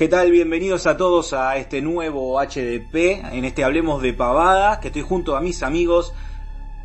[0.00, 0.30] ¿Qué tal?
[0.30, 5.36] Bienvenidos a todos a este nuevo HDP, en este Hablemos de Pavadas, que estoy junto
[5.36, 6.14] a mis amigos.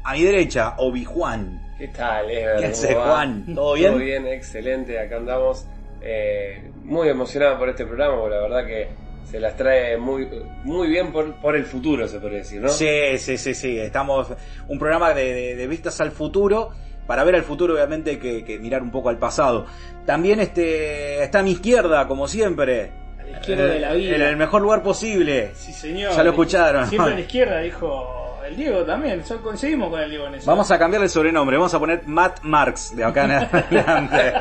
[0.04, 1.62] A mi derecha, Obi Juan.
[1.78, 2.58] ¿Qué tal, Ever?
[2.58, 3.06] ¿Qué haces, ¿Cómo va?
[3.14, 3.56] Juan?
[3.56, 3.92] ¿Todo bien?
[3.94, 5.00] Todo bien, excelente.
[5.00, 5.66] Acá andamos
[6.02, 8.90] eh, muy emocionado por este programa, porque la verdad que
[9.32, 10.28] se las trae muy,
[10.66, 12.68] muy bien por, por el futuro, se puede decir, ¿no?
[12.68, 13.80] Sí, sí, sí, sí.
[13.80, 14.28] Estamos
[14.68, 16.72] un programa de, de- de vistas al futuro.
[17.08, 19.68] Para ver al futuro, obviamente, que, que mirar un poco al pasado.
[20.08, 23.05] También este está a mi izquierda, como siempre.
[23.28, 24.16] A la izquierda de la vida.
[24.16, 25.52] En el mejor lugar posible.
[25.56, 26.14] Sí, señor.
[26.16, 26.88] Ya lo escucharon.
[26.88, 29.24] Siempre a la izquierda, dijo el Diego también.
[29.24, 30.50] Ya coincidimos con el Diego en eso.
[30.50, 33.32] Vamos a cambiarle el sobrenombre, vamos a poner Matt Marx de acá en
[33.82, 34.34] adelante.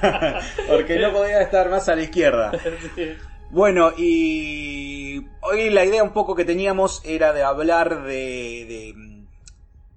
[0.68, 2.52] Porque no podía estar más a la izquierda.
[2.94, 3.12] Sí.
[3.50, 8.12] Bueno, y hoy la idea un poco que teníamos era de hablar de...
[8.68, 8.94] de-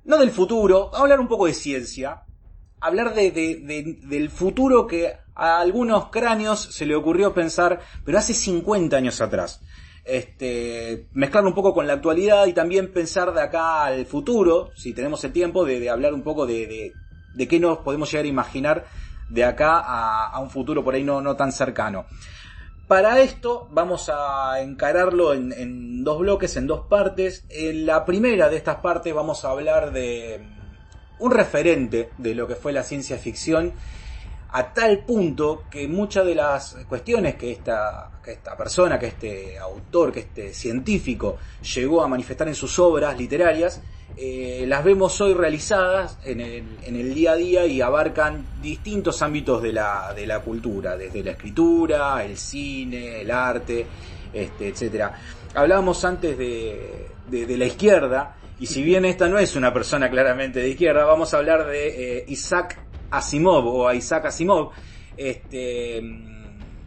[0.03, 2.23] no del futuro, hablar un poco de ciencia.
[2.81, 8.17] Hablar de, de- de- del futuro que a algunos cráneos se le ocurrió pensar, pero
[8.17, 9.61] hace 50 años atrás.
[10.05, 14.93] Este, mezclarlo un poco con la actualidad y también pensar de acá al futuro, si
[14.93, 16.93] tenemos el tiempo, de, hablar un poco de, de,
[17.33, 18.85] de qué nos podemos llegar a imaginar
[19.29, 22.05] de acá a, a un futuro por ahí no, no tan cercano.
[22.87, 27.43] Para esto vamos a encararlo en, en dos bloques, en dos partes.
[27.49, 30.45] En la primera de estas partes vamos a hablar de
[31.17, 33.73] un referente de lo que fue la ciencia ficción
[34.57, 39.57] a tal punto que muchas de las cuestiones que esta, que esta persona, que este
[39.59, 41.37] autor, que este científico
[41.75, 43.81] llegó a manifestar en sus obras literarias,
[44.17, 49.21] eh, las vemos hoy realizadas en el, en el día a día y abarcan distintos
[49.21, 53.85] ámbitos de la, de la cultura, desde la escritura, el cine, el arte,
[54.31, 55.19] este, etcétera.
[55.53, 60.09] Hablábamos antes de, de- de la izquierda, y si bien esta no es una persona
[60.09, 62.84] claramente de izquierda, vamos a hablar de eh, Isaac
[63.17, 64.71] Asimov o a Isaac Asimov,
[65.17, 65.99] este,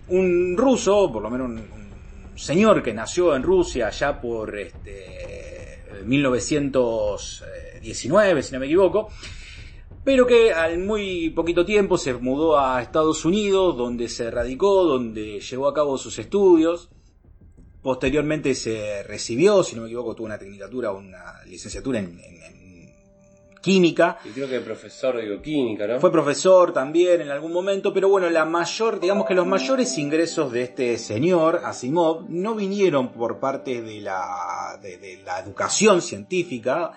[0.09, 1.79] un ruso, por lo menos un,
[2.37, 9.09] señor que nació en Rusia ya por este, 1919, si no me equivoco,
[10.05, 15.41] pero que al muy poquito tiempo se mudó a Estados Unidos, donde se radicó, donde
[15.41, 16.91] llevó a cabo sus estudios.
[17.83, 22.58] Posteriormente se recibió, si no me equivoco, tuvo una tecnicatura una licenciatura en, en- en
[23.73, 24.19] química.
[24.25, 26.01] Y creo que profesor de bioquímica, ¿no?
[26.01, 30.51] Fue profesor también en algún momento, pero bueno, la mayor, digamos que los mayores ingresos
[30.53, 36.93] de este señor, Asimov, no vinieron por parte de la, de, de la educación científica,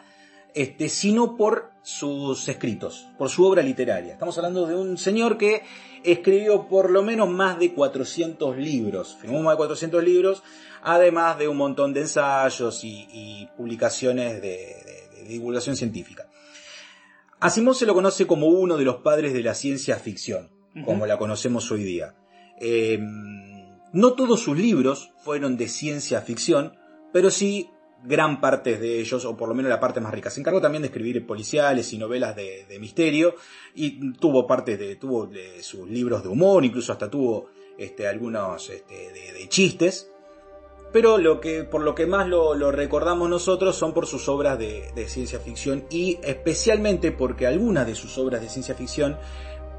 [0.54, 4.14] este, sino por sus escritos, por su obra literaria.
[4.14, 5.64] Estamos hablando de un señor que
[6.04, 10.44] escribió por lo menos más de 400 libros, firmó más de 400 libros,
[10.84, 16.26] además de un montón de ensayos y, y publicaciones de- de- de divulgación científica.
[17.42, 20.52] Asimov se lo conoce como uno de los padres de la ciencia ficción,
[20.86, 22.16] como la conocemos hoy día.
[22.60, 23.00] Eh,
[23.94, 26.78] no todos sus libros fueron de ciencia ficción,
[27.12, 27.72] pero sí
[28.04, 30.30] gran parte de ellos, o por lo menos la parte más rica.
[30.30, 33.34] Se encargó también de escribir policiales y novelas de, de misterio,
[33.74, 37.48] y tuvo parte de, tuvo de sus libros de humor, incluso hasta tuvo
[37.80, 40.12] este, algunos este, de, de chistes.
[40.94, 44.60] Pero lo que, por lo que más lo, lo recordamos nosotros son por sus obras
[44.60, 49.18] de, de ciencia ficción y especialmente porque algunas de sus obras de ciencia ficción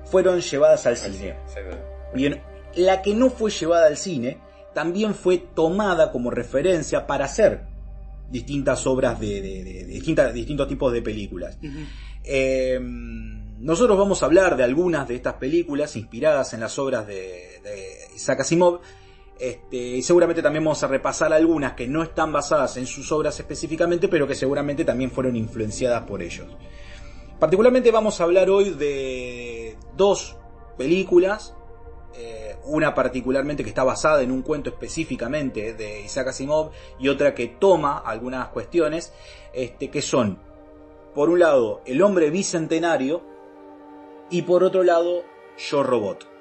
[0.07, 1.37] fueron llevadas al cine.
[2.15, 2.41] Bien,
[2.77, 4.39] la que no fue llevada al cine
[4.75, 7.61] también fue tomada como referencia para hacer
[8.31, 11.59] distintas obras de, de- de- de distintas- distintos tipos de películas.
[12.25, 17.61] Eh, nosotros vamos a hablar de algunas de estas películas inspiradas en las obras de,
[17.63, 18.81] de Isaac Asimov.
[19.39, 23.39] Este, y seguramente también vamos a repasar algunas que no están basadas en sus obras
[23.41, 26.47] específicamente, pero que seguramente también fueron influenciadas por ellos.
[27.39, 30.37] Particularmente vamos a hablar hoy de dos
[30.79, 31.57] películas,
[32.15, 36.71] eh, una particularmente que está basada en un cuento específicamente de Isaac Asimov
[37.01, 39.13] y otra que toma algunas cuestiones,
[39.53, 40.39] este, que son,
[41.15, 43.23] por un lado, El hombre bicentenario
[44.31, 45.25] y por otro lado,
[45.59, 46.32] Yo Robot.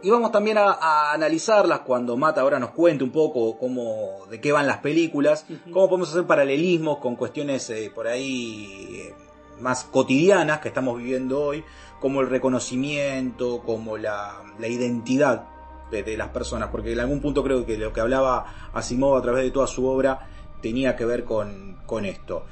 [0.00, 4.40] Y vamos también a, a analizarlas cuando Matt ahora nos cuente un poco cómo, de
[4.40, 9.14] qué van las películas, cómo podemos hacer paralelismos con cuestiones eh, por ahí eh,
[9.60, 11.64] más cotidianas que estamos viviendo hoy,
[12.00, 15.46] como el reconocimiento, como la, la identidad
[15.90, 19.22] de, de las personas, porque en algún punto creo que lo que hablaba Asimov a
[19.22, 20.28] través de toda su obra
[20.62, 22.44] tenía que ver con, con esto.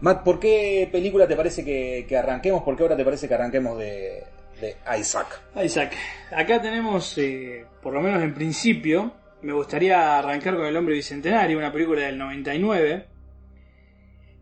[0.00, 2.64] Matt, ¿por qué película te parece que, que arranquemos?
[2.64, 4.24] ¿Por qué ahora te parece que arranquemos de,
[4.62, 5.42] de Isaac?
[5.62, 5.94] Isaac,
[6.30, 9.12] acá tenemos, eh, por lo menos en principio,
[9.42, 13.06] me gustaría arrancar con El Hombre Bicentenario, una película del 99.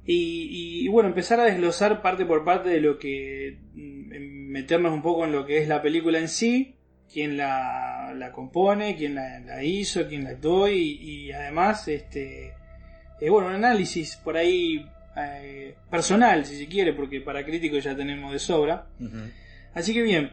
[0.05, 3.59] Y, y, bueno, empezar a desglosar parte por parte de lo que.
[3.75, 6.75] mm, meternos un poco en lo que es la película en sí,
[7.13, 12.55] quién la, la, compone, quién la, la hizo, quién la actuó y, y además, este,
[13.21, 14.85] eh, bueno, un análisis por ahí
[15.17, 18.87] eh, personal, si se quiere, porque para críticos ya tenemos de sobra.
[19.75, 20.33] Así que bien,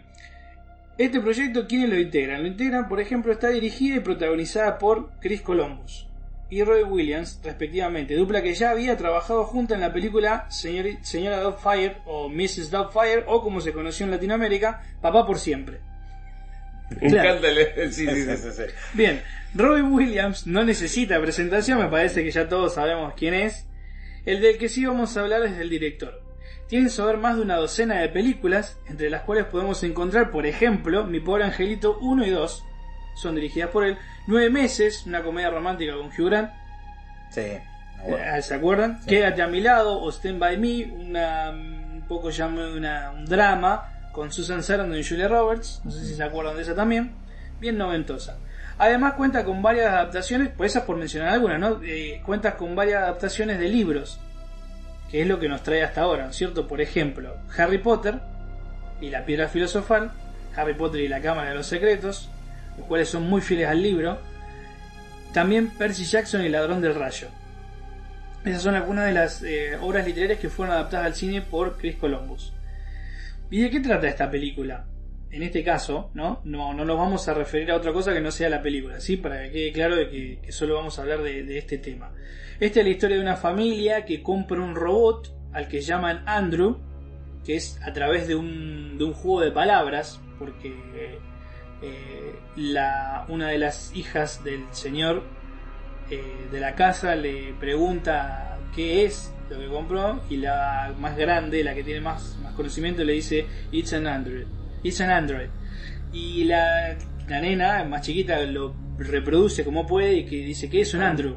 [0.98, 2.42] este proyecto, ¿quiénes lo integran?
[2.42, 6.08] Lo integran, por ejemplo, está dirigida y protagonizada por Chris Columbus
[6.50, 11.40] y Roy Williams, respectivamente, dupla que ya había trabajado junta en la película Señor, Señora
[11.42, 12.72] Doubtfire o Mrs.
[12.72, 15.80] Doubtfire, o como se conoció en Latinoamérica, Papá por Siempre.
[17.00, 17.40] Claro.
[17.40, 17.92] encanta el...
[17.92, 18.38] Sí, sí, sí.
[18.38, 18.64] sí, sí.
[18.94, 19.22] Bien,
[19.54, 23.68] Robin Williams no necesita presentación, me parece que ya todos sabemos quién es.
[24.26, 26.27] El del que sí vamos a hablar es del director.
[26.68, 30.32] Tiene en su haber más de una docena de películas, entre las cuales podemos encontrar,
[30.32, 32.64] por ejemplo, Mi pobre angelito 1 y 2,
[33.16, 33.98] son dirigidas por él.
[34.28, 36.52] Nueve meses, una comedia romántica con Hugh Grant,
[37.32, 37.58] Sí.
[38.04, 38.18] Bueno.
[38.38, 39.02] eh, ¿se acuerdan?
[39.02, 39.10] Sí.
[39.10, 44.10] Quédate a mi lado o Stand By Me, una, un poco ya una, un drama
[44.12, 47.14] con Susan Sarandon y Julia Roberts, no sé si se acuerdan de esa también,
[47.60, 48.40] bien noventosa.
[48.78, 51.80] Además cuenta con varias adaptaciones, pues esas por mencionar algunas, ¿no?
[51.84, 54.20] Eh, cuenta con varias adaptaciones de libros,
[55.10, 56.68] que es lo que nos trae hasta ahora, ¿no es cierto?
[56.68, 58.20] Por ejemplo, Harry Potter
[59.00, 60.12] y la piedra filosofal,
[60.56, 62.30] Harry Potter y la cámara de los secretos,
[62.78, 64.20] los cuales son muy fieles al libro.
[65.34, 67.28] También Percy Jackson y el ladrón del rayo.
[68.44, 71.96] Esas son algunas de las eh, obras literarias que fueron adaptadas al cine por Chris
[71.98, 72.54] Columbus.
[73.50, 74.86] ¿Y de qué trata esta película?
[75.30, 76.42] En este caso, ¿no?
[76.46, 79.18] No, no nos vamos a referir a otra cosa que no sea la película, ¿sí?
[79.18, 82.14] Para que quede claro de que, solo vamos a hablar de, de este tema.
[82.60, 86.78] Esta es la historia de una familia que compra un robot al que llaman Andrew,
[87.46, 91.20] que es a través de un, de un juego de palabras, porque
[91.82, 95.24] eh, la, una de las hijas del señor
[96.10, 101.64] eh, de la casa le pregunta qué es lo que compró y la más grande,
[101.64, 104.48] la que tiene más, más conocimiento, le dice It's an Android.
[104.88, 105.50] It's an Android.
[106.14, 110.94] Y la, la nena más chiquita lo reproduce como puede y que dice que es
[110.94, 111.36] un Andrew.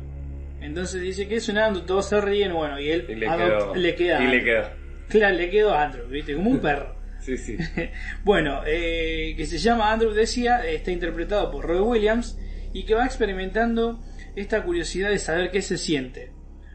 [0.61, 3.59] Entonces dice que es un Andrew, todos se ríen, bueno, y él Y le adopta-
[3.59, 3.75] quedó.
[3.75, 4.23] le queda.
[4.25, 4.69] Y le quedó.
[5.09, 6.35] Claro, le quedó Andrew, ¿viste?
[6.35, 6.95] Como un perro.
[7.21, 7.57] Sí, sí.
[8.25, 12.39] Bueno, eh, que se llama Andrew decía, está interpretado por Roy Williams
[12.73, 14.01] y que va experimentando
[14.37, 16.33] esta curiosidad de saber qué se siente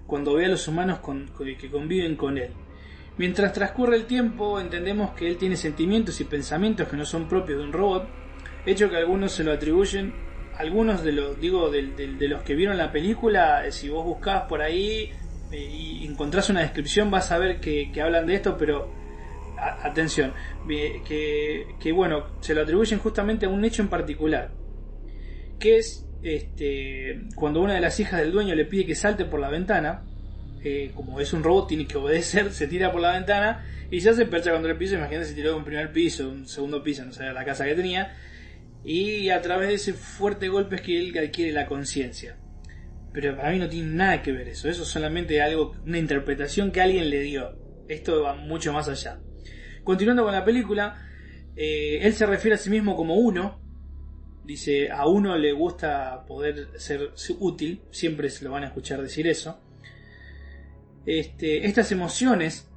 [0.07, 2.49] cuando ve a los humanos con- con- que conviven con él.
[3.17, 7.59] Mientras transcurre el tiempo, entendemos que él tiene sentimientos y pensamientos que no son propios
[7.59, 8.09] de un robot,
[8.65, 10.13] hecho que algunos se lo atribuyen,
[10.57, 14.43] algunos de los, digo, de, de- los que vieron la película, eh, si vos buscás
[14.43, 15.11] por ahí
[15.51, 18.89] eh, y encontrás una descripción, vas a ver que, hablan de esto, pero
[19.83, 20.33] atención,
[20.65, 24.55] vi- que, que bueno, se lo atribuyen justamente a un hecho en particular,
[25.59, 29.39] que es este, cuando una de las hijas del dueño le pide que salte por
[29.39, 30.03] la ventana,
[30.93, 34.25] como es un robot, tiene que obedecer, se tira por la ventana y ya se
[34.25, 37.11] percha contra el piso, imagínate se tiró de un primer piso, un segundo piso, no
[37.11, 38.15] sé, la casa que tenía,
[38.83, 42.37] y a través de ese fuerte golpe es que él adquiere la conciencia.
[43.13, 46.71] Pero para mí no tiene nada que ver eso, eso es solamente algo, una interpretación
[46.71, 47.57] que alguien le dio.
[47.87, 49.19] Esto va mucho más allá.
[49.83, 51.01] Continuando con la película,
[51.55, 53.61] eh, él se refiere a sí mismo como uno.
[54.43, 59.27] Dice, a uno le gusta poder ser útil, siempre se lo van a escuchar decir
[59.27, 59.64] eso.
[61.05, 62.69] Este, estas emociones,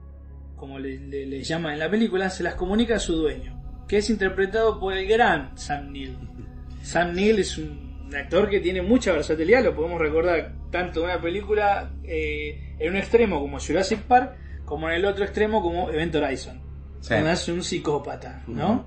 [0.56, 3.98] como le, le- le llaman en la película, se las comunica a su dueño, que
[3.98, 6.16] es interpretado por el gran Sam Neill.
[6.82, 11.20] Sam Neill es un actor que tiene mucha versatilidad, lo podemos recordar tanto en una
[11.20, 16.14] película eh, en un extremo como Jurassic Park, como en el otro extremo como Event
[16.14, 16.60] Horizon.
[17.00, 17.14] Sí.
[17.14, 18.86] es un psicópata, ¿no?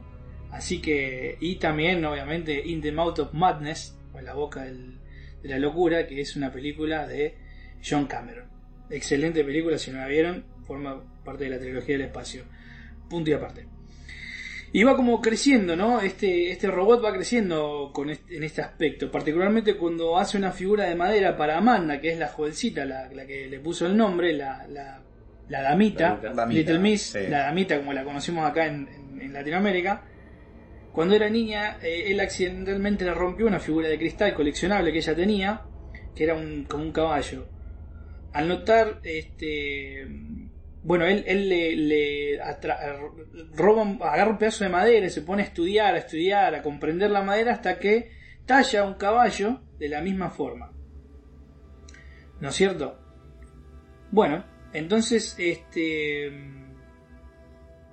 [0.52, 5.00] Así que, y también, obviamente, In the Mouth of Madness, o en la boca del-
[5.42, 7.38] de la locura, que es una película de
[7.84, 8.51] John Cameron.
[8.92, 12.44] Excelente película, si no la vieron, forma parte de la trilogía del espacio.
[13.10, 13.68] Punto y aparte.
[14.74, 16.00] Y va como creciendo, ¿no?
[16.02, 19.12] Este, este robot va creciendo con este- en este aspecto.
[19.12, 23.26] Particularmente cuando hace una figura de madera para Amanda, que es la jovencita, la, la
[23.26, 25.02] que le puso el nombre, la, la,
[25.50, 26.20] la damita,
[26.60, 27.20] Little Miss, sí.
[27.28, 30.04] la damita como la conocimos acá en, en- en Latinoamérica.
[30.94, 35.16] Cuando era niña, eh, él accidentalmente le rompió una figura de cristal coleccionable que ella
[35.16, 35.62] tenía,
[36.16, 37.46] que era un, como un caballo.
[38.34, 40.08] Al notar, este,
[40.84, 42.40] bueno, él, él le, le
[43.54, 47.12] roba, agarra un pedazo de madera y se pone a estudiar, a estudiar, a comprender
[47.12, 48.12] la madera hasta que
[48.46, 50.72] talla un caballo de la misma forma.
[52.40, 52.98] ¿No es cierto?
[54.12, 56.32] Bueno, entonces, este,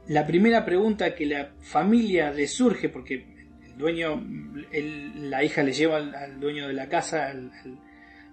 [0.07, 3.27] la primera pregunta que la familia le surge, porque
[3.67, 4.25] el dueño,
[4.73, 7.79] el- la hija le lleva al, al dueño de la casa, al, al-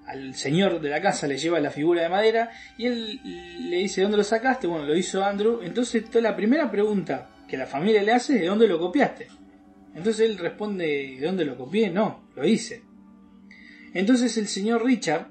[0.06, 3.22] al señor de la casa, le lleva la figura de madera y él
[3.70, 4.68] le dice, ¿dónde lo sacaste?
[4.68, 5.62] Bueno, lo hizo Andrew.
[5.64, 9.28] Entonces, toda la primera pregunta que la familia le hace es, ¿de dónde lo copiaste?
[9.96, 11.90] Entonces él responde, ¿de dónde lo copié?
[11.90, 12.84] No, lo hice.
[13.94, 15.30] Entonces el señor Richard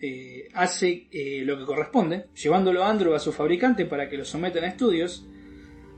[0.00, 4.24] eh, hace eh, lo que corresponde, llevándolo a Andrew a su fabricante para que lo
[4.24, 5.26] sometan a estudios.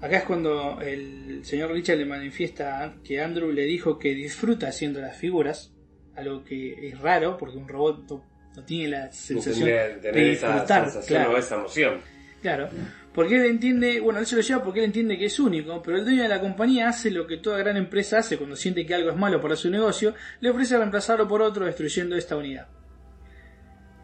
[0.02, 5.00] Acá es cuando el señor Richard le manifiesta que Andrew le dijo que disfruta haciendo
[5.00, 5.72] las figuras,
[6.16, 8.24] algo que es raro porque un robot no,
[8.56, 10.84] no tiene la sensación de esa disfrutar.
[10.84, 11.34] sensación claro.
[11.34, 12.00] o esa emoción.
[12.42, 12.68] Claro,
[13.14, 15.98] porque él entiende, bueno, él se lo lleva porque él entiende que es único, pero
[15.98, 18.94] el dueño de la compañía hace lo que toda gran empresa hace cuando siente que
[18.94, 22.68] algo es malo para su negocio, le ofrece reemplazarlo por otro destruyendo esta unidad.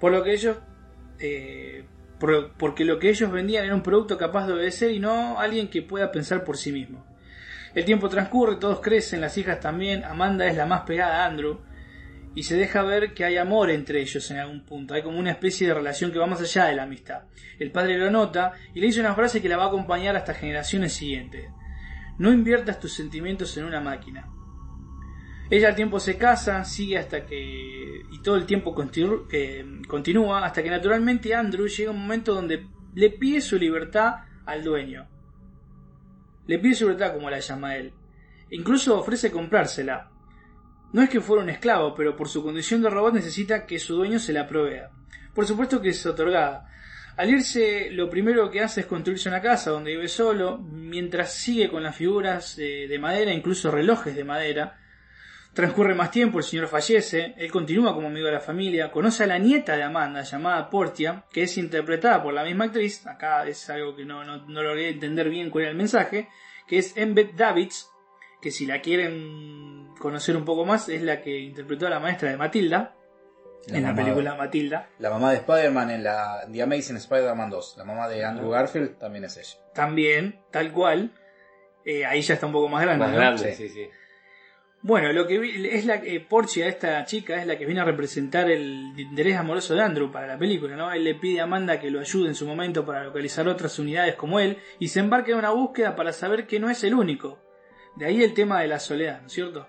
[0.00, 0.58] Por lo que ellos,
[1.18, 1.84] eh,
[2.18, 5.68] por- porque lo que ellos vendían era un producto capaz de obedecer y no alguien
[5.68, 7.04] que pueda pensar por sí mismo.
[7.74, 11.60] El tiempo transcurre, todos crecen, las hijas también, Amanda es la más pegada a Andrew,
[12.36, 14.92] y se deja ver que hay amor entre ellos en algún punto.
[14.92, 17.22] Hay como una especie de relación que va más allá de la amistad.
[17.58, 20.34] El padre lo nota y le dice una frase que la va a acompañar hasta
[20.34, 21.50] generaciones siguientes.
[22.18, 24.28] No inviertas tus sentimientos en una máquina.
[25.48, 28.02] Ella al tiempo se casa, sigue hasta que...
[28.12, 33.40] y todo el tiempo continúa hasta que naturalmente Andrew llega un momento donde le pide
[33.40, 35.08] su libertad al dueño.
[36.46, 37.94] Le pide su libertad como la llama él.
[38.50, 40.10] Incluso ofrece comprársela,
[40.96, 43.96] no es que fuera un esclavo, pero por su condición de robot necesita que su
[43.96, 44.88] dueño se la provea.
[45.34, 46.70] Por supuesto que es otorgada.
[47.18, 51.68] Al irse, lo primero que hace es construirse una casa donde vive solo, mientras sigue
[51.68, 54.78] con las figuras eh, de madera, incluso relojes de madera.
[55.52, 59.26] Transcurre más tiempo, el señor fallece, él continúa como amigo de la familia, conoce a
[59.26, 63.68] la nieta de Amanda, llamada Portia, que es interpretada por la misma actriz, acá es
[63.68, 66.30] algo que no, logré entender bien cuál era el mensaje,
[66.66, 67.90] que es Embeth Davids,
[68.40, 72.30] que si la quieren conocer un poco más, es la que interpretó a la maestra
[72.30, 72.94] de Matilda,
[73.66, 74.88] La en la película Matilda.
[74.98, 77.74] La mamá de Spider-Man en la The Amazing Spider-Man 2.
[77.78, 79.58] La mamá de Andrew Garfield también es ella.
[79.74, 81.10] También, tal cual.
[81.84, 83.04] Eh, ahí ya está un poco más grande.
[83.04, 83.16] Más ¿no?
[83.18, 83.68] grande, Sí.
[83.68, 83.88] sí, sí.
[84.82, 87.84] Bueno, lo que vi- es la que Portia, esta chica, es la que viene a
[87.84, 90.92] representar el interés amoroso de Andrew para la película, ¿no?
[90.92, 94.14] Él le pide a Amanda que lo ayude en su momento para localizar otras unidades
[94.14, 97.40] como él y se embarca en una búsqueda para saber que no es el único.
[97.96, 99.66] De ahí el tema de la soledad, ¿no es cierto?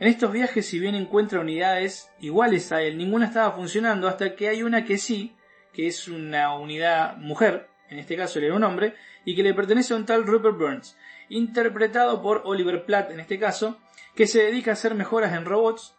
[0.00, 4.48] En estos viajes, si bien encuentra unidades iguales a él, ninguna estaba funcionando hasta que
[4.48, 5.34] hay una que sí,
[5.72, 9.54] que es una unidad mujer, en este caso él era un hombre, y que le
[9.54, 10.96] pertenece a un tal Rupert Burns,
[11.28, 13.78] interpretado por Oliver Platt en este caso,
[14.14, 15.96] que se dedica a hacer mejoras en robots.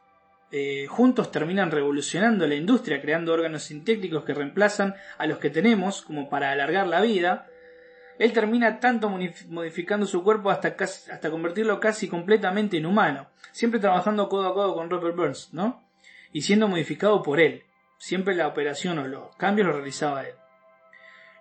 [0.51, 6.01] Eh, juntos terminan revolucionando la industria, creando órganos sintéticos que reemplazan a los que tenemos
[6.01, 7.47] como para alargar la vida.
[8.19, 14.27] Él termina tanto modificando su cuerpo hasta, hasta convertirlo casi completamente en humano, siempre trabajando
[14.27, 15.81] codo a codo con Robert Burns, ¿no?
[16.33, 17.63] Y siendo modificado por él.
[17.97, 20.35] Siempre la operación o los cambios los realizaba él.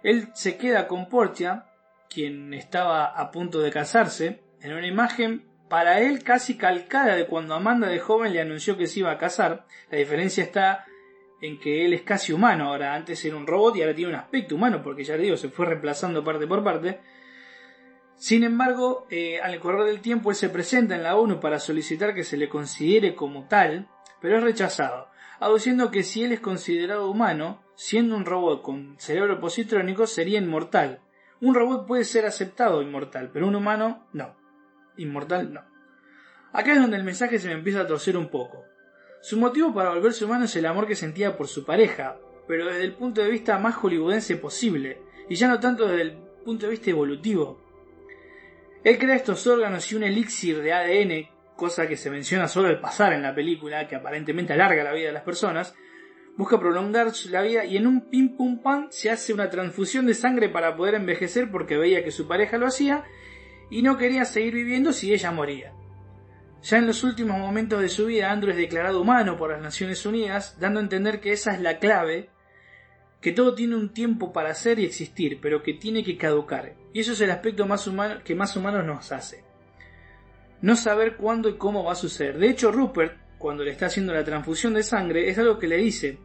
[0.05, 1.67] Él se queda con Portia,
[2.09, 7.55] quien estaba a punto de casarse, en una imagen para él casi calcada de cuando
[7.55, 9.67] Amanda de joven le anunció que se iba a casar.
[9.91, 10.87] La diferencia está
[11.41, 14.19] en que él es casi humano ahora, antes era un robot y ahora tiene un
[14.19, 17.01] aspecto humano, porque ya te digo, se fue reemplazando parte por parte.
[18.17, 22.15] Sin embargo, eh, al correr del tiempo él se presenta en la ONU para solicitar
[22.15, 23.89] que se le considere como tal,
[24.21, 29.39] pero es rechazado, aduciendo que si él es considerado humano, siendo un robot con cerebro
[29.39, 31.01] positrónico, sería inmortal.
[31.41, 34.35] Un robot puede ser aceptado inmortal, pero un humano no.
[34.97, 35.63] Inmortal no.
[36.53, 38.65] Acá es donde el mensaje se me empieza a torcer un poco.
[39.21, 42.85] Su motivo para volverse humano es el amor que sentía por su pareja, pero desde
[42.85, 46.13] el punto de vista más hollywoodense posible, y ya no tanto desde el
[46.45, 47.61] punto de vista evolutivo.
[48.85, 52.81] Él crea estos órganos y un elixir de ADN, cosa que se menciona solo al
[52.81, 55.75] pasar en la película, que aparentemente alarga la vida de las personas,
[56.37, 60.15] busca prolongar la vida y en un pim pum pam se hace una transfusión de
[60.15, 63.05] sangre para poder envejecer porque veía que su pareja lo hacía
[63.71, 65.75] y no quería seguir viviendo si ella moría.
[66.63, 70.05] Ya en los últimos momentos de su vida, Andrew es declarado humano por las Naciones
[70.05, 72.31] Unidas, dando a entender que esa es la clave,
[73.21, 76.75] que todo tiene un tiempo para ser y existir, pero que tiene que caducar.
[76.93, 79.45] Y eso es el aspecto más humano que más humanos nos hace.
[80.61, 82.39] No saber cuándo y cómo va a suceder.
[82.39, 85.77] De hecho, Rupert, cuando le está haciendo la transfusión de sangre, es algo que le
[85.77, 86.19] dice.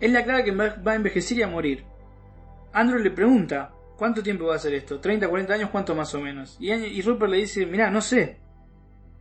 [0.00, 1.84] Él le aclara que va a envejecer y a morir.
[2.72, 4.98] Andrew le pregunta, ¿cuánto tiempo va a ser esto?
[4.98, 5.68] ¿30, 40 años?
[5.68, 6.56] ¿Cuánto más o menos?
[6.58, 8.38] Y, Rupert le dice, mira, no sé.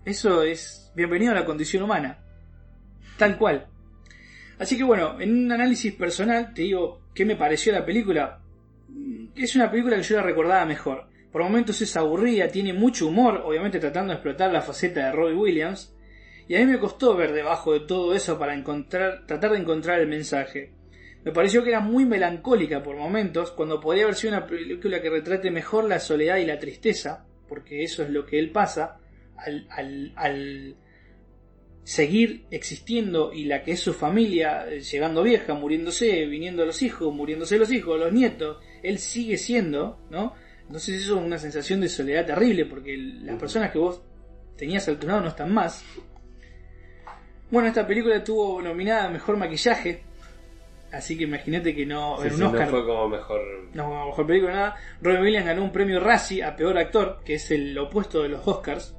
[0.05, 2.19] Eso es bienvenido a la condición humana.
[3.17, 3.67] Tal cual.
[4.57, 8.39] Así que bueno, en un análisis personal te digo qué me pareció la película.
[8.87, 11.09] Mm, Es una película que yo la recordaba mejor.
[11.29, 15.35] Por momentos es aburrida, tiene mucho humor, obviamente tratando de explotar la faceta de Robbie
[15.35, 15.93] Williams.
[16.47, 19.99] Y a mí me costó ver debajo de todo eso para encontrar, tratar de encontrar
[19.99, 20.71] el mensaje.
[21.25, 25.09] Me pareció que era muy melancólica por momentos, cuando podría haber sido una película que
[25.09, 27.25] retrate mejor la soledad y la tristeza.
[27.47, 28.99] porque eso es lo que él pasa
[29.37, 30.75] al,
[31.83, 37.11] seguir existiendo y la que es su familia, eh, llegando vieja, muriéndose, viniendo los hijos,
[37.11, 40.35] muriéndose los hijos, los nietos, él sigue siendo, ¿no?
[40.67, 44.03] Entonces eso es una sensación de soledad terrible porque las personas que vos
[44.55, 45.83] tenías al tu lado no están más.
[47.49, 50.03] Bueno, esta película tuvo nominada a Mejor Maquillaje,
[50.91, 52.17] así que imagínate que no...
[52.21, 53.41] Sí, en un sí, Oscar, no fue como mejor.
[53.73, 54.75] no, como mejor película, nada.
[55.01, 58.47] Robin Williams ganó un premio Razzie a peor actor, que es el opuesto de los
[58.47, 58.95] Oscars.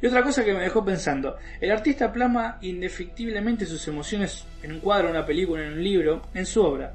[0.00, 4.80] Y otra cosa que me dejó pensando: el artista plasma indefectiblemente sus emociones en un
[4.80, 6.94] cuadro, en una película, en un libro, en su obra.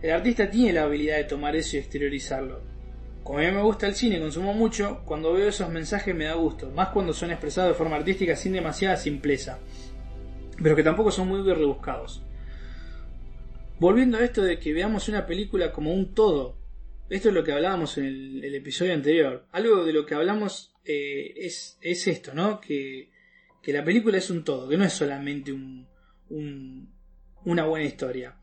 [0.00, 2.60] El artista tiene la habilidad de tomar eso y exteriorizarlo.
[3.24, 6.26] Como a mí me gusta el cine y consumo mucho, cuando veo esos mensajes me
[6.26, 9.58] da gusto, más cuando son expresados de forma artística sin demasiada simpleza,
[10.62, 12.22] pero que tampoco son muy rebuscados.
[13.78, 16.58] Volviendo a esto de que veamos una película como un todo,
[17.10, 19.46] esto es lo que hablábamos en el, episodio anterior.
[19.52, 22.60] Algo de lo que hablamos eh, es, es esto, ¿no?
[22.60, 23.10] Que,
[23.62, 25.86] que la película es un todo, que no es solamente un,
[26.30, 26.90] un-
[27.44, 28.36] una buena historia.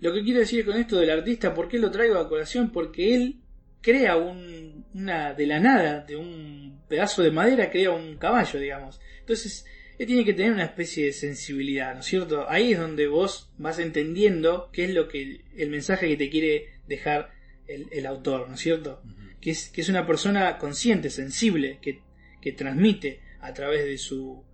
[0.00, 2.70] Lo que quiero decir con esto del artista, ¿por qué lo traigo a colación?
[2.70, 3.40] Porque él
[3.82, 9.00] crea un, una, de la nada, de un pedazo de madera, crea un caballo, digamos.
[9.20, 9.66] Entonces,
[9.98, 12.48] él tiene que tener una especie de sensibilidad, ¿no es cierto?
[12.48, 16.68] Ahí es donde vos vas entendiendo qué es lo que el mensaje que te quiere
[16.86, 17.32] dejar
[17.66, 19.02] el, el autor, ¿no es cierto?
[19.40, 22.00] Que es, que es una persona consciente, sensible, que,
[22.40, 24.44] que transmite a través de su,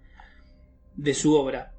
[0.97, 1.75] de su obra.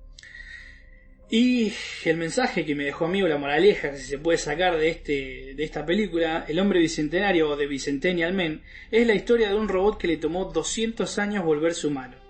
[1.27, 1.73] Y
[2.03, 4.89] el mensaje que me dejó a mí, o la moraleja que se puede sacar de,
[4.89, 9.55] este, de esta película, El hombre bicentenario o The Bicentennial Man, es la historia de
[9.55, 12.24] un robot que le tomó 200 años volverse humano.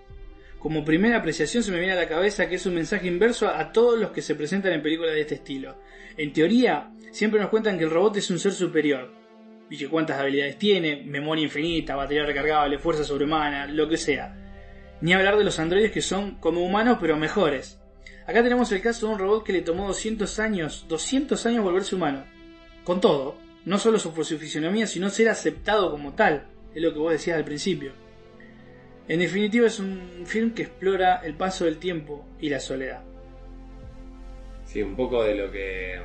[0.66, 3.70] Como primera apreciación se me viene a la cabeza que es un mensaje inverso a
[3.70, 5.80] todos los que se presentan en películas de este estilo.
[6.16, 9.12] En teoría, siempre nos cuentan que el robot es un ser superior.
[9.70, 14.34] Y que cuántas habilidades tiene, memoria infinita, batería recargable, fuerza sobrehumana, lo que sea.
[15.02, 17.80] Ni hablar de los androides que son como humanos pero mejores.
[18.26, 21.94] Acá tenemos el caso de un robot que le tomó 200 años, 200 años volverse
[21.94, 22.24] humano.
[22.82, 27.12] Con todo, no solo su fisionomía, sino ser aceptado como tal, es lo que vos
[27.12, 27.92] decías al principio.
[29.08, 33.02] En definitiva es un film que explora el paso del tiempo y la soledad.
[34.64, 36.00] Sí, un poco de lo que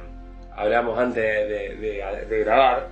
[0.56, 2.90] hablamos antes de, de- de grabar.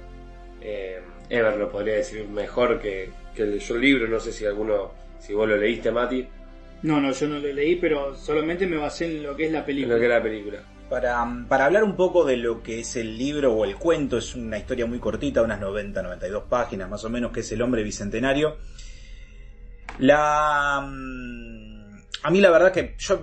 [0.61, 4.07] Eh, Ever lo podría decir mejor que, que el yo libro.
[4.07, 6.27] No sé si alguno, si vos lo leíste, Mati,
[6.81, 9.59] No, no, yo no lo leí, pero solamente me basé en lo que es la
[9.59, 9.93] en película.
[9.93, 10.63] lo que era la película.
[10.89, 14.33] Para, para hablar un poco de lo que es el libro o el cuento, es
[14.33, 17.83] una historia muy cortita, unas 90, 92 páginas más o menos, que es El hombre
[17.83, 18.57] bicentenario.
[19.99, 20.81] La.
[20.89, 23.21] mm, A mí la verdad que yo.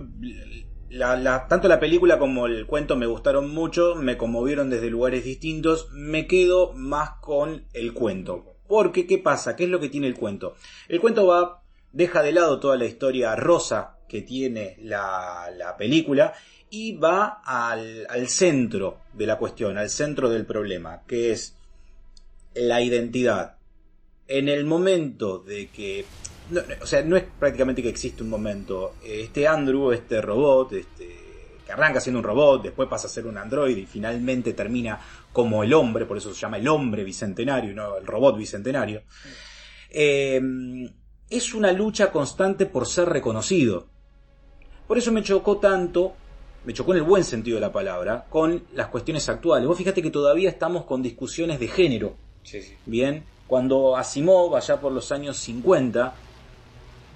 [1.49, 5.89] tanto la película como el cuento me gustaron mucho, me conmovieron desde lugares distintos.
[5.93, 8.45] Me quedo más con el cuento.
[8.69, 9.55] Porque, ¿qué pasa?
[9.57, 10.55] ¿Qué es lo que tiene el cuento?
[10.89, 11.63] El cuento va.
[11.93, 16.33] deja de lado toda la historia rosa que tiene la, la película
[16.71, 21.57] y va al, al centro de la cuestión, al centro del problema, que es
[22.55, 23.57] la identidad.
[24.29, 26.05] En el momento de que...
[26.51, 28.95] no, no, o sea, no es prácticamente que existe un momento.
[29.05, 31.27] Este Andrew, este robot, este,
[31.65, 35.01] que arranca siendo un robot, después pasa a ser un androide y finalmente termina
[35.33, 39.03] como el hombre, por eso se llama el hombre bicentenario, no el robot bicentenario.
[39.91, 40.41] Eh,
[41.29, 43.89] es una lucha constante por ser reconocido.
[44.87, 46.15] Por eso me chocó tanto,
[46.65, 49.67] me chocó en el buen sentido de la palabra, con las cuestiones actuales.
[49.67, 52.17] Vos fíjate que todavía estamos con discusiones de género.
[52.45, 52.75] Sí, sí.
[52.87, 56.15] Bien, cuando Asimov, allá por los años 50,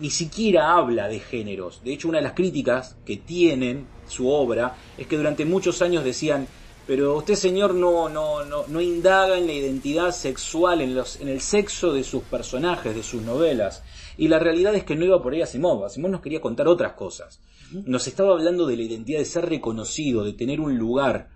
[0.01, 1.83] ni siquiera habla de géneros.
[1.85, 6.03] De hecho, una de las críticas que tienen su obra es que durante muchos años
[6.03, 6.49] decían,
[6.87, 11.29] pero usted señor no, no, no, no indaga en la identidad sexual, en, los, en
[11.29, 13.85] el sexo de sus personajes, de sus novelas.
[14.17, 15.85] Y la realidad es que no iba por ahí Asimov.
[15.85, 17.41] Asimov nos quería contar otras cosas.
[17.73, 21.29] Nos estaba hablando de la identidad de ser reconocido, de tener un lugar.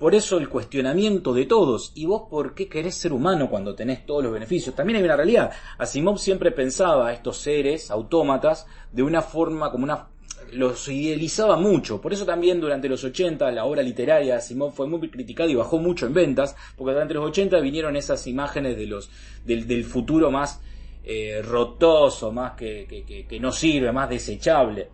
[0.00, 1.92] Por eso el cuestionamiento de todos.
[1.94, 4.74] ¿Y vos por qué querés ser humano cuando tenés todos los beneficios?
[4.74, 5.52] También hay una realidad.
[5.76, 10.08] Asimov siempre pensaba a estos seres autómatas de una forma como una
[10.52, 12.00] los idealizaba mucho.
[12.00, 15.54] Por eso también durante los 80 la obra literaria de Asimov fue muy criticada y
[15.54, 19.10] bajó mucho en ventas, porque durante los 80 vinieron esas imágenes de los
[19.44, 20.62] del, del futuro más
[21.04, 24.88] eh, rotoso, más que, que, que, que no sirve, más desechable.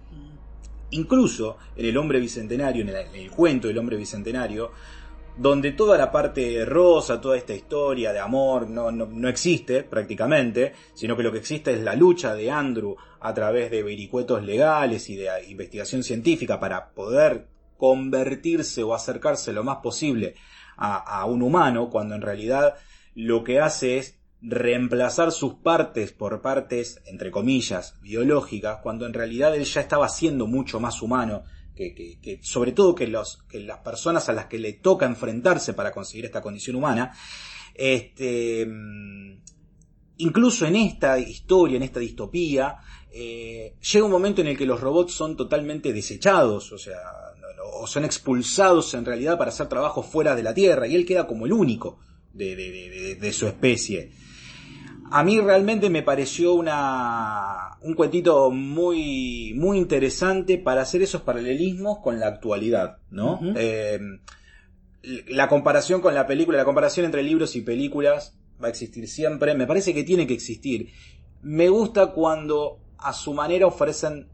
[0.90, 4.72] Incluso en El hombre bicentenario, en el, en el cuento del hombre bicentenario,
[5.36, 10.72] donde toda la parte rosa, toda esta historia de amor no, no, no, existe prácticamente,
[10.94, 15.10] sino que lo que existe es la lucha de Andrew a través de vericuetos legales
[15.10, 20.34] y de investigación científica para poder convertirse o acercarse lo más posible
[20.76, 22.74] a, a un humano, cuando en realidad
[23.14, 29.54] lo que hace es reemplazar sus partes por partes, entre comillas, biológicas, cuando en realidad
[29.54, 31.44] él ya estaba siendo mucho más humano,
[31.76, 35.06] que, que, que sobre todo que, los, que las personas a las que le toca
[35.06, 37.12] enfrentarse para conseguir esta condición humana,
[37.74, 39.38] este, mm,
[40.18, 42.78] incluso en esta historia, en esta distopía,
[43.12, 46.98] eh, llega un momento en el que los robots son totalmente desechados, o sea,
[47.74, 51.26] o son expulsados en realidad para hacer trabajo fuera de la Tierra, y él queda
[51.26, 51.98] como el único
[52.32, 54.12] de, de, de, de su especie.
[55.10, 61.98] A mí realmente me pareció una, un cuentito muy, muy interesante para hacer esos paralelismos
[61.98, 63.40] con la actualidad, ¿no?
[63.56, 63.98] Eh,
[65.28, 69.54] la comparación con la película, la comparación entre libros y películas va a existir siempre.
[69.54, 70.90] Me parece que tiene que existir.
[71.42, 74.28] Me gusta cuando a su manera ofrecen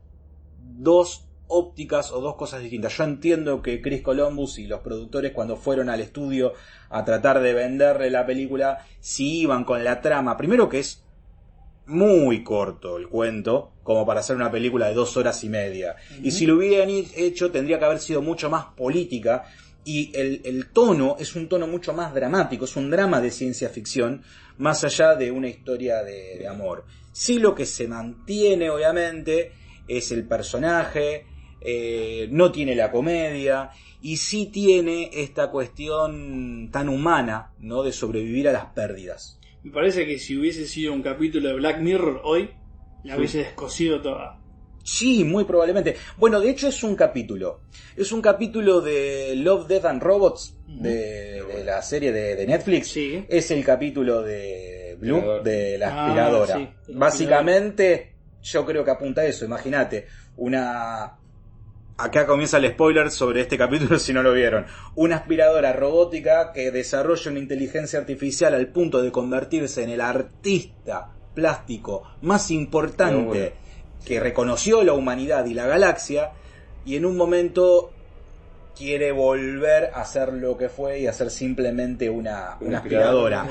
[0.60, 2.96] dos ópticas o dos cosas distintas.
[2.96, 6.54] Yo entiendo que Chris Columbus y los productores cuando fueron al estudio
[6.88, 11.04] a tratar de venderle la película, si iban con la trama, primero que es
[11.86, 15.96] muy corto el cuento, como para hacer una película de dos horas y media.
[16.22, 19.44] Y si lo hubieran hecho, tendría que haber sido mucho más política.
[19.84, 23.68] Y el, el tono es un tono mucho más dramático, es un drama de ciencia
[23.68, 24.22] ficción,
[24.58, 26.84] más allá de una historia de, de amor.
[27.12, 29.52] Sí lo que se mantiene, obviamente,
[29.88, 31.26] es el personaje,
[31.64, 33.70] eh, no tiene la comedia
[34.00, 37.82] y sí tiene esta cuestión tan humana, ¿no?
[37.82, 39.38] De sobrevivir a las pérdidas.
[39.62, 42.50] Me parece que si hubiese sido un capítulo de Black Mirror hoy,
[43.04, 43.18] la Sí.
[43.18, 44.38] hubiese descosido toda.
[44.84, 45.94] Sí, muy probablemente.
[46.16, 47.60] Bueno, de hecho es un capítulo.
[47.96, 52.88] Es un capítulo de Love, Death and Robots de, de la serie de, de Netflix.
[52.88, 53.24] Sí.
[53.28, 55.42] Es el capítulo de Blue, Aspirador.
[55.44, 56.56] de la Ah, aspiradora.
[56.56, 59.44] sí, Básicamente, yo creo que apunta a eso.
[59.44, 61.18] Imagínate, una...
[61.96, 64.66] Acá comienza el spoiler sobre este capítulo si no lo vieron.
[64.94, 71.10] Una aspiradora robótica que desarrolla una inteligencia artificial al punto de convertirse en el artista
[71.34, 73.50] plástico más importante bueno.
[74.04, 76.32] que reconoció la humanidad y la galaxia
[76.84, 77.92] y en un momento
[78.76, 83.46] quiere volver a ser lo que fue y hacer simplemente una, una aspiradora.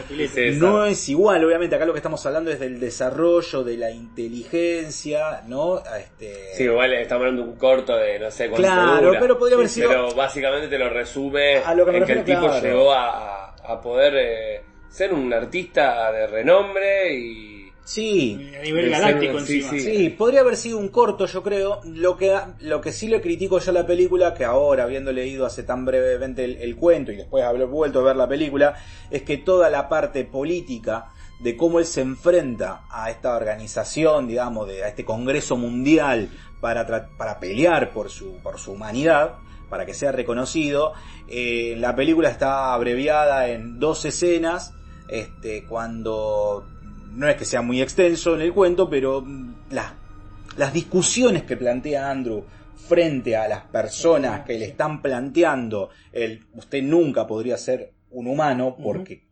[0.56, 5.42] No es igual, obviamente acá lo que estamos hablando es del desarrollo de la inteligencia,
[5.48, 5.80] ¿no?
[5.98, 9.20] Este, Sí, igual estamos hablando de un corto de no sé cuánto Claro, dura.
[9.20, 12.14] pero podría haber sido- Pero básicamente te lo resume A lo que me en que
[12.14, 12.62] el tipo claro.
[12.62, 17.51] llegó a, a poder eh, ser un artista de renombre y...
[17.94, 19.70] Sí, A nivel galáctico ser- encima.
[19.72, 19.80] sí.
[19.82, 21.82] Sí, podría haber sido un corto, yo creo.
[21.84, 25.46] Lo que, lo que sí le critico yo a la película, que ahora, habiendo leído
[25.46, 28.76] hace tan brevemente el, el cuento y después haber vuelto a ver la película,
[29.10, 31.10] es que toda la parte política
[31.42, 36.30] de cómo él se enfrenta a esta organización, digamos, de, a este Congreso Mundial
[36.62, 36.86] para,
[37.18, 39.36] para pelear por su, por su humanidad,
[39.70, 40.94] para que sea reconocido,
[41.28, 44.74] eh, la película está abreviada en dos escenas,
[45.10, 46.68] este, cuando
[47.13, 52.10] no es que sea muy extenso en el cuento, pero mm, las, discusiones que plantea
[52.10, 52.43] Andrew
[52.88, 58.76] frente a las personas que le están planteando el usted nunca podría ser un humano
[58.82, 59.24] porque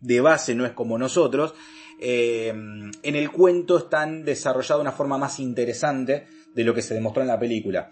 [0.00, 1.54] de base no es como nosotros,
[2.00, 6.94] eh, en el cuento están desarrolladas de una forma más interesante de lo que se
[6.94, 7.90] demostró en la película.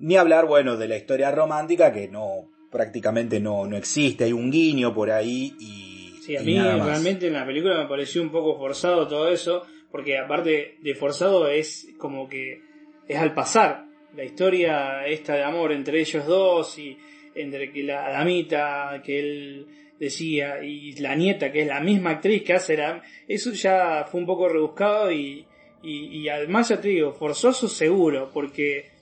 [0.00, 4.50] Ni hablar, bueno, de la historia romántica que no prácticamente no, no existe, hay un
[4.50, 5.83] guiño por ahí y...
[6.24, 10.16] Sí, a mí realmente en la película me pareció un poco forzado todo eso, porque
[10.16, 12.62] aparte de forzado es como que
[13.06, 13.84] es al pasar.
[14.16, 16.96] La historia esta de amor entre ellos dos y
[17.34, 19.66] entre que la damita que él
[20.00, 23.02] decía y la nieta que es la misma actriz que hace la...
[23.28, 25.44] Eso ya fue un poco rebuscado y,
[25.82, 28.92] y, y además ya te digo, forzoso seguro, porque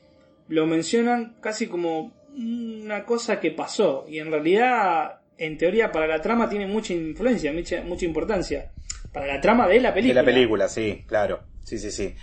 [0.48, 6.20] lo mencionan casi como una cosa que pasó y en realidad en teoría para la
[6.22, 8.70] trama tiene mucha influencia, mucha, mucha importancia.
[9.12, 10.20] Para la trama de la película.
[10.20, 11.40] De la película, sí, claro.
[11.64, 12.14] Sí, sí, sí.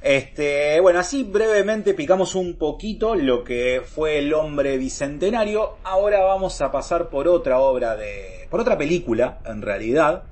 [0.00, 5.76] Este, bueno, así brevemente picamos un poquito lo que fue El hombre bicentenario.
[5.84, 8.46] Ahora vamos a pasar por otra obra de.
[8.50, 10.24] por otra película, en realidad.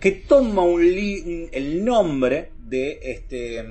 [0.00, 3.64] Que toma un li- un- el nombre de este.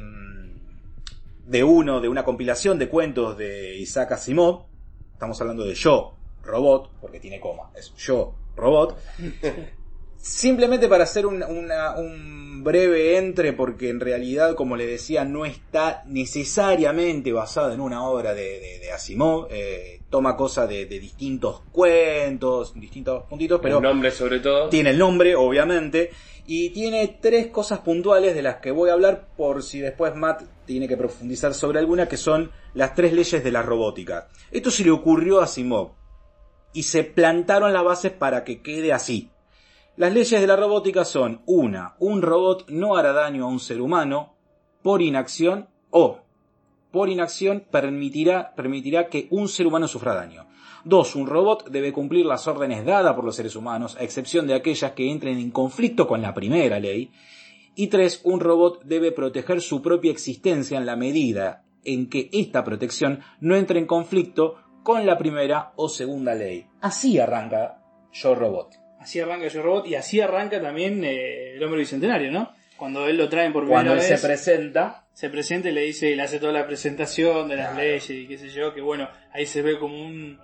[1.46, 4.66] de uno, de una compilación de cuentos de Isaac Asimov.
[5.14, 7.72] Estamos hablando de Yo, Robot, porque tiene coma.
[7.76, 8.98] Es Yo, Robot.
[10.18, 15.46] Simplemente para hacer un, una- un breve entre, porque en realidad, como le decía, no
[15.46, 19.48] está necesariamente basado en una obra de, de- de Asimov.
[19.50, 24.70] eh, toma cosas de, de distintos cuentos, distintos puntitos, pero el nombre sobre todo.
[24.70, 26.12] tiene el nombre, obviamente,
[26.46, 30.44] y tiene tres cosas puntuales de las que voy a hablar por si después Matt
[30.66, 34.28] tiene que profundizar sobre alguna, que son las tres leyes de la robótica.
[34.52, 35.94] Esto se le ocurrió a Asimov
[36.74, 39.30] y se plantaron las bases para que quede así.
[39.98, 43.82] Las leyes de la robótica son una, un robot no hará daño a un ser
[43.82, 44.36] humano
[44.82, 46.20] por inacción o
[46.92, 50.48] por inacción permitirá, permitirá que un ser humano sufra daño.
[50.84, 54.56] Dos, un robot debe cumplir las órdenes dadas por los seres humanos, a excepción de
[54.56, 57.12] aquellas que entren en conflicto con la primera ley.
[57.76, 62.64] Y tres, un robot debe proteger su propia existencia en la medida en que esta
[62.64, 66.66] protección no entre en conflicto con la primera o segunda ley.
[66.82, 67.80] Así arranca
[68.12, 68.74] Yo Robot.
[69.00, 72.52] Así arranca Yo Robot y así arranca también eh, el hombre bicentenario, ¿no?
[72.78, 74.20] Cuando él lo traen por primera Cuando él vez.
[74.20, 77.70] se presenta, se presenta y le dice, y le hace toda la presentación de las
[77.74, 77.84] Claro.
[77.84, 80.40] leyes y qué sé yo, que bueno, ahí se ve como un,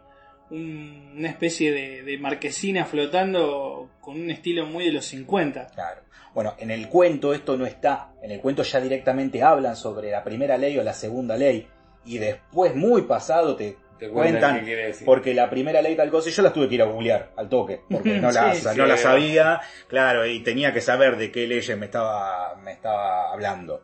[0.51, 5.67] un- una especie de, de marquesina flotando con un estilo muy de los 50.
[5.67, 6.01] Claro.
[6.33, 8.11] Bueno, en el cuento esto no está.
[8.21, 11.67] En el cuento ya directamente hablan sobre la primera ley o la segunda ley.
[12.05, 14.59] Y después, muy pasado, te, Te cuentan cuentan.
[14.59, 15.05] qué quiere decir.
[15.05, 17.49] Porque la primera ley tal cosa, y yo la tuve que ir a googlear al
[17.49, 17.81] toque.
[17.89, 19.61] Porque no la, Sí, no sí, la sabía.
[19.87, 23.81] Claro, y tenía que saber de qué leyes me estaba, me estaba hablando.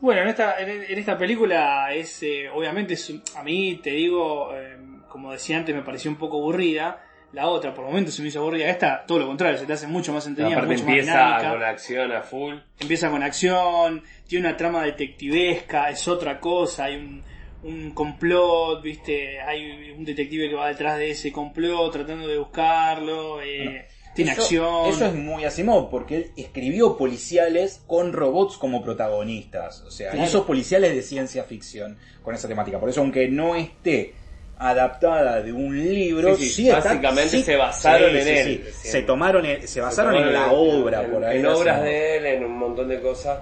[0.00, 4.76] Bueno, en esta, en, esta película es, eh, obviamente, es a mí te digo, eh,
[5.08, 7.02] como decía antes, me pareció un poco aburrida.
[7.32, 8.68] La otra, por momentos se me hizo aburrida.
[8.68, 11.50] Esta, todo lo contrario, se te hace mucho más entretenida, Aparte mucho más empieza dinámica.
[11.50, 12.54] con acción a full.
[12.78, 17.22] empieza con acción, tiene una trama detectivesca, es otra cosa, hay un,
[17.62, 23.40] un complot, viste, hay un detective que va detrás de ese complot tratando de buscarlo,
[23.42, 24.86] eh, tiene Eso- acción.
[24.88, 29.82] Eso es muy Asimov, porque él escribió policiales con robots como protagonistas.
[29.82, 30.26] O sea, Claro.
[30.26, 32.78] hizo policiales de ciencia ficción con esa temática.
[32.80, 34.14] Por eso, aunque no esté
[34.58, 38.30] adaptada de un libro, Sí, sí, sí está- básicamente sí- se basaron sí, en sí,
[38.30, 38.62] él.
[38.64, 38.72] sí.
[38.82, 38.88] Sí.
[38.88, 41.38] Se tomaron, en- se basaron Se en la obra, en, por ahí.
[41.38, 41.84] en obras Asimov.
[41.84, 43.38] de él, en un montón de cosas.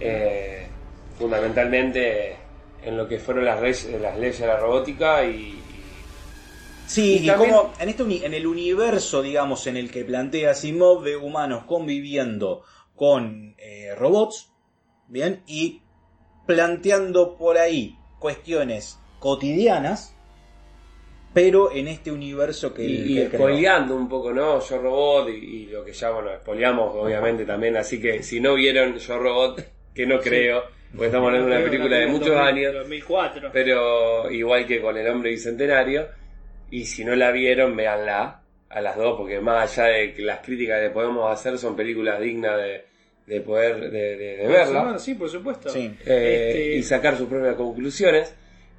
[0.00, 0.64] eh,
[1.18, 2.36] fundamentalmente
[2.82, 5.64] en lo que fueron las, leyes- las leyes de la robótica y,
[6.86, 10.52] Sí, Y y, también- como en, este, en el universo, digamos, en el que plantea
[10.52, 12.62] Asimov de humanos conviviendo
[12.96, 14.50] con eh, robots,
[15.08, 15.42] ¿bien?
[15.46, 15.82] Y
[16.46, 20.14] planteando por ahí cuestiones cotidianas,
[21.34, 24.60] pero en este universo que y, y que spoileando un poco, ¿no?
[24.60, 28.54] Yo Robot y, y lo que ya, bueno, spoileamos obviamente también, así que si no
[28.54, 29.62] vieron Yo Robot,
[29.94, 30.62] que no creo,
[30.92, 33.50] porque estamos hablando de una película de muchos años, 2004.
[33.52, 36.08] pero igual que con El Hombre Bicentenario,
[36.70, 40.40] y si no la vieron, véanla a las dos, porque más allá de que las
[40.40, 42.84] críticas que podemos hacer son películas dignas de,
[43.26, 45.68] de poder de, de- de verla Sí, por supuesto.
[45.70, 45.94] Sí.
[46.06, 48.34] eh, Este- y sacar sus propias conclusiones.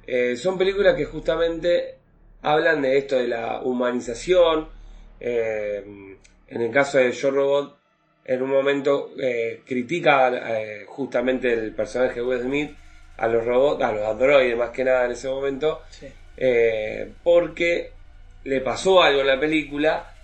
[0.06, 1.96] Eh, son películas que justamente
[2.42, 4.68] hablan de esto de la humanización.
[5.20, 5.84] eh,
[6.48, 7.76] en el caso de Yo Robot,
[8.30, 12.76] en un momento eh, critica eh, justamente el personaje de Will Smith
[13.16, 16.06] a los robots, a los androides más que nada en ese momento, Sí.
[16.36, 17.92] eh, porque
[18.44, 20.14] le pasó algo en la película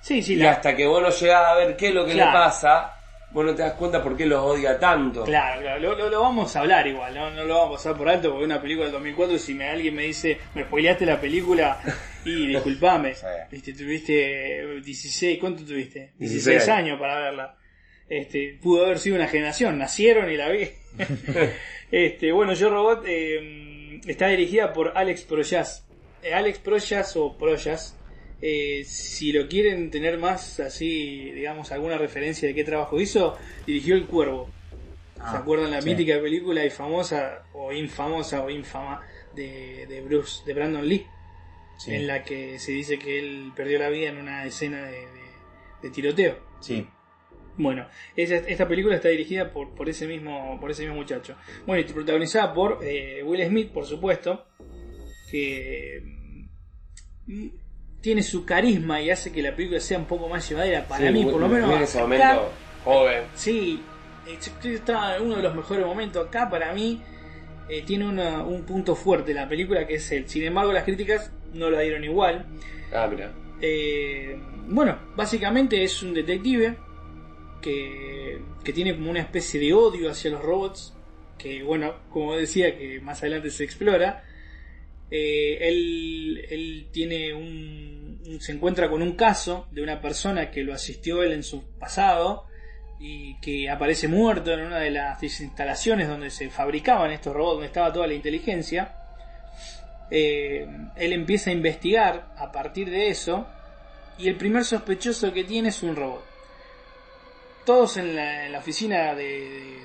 [0.00, 2.12] Sí, sí, y la- hasta que vos no llegás a ver qué es lo que
[2.14, 2.32] Claro.
[2.32, 2.93] le pasa,
[3.34, 5.24] vos no te das cuenta por qué los odia tanto.
[5.24, 7.30] Claro, claro, lo, lo- lo vamos a hablar igual, ¿no?
[7.30, 9.94] no lo vamos a pasar por alto porque una película del 2004, si me, alguien
[9.94, 11.80] me dice, me spoileaste la película,
[12.24, 13.14] y disculpame,
[13.50, 16.12] viste, tuviste 16, ¿cuánto tuviste?
[16.18, 17.56] 16, 16 años para verla.
[18.08, 20.68] Este, pudo haber sido una generación, nacieron y la vi.
[21.90, 25.86] este, bueno, Yo Robot eh, está dirigida por Alex Proyas.
[26.22, 27.96] Eh, Alex Proyas o Proyas,
[28.46, 33.94] eh, si lo quieren tener más así, digamos, alguna referencia de qué trabajo hizo, dirigió
[33.94, 34.50] El Cuervo.
[35.16, 35.88] ¿Se Ah, acuerdan la sí.
[35.88, 39.00] mítica película y famosa, o infamosa o infama,
[39.34, 41.06] de, de Bruce, de Brandon Lee?
[41.78, 41.94] Sí.
[41.94, 45.34] En la que se dice que él perdió la vida en una escena de, de-
[45.82, 46.38] de tiroteo.
[46.60, 46.86] Sí.
[47.56, 51.36] Bueno, esa- esta película está dirigida por, por ese mismo por ese mismo muchacho.
[51.66, 54.46] Bueno, y protagonizada por eh, Will Smith, por supuesto,
[55.30, 56.02] que
[57.26, 57.48] mm,
[58.04, 60.86] tiene su carisma y hace que la película sea un poco más llevadera.
[60.86, 61.74] Para Sí, mí, por lo menos.
[61.74, 62.52] en ese acá- momento
[62.84, 63.22] joven.
[63.34, 63.82] Sí,
[64.26, 67.00] eh, está uno de los mejores momentos acá para mí.
[67.66, 70.28] eh, tiene una- un punto fuerte la película que es el.
[70.28, 72.44] Sin embargo, las críticas no la dieron igual.
[72.92, 73.32] Ah, mira.
[73.62, 74.38] Eh,
[74.68, 76.76] bueno, básicamente es un detective
[77.62, 80.92] que, que tiene como una especie de odio hacia los robots.
[81.38, 84.22] Que, bueno, como decía, que más adelante se explora.
[85.16, 90.74] Eh, él, él tiene un, se encuentra con un caso de una persona que lo
[90.74, 92.46] asistió él en su pasado
[92.98, 97.66] y que aparece muerto en una de las instalaciones donde se fabricaban estos robots, donde
[97.68, 98.92] estaba toda la inteligencia.
[100.10, 103.46] Eh, él empieza a investigar a partir de eso
[104.18, 106.24] y el primer sospechoso que tiene es un robot.
[107.64, 109.78] Todos en la, oficina de-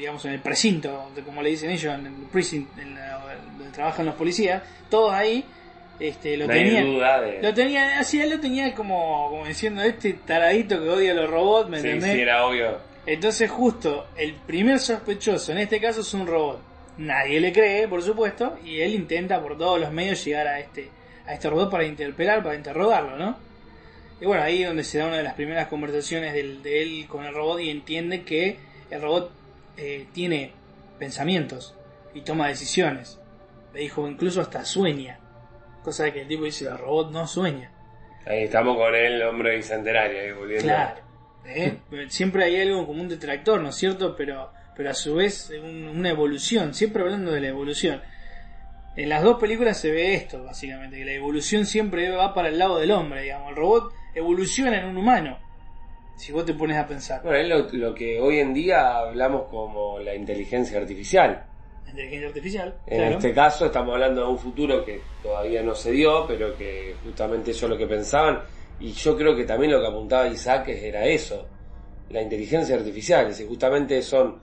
[0.00, 3.18] digamos, en el precinto, como le dicen ellos, en el precinct, en la-
[3.58, 5.44] donde trabajan los policías, todos ahí
[6.00, 7.42] Este, lo No hay tenía, duda de.
[7.42, 11.28] lo tenía, así él lo tenía como, como diciendo este taradito que odia a los
[11.28, 12.14] robots, ¿me Sí, entendés?
[12.14, 12.78] sí, era obvio.
[13.04, 16.62] Entonces justo el primer sospechoso en este caso es un robot.
[16.96, 20.88] Nadie le cree, por supuesto, y él intenta por todos los medios llegar a este
[21.26, 23.36] a este robot para interpelar, para interrogarlo, ¿no?
[24.22, 27.06] Y bueno, ahí es donde se da una de las primeras conversaciones del- de él
[27.08, 28.56] con el robot y entiende que
[28.90, 29.32] el robot
[29.80, 30.52] eh, tiene
[30.98, 31.74] pensamientos
[32.14, 33.18] y toma decisiones.
[33.72, 35.18] Le dijo incluso hasta sueña.
[35.82, 37.72] Cosa de que el tipo dice, el robot no sueña.
[38.26, 40.64] Ahí estamos con el hombre bicentenario, ahí volviendo.
[40.66, 41.00] Claro.
[41.46, 41.78] ¿eh?
[42.08, 44.14] Siempre hay algo como un detractor, ¿no es cierto?
[44.16, 48.02] Pero, pero a su vez un- una evolución, siempre hablando de la evolución.
[48.96, 52.58] En las dos películas se ve esto, básicamente, que la evolución siempre va para el
[52.58, 53.50] lado del hombre, digamos.
[53.50, 55.38] El robot evoluciona en un humano,
[56.20, 57.22] si vos te pones a pensar.
[57.22, 61.46] Bueno, es lo, lo que hoy en día hablamos como la inteligencia artificial.
[61.84, 63.14] La inteligencia artificial, En claro.
[63.16, 67.50] este caso estamos hablando de un futuro que todavía no se dio, pero que justamente
[67.52, 68.42] eso es lo que pensaban.
[68.78, 71.48] Y yo creo que también lo que apuntaba Isaac era eso,
[72.10, 73.22] la inteligencia artificial.
[73.22, 74.40] Es decir, justamente son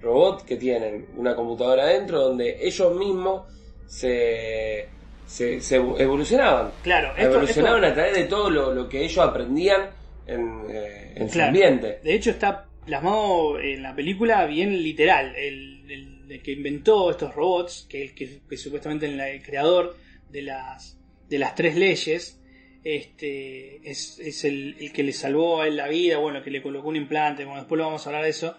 [0.00, 3.42] robots que tienen una computadora adentro donde ellos mismos
[3.86, 4.88] se,
[5.26, 6.70] se, se evolucionaban.
[6.82, 9.90] Claro, esto- evolucionaban esto- a través de todo lo, lo que ellos aprendían
[10.26, 11.48] en, eh, en su Claro.
[11.48, 12.00] ambiente.
[12.02, 15.34] De hecho está plasmado en la película bien literal.
[15.36, 19.96] El, el- el que inventó estos robots, que, que, que supuestamente el, el creador
[20.28, 20.98] de las,
[21.28, 22.40] de las tres leyes,
[22.82, 26.62] este, es, es el, el que le salvó a él la vida, bueno, que le
[26.62, 28.56] colocó un implante, bueno, después lo vamos a hablar de eso.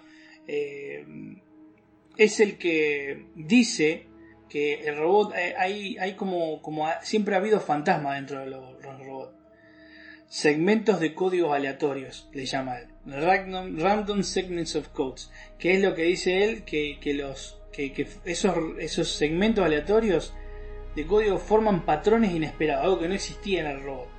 [0.47, 1.05] eh,
[2.17, 4.07] es el que dice
[4.49, 8.81] que el robot, eh, hay, hay como, como siempre ha habido fantasma dentro de los,
[8.81, 9.33] los robots
[10.27, 12.87] segmentos de códigos aleatorios, le llama él.
[13.05, 15.31] Random, segments of codes.
[15.57, 20.33] Que es lo que dice él, que, que los, que, que esos, esos segmentos aleatorios
[20.95, 24.09] de código forman patrones inesperados, algo que no existía en el robot.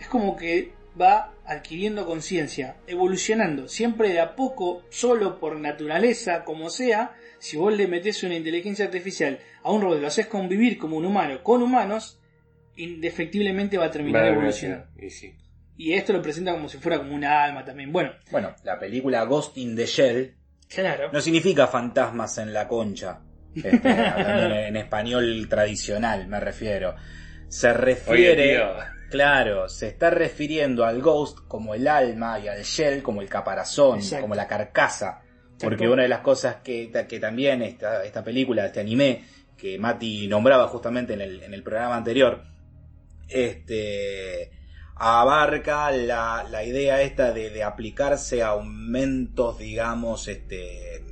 [0.00, 6.70] Es como que va adquiriendo conciencia, evolucionando, siempre de a poco, solo por naturaleza, como
[6.70, 10.96] sea, si vos le metés una inteligencia artificial a un robot, lo haces convivir como
[10.96, 12.19] un humano con humanos,
[12.82, 14.86] indefectiblemente va a terminar evolucionando.
[14.98, 15.34] y sí.
[15.76, 17.90] Y esto lo presenta como si fuera como una alma también.
[17.92, 20.34] Bueno, Bueno, la película Ghost in the Shell
[20.68, 21.10] claro.
[21.12, 23.20] no significa fantasmas en la concha.
[23.54, 26.94] Este, hablando en, en español tradicional, me refiero.
[27.48, 28.60] Se refiere.
[29.10, 33.98] Claro, se está refiriendo al Ghost como el alma y al Shell como el caparazón,
[33.98, 34.22] Exacto.
[34.22, 35.22] como la carcasa.
[35.58, 35.92] Porque Exacto.
[35.92, 39.24] una de las cosas que, que también esta, esta película, este anime,
[39.56, 42.44] que Mati nombraba justamente en el, en el programa anterior,
[43.30, 44.50] este
[44.96, 51.02] abarca la, la idea esta de, de aplicarse aumentos, digamos, este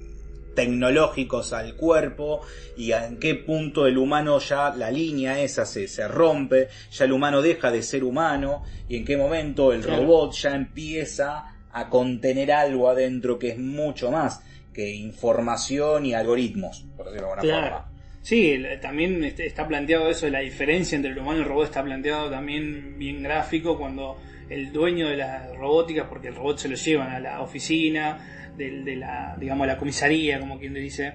[0.55, 2.41] tecnológicos al cuerpo
[2.77, 7.13] y en qué punto el humano ya la línea esa se, se rompe, ya el
[7.13, 10.03] humano deja de ser humano y en qué momento el Claro.
[10.03, 14.41] robot ya empieza a contener algo adentro que es mucho más
[14.75, 17.77] que información y algoritmos, por decirlo de alguna Claro.
[17.77, 17.88] forma.
[18.29, 21.83] Sí, también este- está planteado eso, la diferencia entre el humano y el robot está
[21.83, 24.21] planteado también bien gráfico cuando
[24.51, 28.97] el dueño de la robótica, porque el robot se lo llevan a la oficina, de,
[28.97, 31.15] la, digamos, a la comisaría, como quien dice,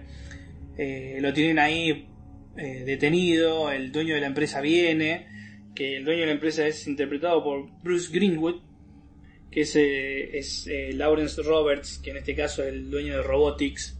[0.76, 2.08] eh, lo tienen ahí
[2.58, 5.28] eh, detenido, el dueño de la empresa viene,
[5.76, 8.64] que el dueño de la empresa es interpretado por Bruce Greenwood,
[9.52, 13.22] que es, eh, es eh, Lawrence Roberts, que en este caso es el dueño de
[13.22, 14.00] Robotics.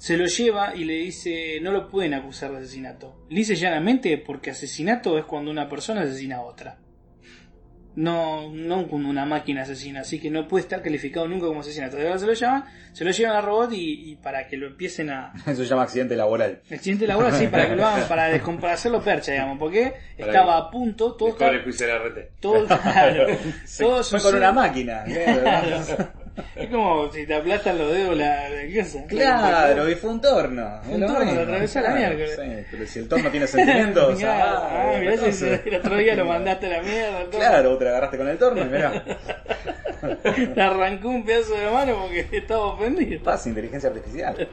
[0.00, 3.26] Se lo lleva y le dice no lo pueden acusar de asesinato.
[3.28, 6.78] Dice llanamente porque asesinato es cuando una persona asesina a otra.
[7.96, 11.98] No, no cuando una máquina asesina, así que no puede estar calificado nunca como asesinato.
[11.98, 14.68] De verdad se lo llaman, se lo llevan al robot y, y para que lo
[14.68, 15.34] empiecen a...
[15.46, 16.62] Eso se llama accidente laboral.
[16.70, 20.56] Accidente laboral, sí, para que lo hagan, para, para hacerlo percha, digamos, porque Para estaba
[20.56, 22.40] a punto, todo está, el juicio de la RT.
[22.40, 23.36] todo, claro,
[23.78, 25.04] todo Fue con una máquina.
[26.56, 29.04] Es como si te aplastan los dedos la, la cosa.
[29.06, 30.80] Claro, y fue un torno.
[30.88, 34.18] Un torno, lo atravesó la sí, pero si el torno tiene sentimientos.
[34.20, 37.24] Claro, ah, ah, mirá si el otro día lo mandaste a la mierda.
[37.30, 37.40] todo.
[37.40, 39.04] Claro, te la agarraste con el torno y mirá.
[40.54, 43.22] Le arrancó un pedazo de mano porque estaba ofendido.
[43.22, 44.48] Pasa inteligencia artificial.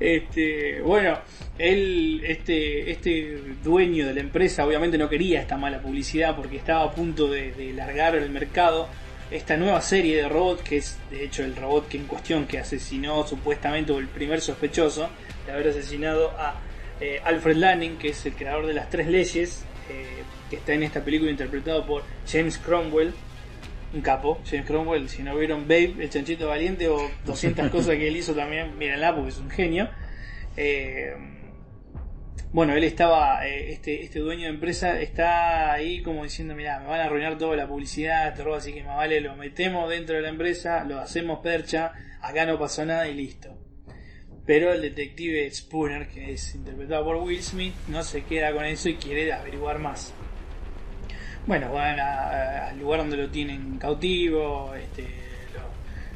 [0.00, 1.18] Este, bueno,
[1.58, 6.84] él, este, este dueño de la empresa obviamente no quería esta mala publicidad porque estaba
[6.84, 8.88] a punto de, de largar al mercado
[9.32, 12.58] esta nueva serie de robots, que es de hecho el robot que en cuestión que
[12.58, 15.08] asesinó supuestamente o el primer sospechoso
[15.46, 16.60] de haber asesinado a
[17.00, 20.82] eh, Alfred Lanning, que es el creador de las tres leyes, eh, que está en
[20.82, 23.14] esta película interpretado por James Cromwell,
[23.94, 28.08] un capo, James Cromwell, si no vieron Babe, el chanchito valiente o 200 cosas que
[28.08, 29.88] él hizo también, mírenla porque es un genio.
[30.56, 31.14] Eh,
[32.52, 36.86] bueno, él estaba, eh, este, este dueño de empresa está ahí como diciendo, mira, me
[36.86, 40.22] van a arruinar toda la publicidad, robo, así que más vale lo metemos dentro de
[40.22, 43.56] la empresa, lo hacemos percha, acá no pasó nada y listo.
[44.44, 48.88] Pero el detective Spooner, que es interpretado por Will Smith, no se queda con eso
[48.88, 50.12] y quiere averiguar más.
[51.46, 55.04] Bueno, van al lugar donde lo tienen cautivo, este,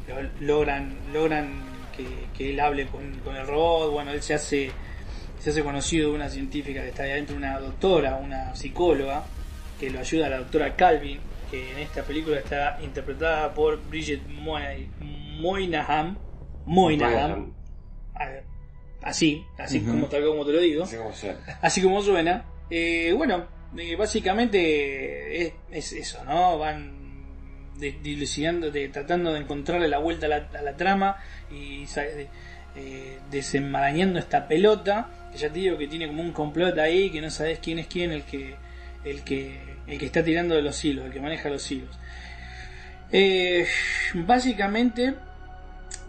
[0.08, 1.62] lo- lo- logran, logran
[1.96, 2.04] que,
[2.36, 4.70] que él hable con, con el robot, bueno, él se hace,
[5.38, 9.26] se hace conocido una científica que está ahí adentro, una doctora, una psicóloga,
[9.78, 11.20] que lo ayuda, la doctora Calvin,
[11.50, 16.18] que en esta película está interpretada por Bridget Moy- Moynihan,
[16.64, 17.52] Moynihan,
[18.14, 18.28] a
[19.02, 21.38] así, así como tal como te lo digo, suena.
[21.62, 22.44] así como suena.
[22.70, 26.58] Eh, bueno, eh, básicamente es, es eso, ¿no?
[26.58, 31.18] Van de- dilucidando, de- tratando de encontrarle la vuelta a la, a la trama
[31.50, 31.84] y
[32.74, 37.20] eh, desenmarañando esta pelota, que ya te digo que tiene como un complot ahí, que
[37.20, 38.56] no sabes quién es quién el que,
[39.04, 41.96] el que, el que está tirando de los hilos, el que maneja los hilos.
[43.12, 43.66] Eh,
[44.14, 45.14] básicamente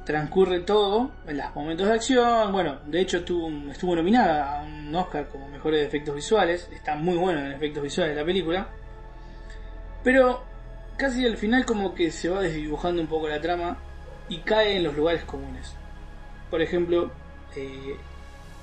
[0.05, 2.51] transcurre todo en los momentos de acción.
[2.51, 6.69] Bueno, de hecho estuvo, estuvo nominada a un Oscar como mejores efectos visuales.
[6.73, 8.69] Está muy bueno en efectos visuales la película.
[10.03, 10.43] Pero
[10.97, 13.77] casi al final como que se va desdibujando un poco la trama
[14.29, 15.75] y cae en los lugares comunes.
[16.49, 17.11] Por ejemplo,
[17.55, 17.97] eh,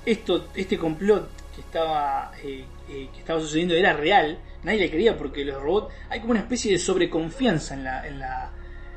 [0.05, 4.37] esto, este complot que estaba, eh, eh, que estaba sucediendo era real.
[4.63, 5.93] Nadie le creía porque los robots...
[6.09, 8.07] Hay como una especie de sobreconfianza en la...
[8.07, 8.51] En la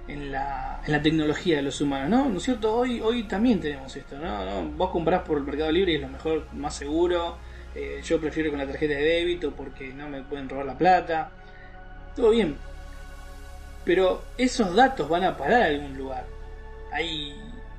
[0.09, 2.29] en la, en la tecnología de los humanos, ¿no?
[2.31, 2.75] ¿No es cierto?
[2.75, 4.45] Hoy, hoy también tenemos esto, ¿no?
[4.45, 4.71] ¿no?
[4.71, 7.37] Vos comprás por el Mercado Libre y es lo mejor, más seguro.
[7.75, 11.31] Eh, yo prefiero con la tarjeta de débito porque no me pueden robar la plata.
[12.17, 12.57] Todo bien.
[13.85, 16.25] Pero esos datos van a parar a algún lugar.
[16.93, 17.35] Hay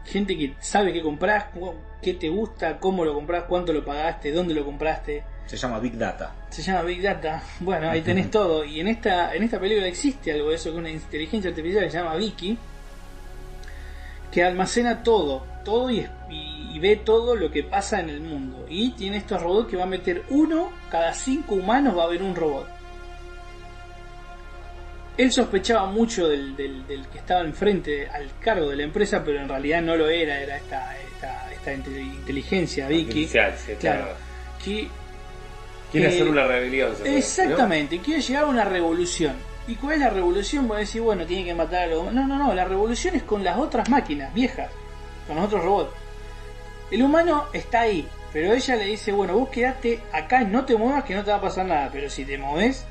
[0.10, 1.46] gente que sabe qué compras,
[2.02, 5.24] qué te gusta, cómo lo compras, cuánto lo pagaste, dónde lo compraste.
[5.46, 6.36] Se llama Big Data.
[6.50, 7.42] Se llama Big Data.
[7.60, 8.64] Bueno, ahí tenés todo.
[8.66, 11.92] Y en esta, en esta película existe algo de eso, que una inteligencia artificial que
[11.92, 12.58] se llama Vicky,
[14.32, 18.66] que almacena todo, todo y, y- y ve todo lo que pasa en el mundo.
[18.70, 22.22] Y tiene estos robots que va a meter uno, cada cinco humanos va a haber
[22.22, 22.68] un robot.
[25.20, 29.40] Él sospechaba mucho del, del- del que estaba enfrente al cargo de la empresa, pero
[29.42, 33.28] en realidad no lo era, era esta, esta, esta inte- inteligencia Vicky.
[33.28, 33.54] Claro.
[33.80, 34.08] claro.
[34.64, 34.88] Que
[35.92, 36.94] Quiere hacer una rebelión.
[37.04, 39.34] Exactamente, quiere llegar a una revolución.
[39.68, 40.68] ¿Y cuál es la revolución?
[40.68, 42.14] Voy a decir, bueno, tiene que matar a los...
[42.14, 44.70] No, no, no, la revolución es con las otras máquinas viejas,
[45.28, 45.92] con los otros robots.
[46.92, 51.04] El humano está ahí, pero ella le dice, bueno, vos quedate acá, no te muevas
[51.04, 52.86] que no te va a pasar nada, pero si te moves,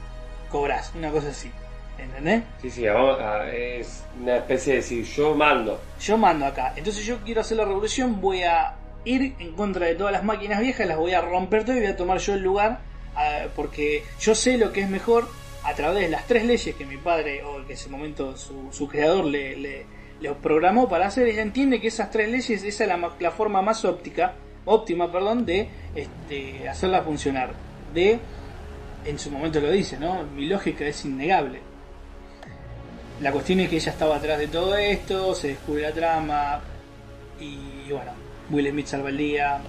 [0.50, 1.50] cobras, una cosa así.
[1.98, 2.42] ¿Entendés?
[2.62, 5.80] Sí, sí, vamos a- es una especie de decir, yo mando.
[6.00, 6.72] Yo mando acá.
[6.76, 8.74] Entonces yo quiero hacer la revolución, voy a
[9.04, 11.88] ir en contra de todas las máquinas viejas, las voy a romper todo y voy
[11.88, 12.80] a tomar yo el lugar,
[13.56, 15.28] porque yo sé lo que es mejor
[15.64, 18.68] a través de las tres leyes que mi padre, o que en ese momento su,
[18.72, 19.86] su creador le, le,
[20.20, 23.60] le programó para hacer, ella entiende que esas tres leyes, esa es la, la forma
[23.62, 24.34] más óptica,
[24.64, 27.52] óptima, perdón, de este, hacerla funcionar.
[27.92, 28.18] De,
[29.04, 30.22] en su momento lo dice, ¿no?
[30.24, 31.60] Mi lógica es innegable.
[33.20, 36.60] La cuestión es que ella estaba atrás de todo esto, se descubre la trama
[37.40, 38.12] y bueno,
[38.50, 39.60] Will Smith salva el día.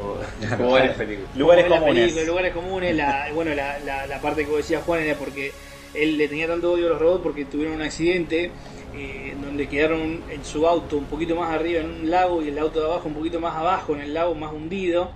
[0.96, 1.36] Películas.
[1.36, 1.94] Lugares comunes.
[1.94, 5.52] película, lugares comunes, la, bueno, la, la, la parte que vos decías Juan era porque
[5.94, 8.50] él le tenía tanto odio a los robots porque tuvieron un accidente
[8.94, 12.58] eh, donde quedaron en su auto un poquito más arriba en un lago y el
[12.58, 15.12] auto de abajo un poquito más abajo en el lago más hundido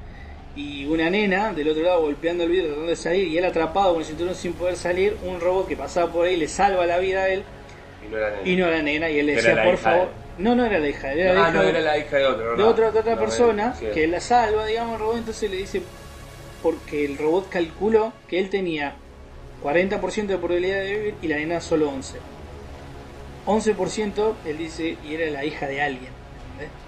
[0.56, 3.92] y una nena del otro lado golpeando el vidrio tratando de salir y él atrapado
[3.92, 6.98] con el cinturón sin poder salir, un robot que pasaba por ahí le salva la
[6.98, 7.42] vida a él
[8.06, 8.48] Y no era nena.
[8.48, 10.88] y no era nena y él le decía por de favor no no era la
[10.88, 12.50] hija era la hija no, de- era la hija de otro.
[12.52, 12.68] de no.
[12.68, 13.86] otra, de otra persona sí.
[13.94, 15.82] que la salva, digamos, el robot, entonces le dice,
[16.62, 18.94] porque el robot calculó que él tenía
[19.62, 22.18] 40% de probabilidad de vivir y la nena solo 11.
[23.46, 26.10] 11% él dice, y era la hija de alguien.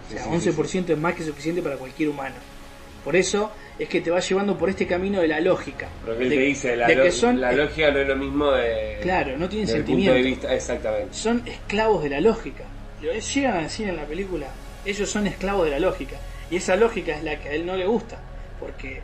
[0.09, 2.35] O sea, Sí, sí, 11% es más que suficiente para cualquier humano.
[3.07, 5.89] Por eso es que te va llevando por este camino de la lógica.
[6.05, 8.17] Pero que de, te dice, la, de lo- que son, la lógica no es lo
[8.17, 8.99] mismo de.
[9.01, 10.13] Claro, no tienen sentimiento.
[10.13, 11.15] punto de vista, exactamente.
[11.15, 12.65] son esclavos de la lógica.
[13.01, 14.49] Lo llegan a decir en la película,
[14.85, 16.17] ellos son esclavos de la lógica.
[16.51, 18.19] Y esa lógica es la que a él no le gusta.
[18.59, 19.01] Porque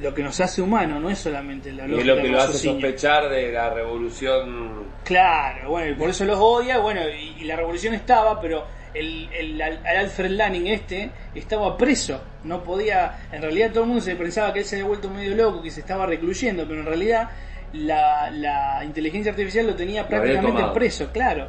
[0.00, 2.00] lo que nos hace humanos no es solamente la Y lógica.
[2.12, 4.84] es lo que lo hace sospechar de la revolución.
[5.04, 8.64] Claro, bueno, y por eso los odia, bueno, y, y la revolución estaba, pero
[8.94, 14.02] el, el, Al- Alfred Lanning este estaba preso, no podía, en realidad todo el mundo
[14.02, 16.86] se pensaba que él se había vuelto medio loco, que se estaba recluyendo, pero en
[16.86, 17.30] realidad
[17.72, 21.48] la, la inteligencia artificial lo tenía prácticamente preso, claro.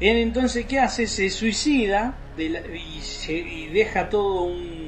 [0.00, 1.06] Él entonces, ¿qué hace?
[1.06, 4.83] Se suicida de la- y, se- y deja todo un,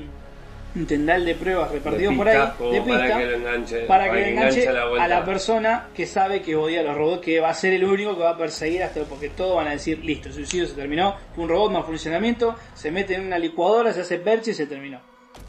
[0.76, 4.16] un tendal de pruebas repartido De por ahí, pista, para que lo enganche, para que
[4.16, 7.40] le enganche a la a la persona que sabe que odia a los robots, que
[7.40, 10.04] va a ser el único que va a perseguir hasta porque todos van a decir,
[10.04, 13.92] listo, el suicidio se terminó, fue un robot más funcionamiento, se mete en una licuadora,
[13.92, 15.00] se hace perche y se terminó.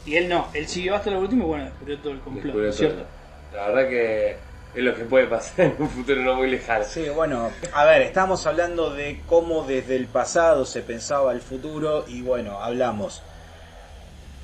[0.06, 3.04] Y él no, él siguió hasta lo último y bueno, descubrió todo el complot, ¿cierto?
[3.52, 4.36] La verdad que
[4.74, 6.84] es lo que puede pasar en un futuro no muy lejano.
[6.84, 12.04] Sí, bueno, a ver, estamos hablando de cómo desde el pasado se pensaba el futuro
[12.08, 13.22] y bueno, hablamos.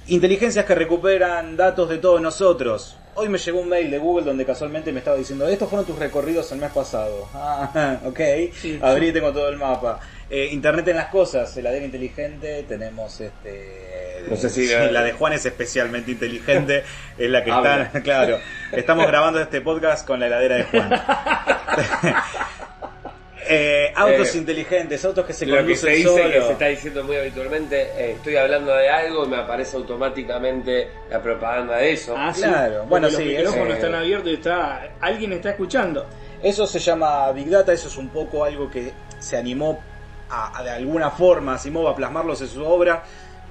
[0.06, 2.96] Inteligencias que recuperan datos de todos nosotros.
[3.14, 5.98] Hoy me llegó un mail de Google donde casualmente me estaba diciendo, estos fueron tus
[5.98, 7.28] recorridos el mes pasado.
[7.34, 8.20] Ah, ok,
[8.54, 8.78] Sí.
[8.82, 10.00] abrí y tengo todo el mapa.
[10.28, 14.24] Eh, Internet en las cosas, heladera inteligente, tenemos este...
[14.28, 16.82] No sé si- sí, la de Juan es especialmente inteligente,
[17.16, 17.82] es la que Habla.
[17.84, 18.38] está, claro,
[18.72, 20.90] estamos grabando este podcast con la heladera de Juan.
[23.46, 26.66] Eh, autos Eh, inteligentes, autos que se Lo que se conducen dice, que se está
[26.66, 31.92] diciendo muy habitualmente, eh, estoy hablando de algo y me aparece automáticamente la propaganda de
[31.92, 32.14] eso.
[32.16, 35.50] Ah, sí, Claro, porque bueno, los sí, micrófonos eso- están abiertos y está, alguien está
[35.50, 36.06] escuchando.
[36.42, 39.80] Eso se llama Big Data, eso es un poco algo que se animó
[40.30, 43.02] a, a de alguna forma Asimov a plasmarlos en su obra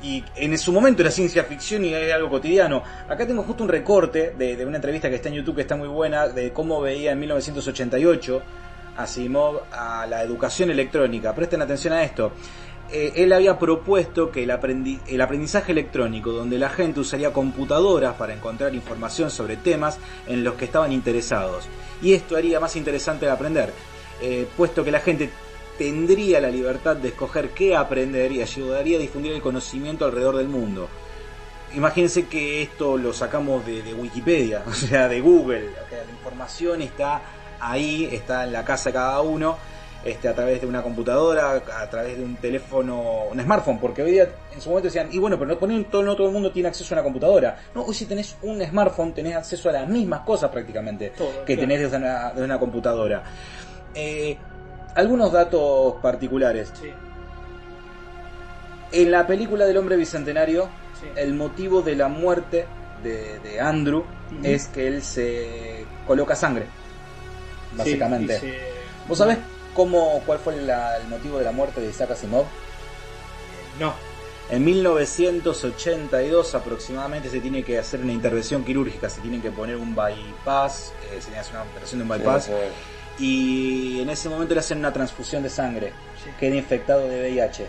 [0.01, 2.83] y en su momento era ciencia ficción y era algo cotidiano.
[3.07, 5.75] Acá tengo justo un recorte de, de una entrevista que está en YouTube que está
[5.75, 8.41] muy buena de cómo veía en 1988
[8.97, 11.33] Asimov a la educación electrónica.
[11.33, 12.31] Presten atención a esto.
[12.91, 18.13] Eh, él había propuesto que el, aprendi- el aprendizaje electrónico, donde la gente usaría computadoras
[18.15, 21.65] para encontrar información sobre temas en los que estaban interesados.
[22.01, 23.73] Y esto haría más interesante el aprender,
[24.21, 25.29] eh, puesto que la gente
[25.77, 30.47] tendría la libertad de escoger qué aprender y ayudaría a difundir el conocimiento alrededor del
[30.49, 30.87] mundo.
[31.73, 35.69] Imagínense que esto lo sacamos de, de Wikipedia, o sea, de Google.
[35.69, 37.21] O la información está
[37.71, 39.57] ahí, está en la casa de cada uno,
[40.05, 44.11] este, a través de una computadora, a través de un teléfono, un smartphone, porque hoy
[44.11, 46.51] día en su momento decían, y bueno, pero no, ponen- todo, no todo el mundo
[46.51, 47.57] tiene acceso a una computadora.
[47.73, 51.55] No, hoy si tenés un smartphone tenés acceso a las mismas cosas prácticamente Todo, que
[51.55, 51.61] claro.
[51.61, 53.23] tenés desde una, desde una computadora.
[53.95, 54.37] Eh,
[54.95, 56.71] algunos datos particulares.
[56.79, 56.89] Sí,
[58.91, 60.67] En la película del hombre bicentenario,
[60.99, 61.07] sí.
[61.15, 62.65] el motivo de la muerte
[63.01, 64.03] de, de Andrew
[64.43, 66.65] es que él se coloca sangre,
[67.77, 68.39] básicamente.
[68.39, 68.53] Sí,
[69.07, 69.37] ¿Vos sabés
[69.73, 72.45] cómo, cuál fue la- el motivo de la muerte de Isaac Asimov?
[73.79, 73.93] No.
[74.49, 79.95] En 1982 aproximadamente se tiene que hacer una intervención quirúrgica, se tiene que poner un
[79.95, 82.51] bypass, eh, se tiene que hacer una operación de un bypass, Sí,
[83.17, 83.25] sí.
[83.25, 85.93] y en ese momento le hacen una transfusión de sangre,
[86.23, 86.29] Sí.
[86.39, 87.67] queda infectado de VIH.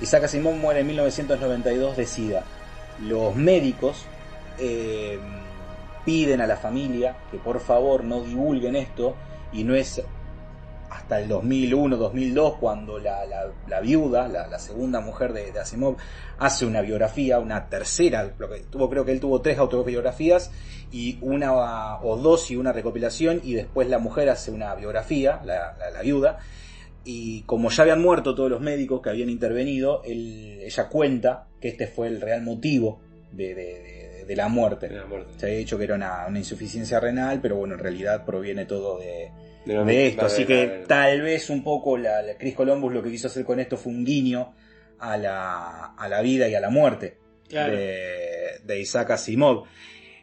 [0.00, 2.44] Isaac Asimov muere en 1992 de SIDA.
[3.00, 4.04] Los médicos
[4.60, 5.20] eh,
[6.08, 9.14] piden a la familia que por favor no divulguen esto
[9.52, 10.02] y no es
[10.88, 15.96] hasta el 2001, 2002 cuando la, la- viuda, la, segunda mujer de, Asimov,
[16.38, 20.50] hace una biografía, una tercera, lo que tuvo, creo que él tuvo tres autobiografías
[20.90, 21.52] y una
[22.00, 26.38] o dos y una recopilación y después la mujer hace una biografía, la, viuda
[27.04, 31.86] y como ya habían muerto todos los médicos que habían intervenido, ella cuenta que este
[31.86, 32.98] fue el real motivo
[33.30, 33.54] de-
[34.28, 34.88] de la muerte.
[34.88, 35.32] De la muerte.
[35.38, 38.98] Se había dicho que era una, una insuficiencia renal, pero bueno, en realidad proviene todo
[38.98, 39.30] de,
[39.66, 40.26] De esto.
[40.26, 43.58] Así que tal vez un poco la, la Chris Columbus lo que quiso hacer con
[43.58, 44.54] esto fue un guiño
[45.00, 47.16] a la, a la vida y a la muerte
[47.48, 47.72] Claro.
[47.74, 49.64] de Isaac Asimov.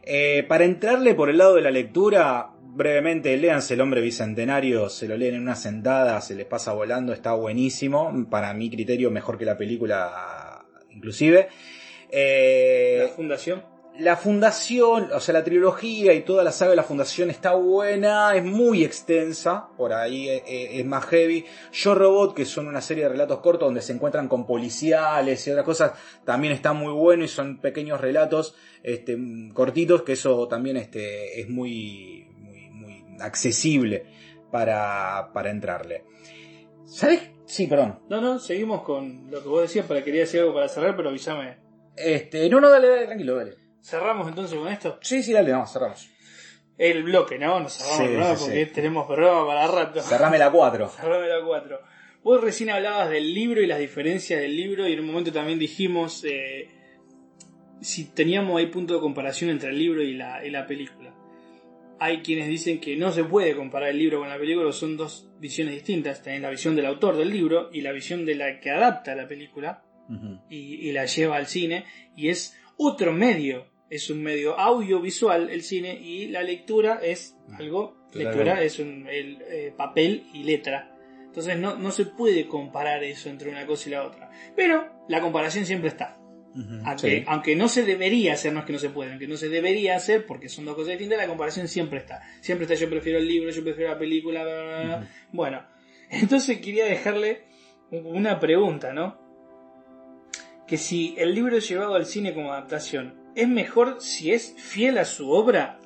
[0.04, 5.08] Eh, para entrarle por el lado de la lectura, brevemente, léanse El hombre bicentenario, se
[5.08, 8.28] lo leen en una sentada, se les pasa volando, está buenísimo.
[8.30, 11.48] Para mi criterio, mejor que la película, inclusive.
[12.12, 13.64] Eh, La fundación.
[14.00, 18.36] La fundación, o sea, la trilogía y toda la saga de la fundación está buena,
[18.36, 21.46] es muy extensa, por ahí eh, eh, es, más heavy.
[21.72, 25.52] Yo Robot, que son una serie de relatos cortos donde se encuentran con policiales y
[25.52, 25.92] otras cosas,
[26.26, 29.18] también está muy bueno y son pequeños relatos este,
[29.54, 34.06] cortitos, que eso también este, es muy, muy, muy accesible
[34.52, 36.04] para, para entrarle.
[36.86, 37.22] ¿Sabes?
[37.46, 38.00] Sí, perdón.
[38.10, 41.10] No, no, seguimos con lo que vos decías, para quería decir algo para cerrar, pero
[41.10, 41.58] avísame.
[41.96, 43.65] Este, no, no, dale, dale, tranquilo, dale.
[43.86, 44.98] Cerramos entonces con esto.
[45.02, 46.10] Sí, sí, dale, vamos, cerramos.
[46.76, 47.60] El bloque, ¿no?
[47.60, 48.72] Nos cerramos Sí, el sí, porque sí.
[48.74, 50.02] tenemos programa para rato.
[50.02, 50.90] Cerrame la 4.
[50.90, 51.80] Cerrame la 4.
[52.24, 55.60] Vos recién hablabas del libro y las diferencias del libro y en un momento también
[55.60, 56.68] dijimos eh,
[57.80, 61.14] si teníamos ahí punto de comparación entre el libro y la, y la película.
[62.00, 65.30] Hay quienes dicen que no se puede comparar el libro con la película, son dos
[65.40, 66.24] visiones distintas.
[66.24, 69.28] Tenés la visión del autor del libro y la visión de la que adapta la
[69.28, 69.84] película
[70.50, 71.86] y, y la lleva al cine
[72.18, 77.98] y es otro medio, es un medio audiovisual el cine y la lectura es algo,
[78.12, 78.24] Totalmente.
[78.24, 80.96] lectura es un, el eh, papel y letra.
[81.26, 84.30] Entonces no, no se puede comparar eso entre una cosa y la otra.
[84.56, 86.18] Pero la comparación siempre está.
[86.86, 87.24] Aunque, sí.
[87.28, 89.98] aunque no se debería hacer, no es que no se puede, aunque no se debería
[89.98, 92.22] hacer, porque son dos cosas distintas, la comparación siempre está.
[92.40, 95.10] Siempre está yo prefiero el libro, yo prefiero la película, bla, bla, bla.
[95.34, 95.64] Bueno,
[96.10, 97.44] entonces quería dejarle
[97.92, 99.20] una pregunta, ¿no?
[100.66, 104.98] Que si el libro es llevado al cine como adaptación, ¿es mejor si es fiel
[104.98, 105.80] a su obra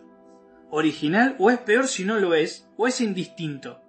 [0.70, 3.82] original o es peor si no lo es o es indistinto?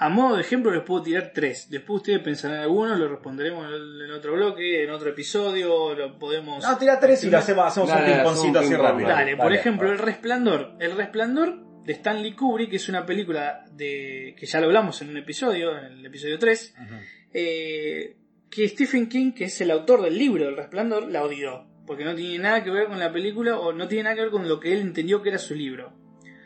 [0.00, 1.68] A modo de ejemplo les puedo tirar tres.
[1.70, 6.62] Después ustedes pensarán en alguno, lo responderemos en, otro bloque, en otro episodio, lo podemos...
[6.62, 9.08] No, tira tres y lo hacemos, hacemos Dale, un hacemos así rápido.
[9.08, 10.76] Dale, por ejemplo, El Resplandor.
[10.78, 15.08] El Resplandor de Stanley Kubrick, que es una película de que ya lo hablamos en
[15.08, 16.94] un episodio, en el episodio 3, Ujú.
[17.34, 18.16] eh,
[18.48, 21.67] que Stephen King, que es el autor del libro El Resplandor, la odió.
[21.88, 24.30] Porque no tiene nada que ver con la película o no tiene nada que ver
[24.30, 25.92] con lo que él entendió que era su libro.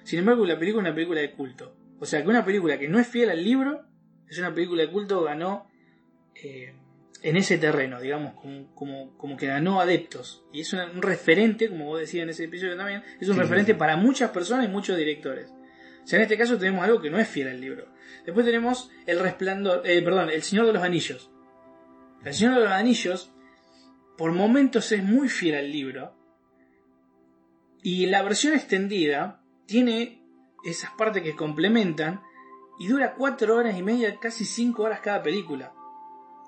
[0.04, 1.76] Sin embargo, la película es una película de culto.
[1.98, 3.84] O sea, que una película que no es fiel al libro,
[4.28, 5.68] es una película de culto, ganó
[6.34, 6.74] eh,
[7.22, 10.44] en ese terreno, digamos, como, como, como que ganó adeptos.
[10.52, 13.40] Y es una- un referente, como vos decías en ese episodio también, es un Sí,
[13.40, 13.78] referente sí.
[13.78, 15.52] para muchas personas y muchos directores.
[16.02, 17.86] O sea, en este caso tenemos algo que no es fiel al libro.
[18.24, 21.30] Después tenemos El Resplandor, eh, perdón, El Señor de los Anillos.
[22.24, 23.32] El Señor de los Anillos,
[24.22, 26.14] por momentos es muy fiel al libro.
[27.82, 30.22] Y la versión extendida tiene
[30.64, 32.20] esas partes que complementan
[32.78, 35.72] y dura cuatro horas y media, casi cinco horas cada película.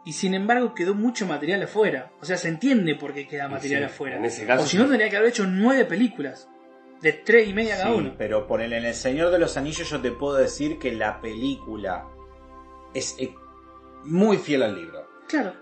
[0.04, 2.12] Y sin embargo quedó mucho material afuera.
[2.20, 4.16] O sea, se entiende por qué queda material Sí, afuera.
[4.18, 4.62] En ese caso.
[4.62, 6.48] o si no, tendría que haber hecho nueve películas.
[7.00, 8.14] De tres y media cada Sí, uno.
[8.16, 11.20] pero por el, en El Señor de los Anillos yo te puedo decir que la
[11.20, 12.06] película
[12.94, 13.34] es eh,
[14.04, 15.08] muy fiel al libro.
[15.26, 15.54] Claro.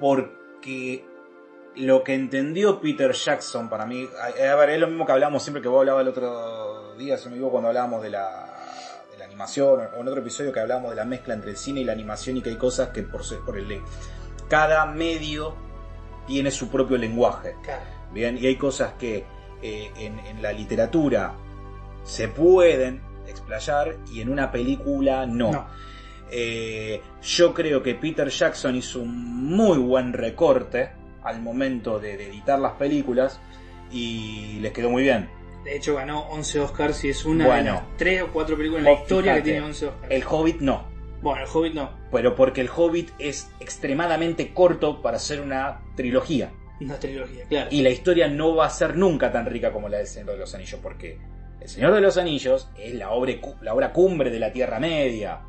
[0.00, 1.04] Porque
[1.76, 5.42] lo que entendió Peter Jackson para mí, a, a ver, es lo mismo que hablamos
[5.42, 8.58] siempre que vos hablabas el otro día, me cuando hablábamos de la,
[9.10, 11.80] de la animación, o en otro episodio que hablábamos de la mezcla entre el cine
[11.80, 13.80] y la animación y que hay cosas que por, ser- por el...
[14.48, 15.54] Cada medio
[16.26, 17.56] tiene su propio lenguaje.
[17.62, 17.82] Claro.
[18.12, 19.24] Bien, y hay cosas que
[19.62, 21.34] eh, en, en la literatura
[22.04, 25.50] se pueden explayar y en una película no.
[25.52, 25.66] No.
[26.30, 30.92] Eh, yo creo que Peter Jackson hizo un muy buen recorte
[31.24, 33.40] al momento de, de editar las películas
[33.90, 35.28] y les quedó muy bien.
[35.64, 37.64] De hecho, ganó 11 Oscars y es una Bueno.
[37.64, 40.10] de las tres o cuatro películas en la historia que tiene 11 Oscars.
[40.12, 40.84] El Hobbit no,
[41.20, 41.90] Bueno, el Hobbit no.
[42.10, 46.50] pero porque el Hobbit es extremadamente corto para ser una trilogía.
[46.80, 47.68] Una trilogía, claro.
[47.70, 50.38] Y la historia no va a ser nunca tan rica como la del Señor de
[50.38, 51.18] los Anillos, porque
[51.60, 55.42] El Señor de los Anillos es la obra, la obra cumbre de la Tierra Media.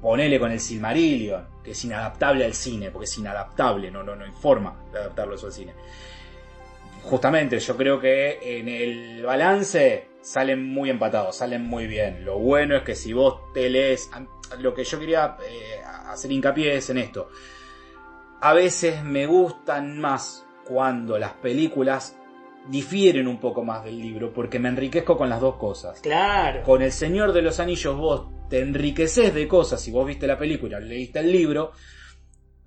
[0.00, 4.24] Ponele con el Silmarillion, que es inadaptable al cine, porque es inadaptable, no, no, no
[4.24, 5.74] hay forma de adaptarlo eso al cine.
[7.02, 12.24] Justamente, yo creo que en el balance salen muy empatados, salen muy bien.
[12.24, 14.10] Lo bueno es que si vos te lees,
[14.58, 17.30] lo que yo quería eh, hacer hincapié es en esto.
[18.40, 22.16] A veces me gustan más cuando las películas
[22.68, 26.00] difieren un poco más del libro, porque me enriquezco con las dos cosas.
[26.00, 26.62] Claro.
[26.62, 30.38] Con El Señor de los Anillos vos te enriqueces de cosas si vos viste la
[30.38, 31.72] película, leíste el libro,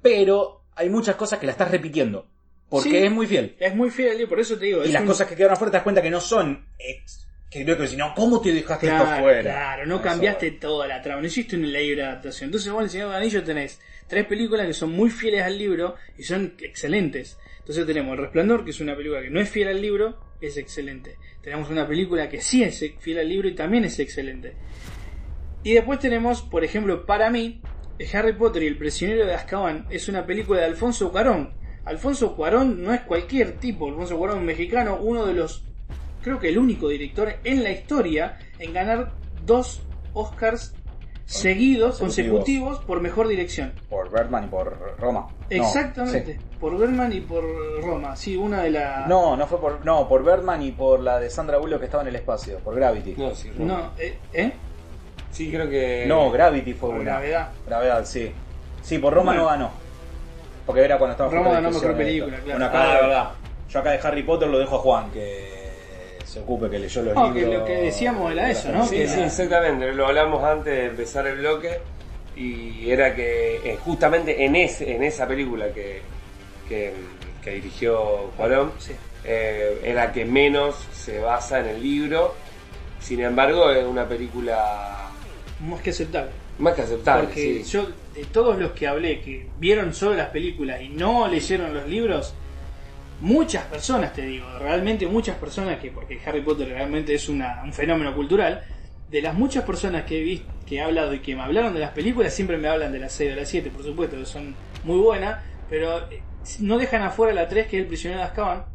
[0.02, 2.28] pero hay muchas cosas que la estás repitiendo,
[2.70, 2.98] porque Sí.
[2.98, 3.56] es muy fiel.
[3.60, 4.84] Es muy fiel libro, por eso te digo.
[4.86, 6.68] Y las un- cosas que quedaron afuera te das cuenta que no son...
[6.80, 9.42] ex- que creo que si no, ¿cómo te dejaste esto Claro, afuera?
[9.42, 10.04] claro, no Eso.
[10.06, 12.48] cambiaste toda la trama, no hiciste un libro de adaptación.
[12.48, 15.42] Entonces vos en El Señor de los Anillos tenés tres películas que son muy fieles
[15.44, 17.38] al libro y son excelentes.
[17.60, 20.56] Entonces tenemos El Resplandor, que es una película que no es fiel al libro, es
[20.56, 21.18] excelente.
[21.42, 24.56] Tenemos una película que sí es fiel al libro y también es excelente.
[25.64, 27.62] Y después tenemos, por ejemplo, para mí,
[28.14, 31.54] Harry Potter y el prisionero de Azkaban es una película de Alfonso Cuarón.
[31.86, 35.64] Alfonso Cuarón no es cualquier tipo, Alfonso Cuarón mexicano, uno de los,
[36.22, 39.14] creo que el único director en la historia en ganar
[39.46, 39.82] dos
[40.14, 40.74] Oscars
[41.26, 42.80] seguidos, Consecutivos.
[42.80, 43.74] por mejor dirección.
[43.90, 45.28] Por Birdman y por Roma.
[45.30, 46.46] No, Exactamente, sí.
[46.60, 47.44] por Berman y por
[47.82, 49.08] Roma, sí, una de las...
[49.08, 49.86] No, no fue por.
[49.86, 52.76] No, por Birdman y por la de Sandra Bullock que estaba en el espacio, por
[52.76, 53.16] Gravity.
[53.18, 53.66] No, No, sí, Roma.
[53.66, 54.54] No, eh, ¿eh?
[55.32, 56.06] Sí, creo que.
[56.34, 57.12] Gravity fue Por una.
[57.12, 57.50] gravedad.
[57.66, 58.32] Gravedad, sí.
[58.82, 59.42] Sí, por Roma Bueno.
[59.44, 59.72] no ganó.
[60.66, 62.52] Porque era cuando estaba Roma ganó mejor película, claro.
[62.60, 63.30] Bueno, acá, Ah, de verdad.
[63.70, 67.16] Yo acá de Harry Potter lo dejo a Juan, que se ocupe, que leyó los
[67.16, 67.60] No, que libros.
[67.60, 68.86] lo que decíamos era de eso, ¿no?
[68.86, 69.92] Sí, Que sí, exactamente.
[69.94, 71.80] Lo hablamos antes de empezar el bloque.
[72.36, 76.02] Y era que eh, justamente en, ese, en esa película que,
[76.68, 76.94] que,
[77.44, 78.94] que dirigió Cuarón, Sí.
[79.26, 82.34] eh, es la que menos se basa en el libro.
[83.00, 85.10] Sin embargo, es una película
[85.68, 86.32] Más que aceptable.
[86.60, 87.24] más que aceptable.
[87.26, 87.72] Porque sí.
[87.72, 91.88] yo, de todos los que hablé, que vieron solo las películas y no leyeron los
[91.88, 92.34] libros,
[93.20, 97.74] muchas personas, te digo, realmente muchas personas, que porque Harry Potter realmente es una- un
[97.74, 98.64] fenómeno cultural,
[99.10, 101.80] de las muchas personas que he visto, que he hablado y que me hablaron de
[101.82, 104.56] las películas, siempre me hablan de las 6 o las 7, por supuesto, que son
[104.84, 105.40] muy buenas,
[105.70, 106.24] pero eh,
[106.60, 108.66] no dejan afuera la 3, que es El prisionero de Azkaban,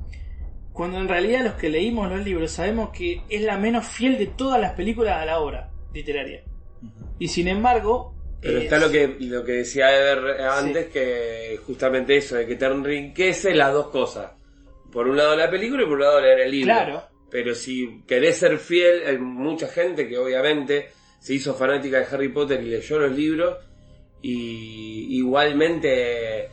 [0.73, 4.27] cuando en realidad los que leímos los libros sabemos que es la menos fiel de
[4.27, 6.43] todas las películas a la obra literaria.
[7.19, 8.15] Y sin embargo...
[8.41, 12.57] Pero es- está lo que, lo que decía Ever antes, que justamente eso, de que
[12.57, 14.33] te enriquece las dos cosas.
[14.93, 16.73] Por un lado la película y por un lado leer el libro.
[16.75, 17.03] Claro.
[17.31, 22.29] Pero si querés ser fiel, hay mucha gente que obviamente se hizo fanática de Harry
[22.29, 23.57] Potter y leyó los libros
[24.23, 26.49] y igualmente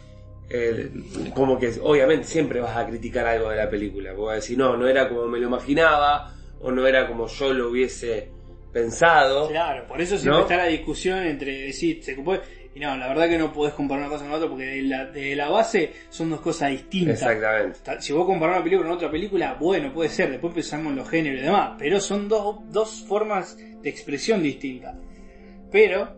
[0.49, 0.89] eh,
[1.33, 4.57] como que obviamente siempre vas a criticar algo de la película, porque vas a decir,
[4.57, 8.29] no, no era como me lo imaginaba o no era como yo lo hubiese
[8.73, 9.47] pensado.
[9.49, 10.41] Claro, por eso siempre ¿No?
[10.41, 12.41] está la discusión entre decir, se puede...
[12.75, 14.81] Y no, la verdad que no podés comparar una cosa con la otra porque de
[14.81, 17.21] la, de la base son dos cosas distintas.
[17.21, 17.77] Exactamente.
[17.83, 20.95] Ta- Si vos comparás una película con otra película, bueno, puede ser, después pensamos en
[20.95, 24.95] los géneros y demás, pero son dos, dos formas de expresión distintas.
[25.71, 26.15] Pero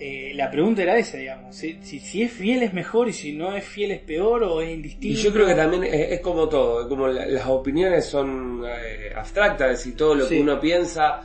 [0.00, 3.32] eh, la pregunta era esa, digamos, si, si, si es fiel es mejor y si
[3.34, 5.16] no es fiel es peor o es indistinto.
[5.20, 8.64] Y yo creo que también es, es como todo, es como la- las opiniones son
[8.66, 10.34] eh, abstractas, es decir, todo lo Sí.
[10.36, 11.20] que uno piensa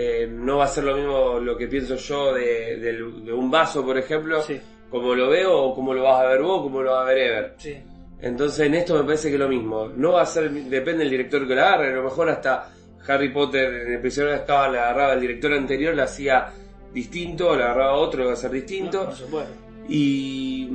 [0.00, 3.02] eh, no va a ser lo mismo lo que pienso yo de,
[3.34, 4.60] un vaso, por ejemplo, Sí.
[4.88, 7.18] como lo veo o como lo vas a ver vos, como lo va a ver
[7.18, 7.54] Ever.
[7.56, 7.76] Sí,
[8.20, 11.10] Entonces en esto me parece que es lo mismo, no va a ser, depende del
[11.10, 12.70] director que lo agarre, a lo mejor hasta
[13.08, 16.46] Harry Potter en el prisionero la agarraba el director anterior, la hacía
[16.94, 18.98] distinto, la agarraba otro, lo va a hacer distinto.
[18.98, 19.52] no, por supuesto.
[19.88, 20.68] Y,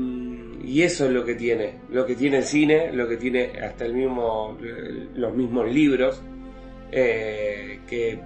[0.66, 3.86] y eso es lo que tiene, lo que tiene el cine, lo que tiene hasta
[3.86, 4.58] el mismo,
[5.16, 6.22] los mismos libros,
[6.92, 8.20] eh, que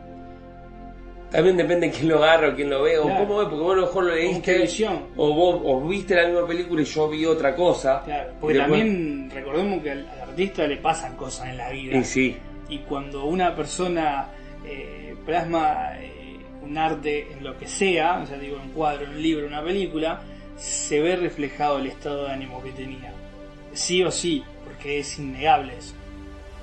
[1.31, 3.25] también depende de quién lo agarra o quién lo ve, o Claro.
[3.25, 6.15] cómo ve, porque vos a lo mejor lo ¿Con qué leíste, o vos o viste
[6.15, 8.01] la misma película y yo vi otra cosa.
[8.03, 11.97] Claro, porque después- también recordemos que al, artista le pasan cosas en la vida.
[11.97, 12.37] Y sí,
[12.69, 14.27] Y cuando una persona
[14.65, 19.21] eh, plasma eh, un arte en lo que sea, o sea, digo, un cuadro, un
[19.21, 20.21] libro, una película,
[20.57, 23.13] se ve reflejado el estado de ánimo que tenía.
[23.71, 25.93] Sí o sí, porque es innegable eso.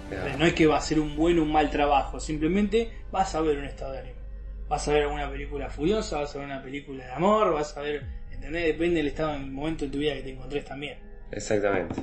[0.09, 2.91] O sea, no es que va a ser un buen o un mal trabajo, simplemente
[3.11, 4.14] vas a ver un estado de ánimo.
[4.69, 7.81] Vas a ver una película furiosa, vas a ver una película de amor, vas a
[7.81, 8.03] ver,
[8.33, 8.65] ¿entendés?
[8.67, 10.99] Depende del estado en el momento de tu vida que te encontres también.
[11.31, 12.03] exactamente.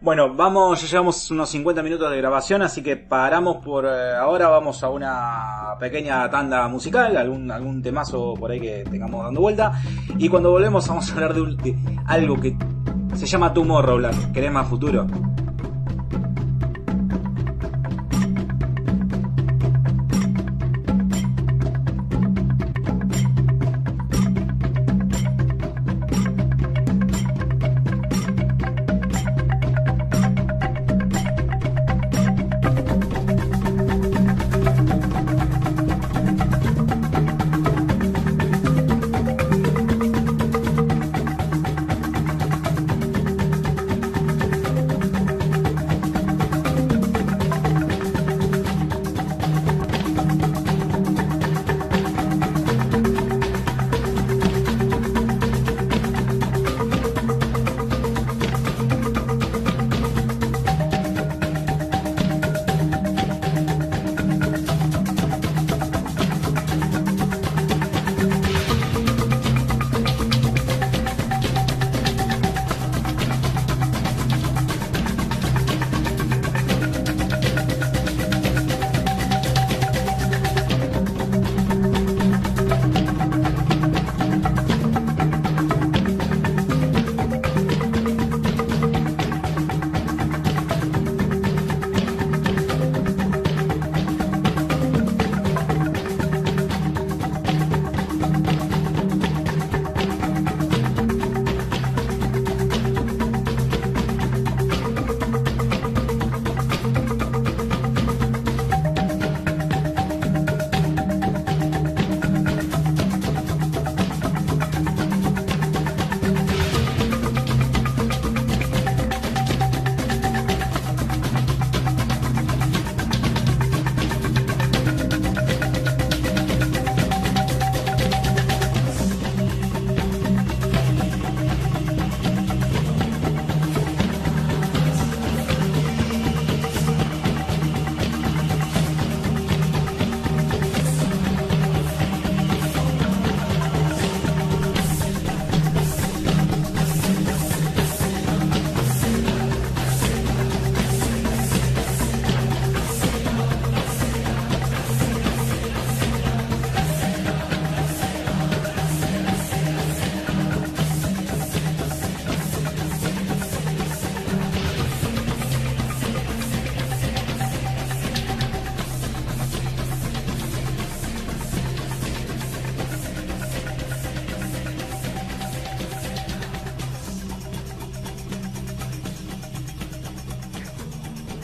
[0.00, 4.48] Bueno, vamos, ya llevamos unos 50 minutos de grabación, así que paramos por eh, ahora,
[4.48, 9.80] vamos a una pequeña tanda musical, algún, algún temazo por ahí que tengamos dando vuelta,
[10.18, 12.56] y cuando volvemos vamos a hablar de, un- de algo que
[13.14, 15.06] se llama Tomorrowland, ¿querés más futuro?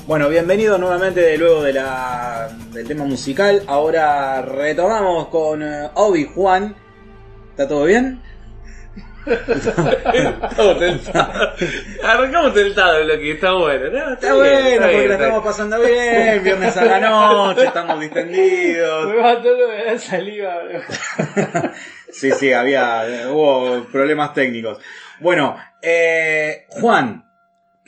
[0.08, 3.62] Bueno, bienvenido nuevamente de luego de la, del tema musical.
[3.66, 6.74] Ahora retomamos con eh, Obi Juan.
[7.50, 8.18] ¿Está todo bien?
[9.26, 11.62] Estamos tentados.
[12.02, 13.90] Arrancamos tentados lo que está bueno.
[13.90, 16.42] No, Está, bien, bueno, está porque bien, la está estamos pasando bien.
[16.42, 19.08] Viernes a la noche, estamos distendidos.
[19.10, 21.72] Me va todo de la saliva, bro.
[22.10, 24.78] Sí, sí, había, hubo problemas técnicos.
[25.20, 27.27] Bueno, eh, Juan,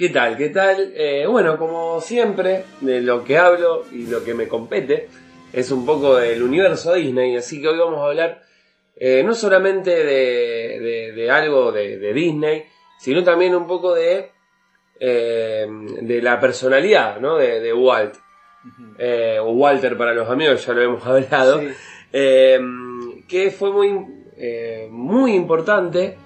[0.00, 0.38] ¿Qué tal?
[0.38, 0.94] ¿Qué tal?
[0.96, 5.08] Eh, bueno, como siempre, de lo que hablo y lo que me compete
[5.52, 8.40] es un poco del universo Disney, así que hoy vamos a hablar
[8.96, 12.64] eh, no solamente de, de- de algo de, de Disney,
[12.98, 14.30] sino también un poco de,
[14.98, 15.66] eh,
[16.00, 17.36] de la personalidad ¿no?
[17.36, 18.14] de, Walt,
[19.42, 21.68] o Walter para los amigos, ya lo hemos hablado, Sí.
[23.28, 23.90] que fue muy,
[24.90, 26.16] muy importante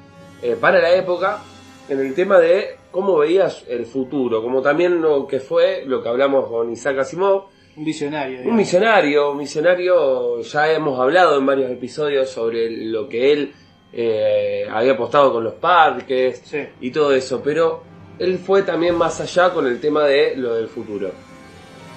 [0.61, 1.43] para la época
[1.89, 6.09] en el tema de cómo veías el futuro, como también lo que fue lo que
[6.09, 8.37] hablamos con Isaac Asimov, Un visionario.
[8.37, 8.57] un digamos.
[8.59, 13.53] misionario, un misionario, ya hemos hablado en varios episodios sobre lo que él
[13.93, 16.61] eh, había apostado con los parques Sí.
[16.81, 17.83] y todo eso, pero
[18.21, 21.11] él fue también más allá con el tema de lo del futuro.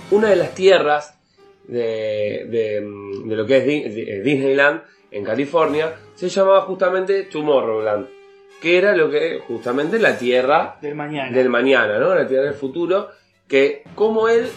[0.10, 1.14] Una de las tierras
[1.68, 2.82] de, de-
[3.26, 4.82] de lo que es Disneyland
[5.12, 8.08] en California se llamaba justamente Tomorrowland,
[8.62, 11.32] que era lo que justamente la tierra Del mañana.
[11.36, 12.16] del mañana, ¿no?
[12.16, 13.10] La tierra del futuro,
[13.48, 14.48] que como él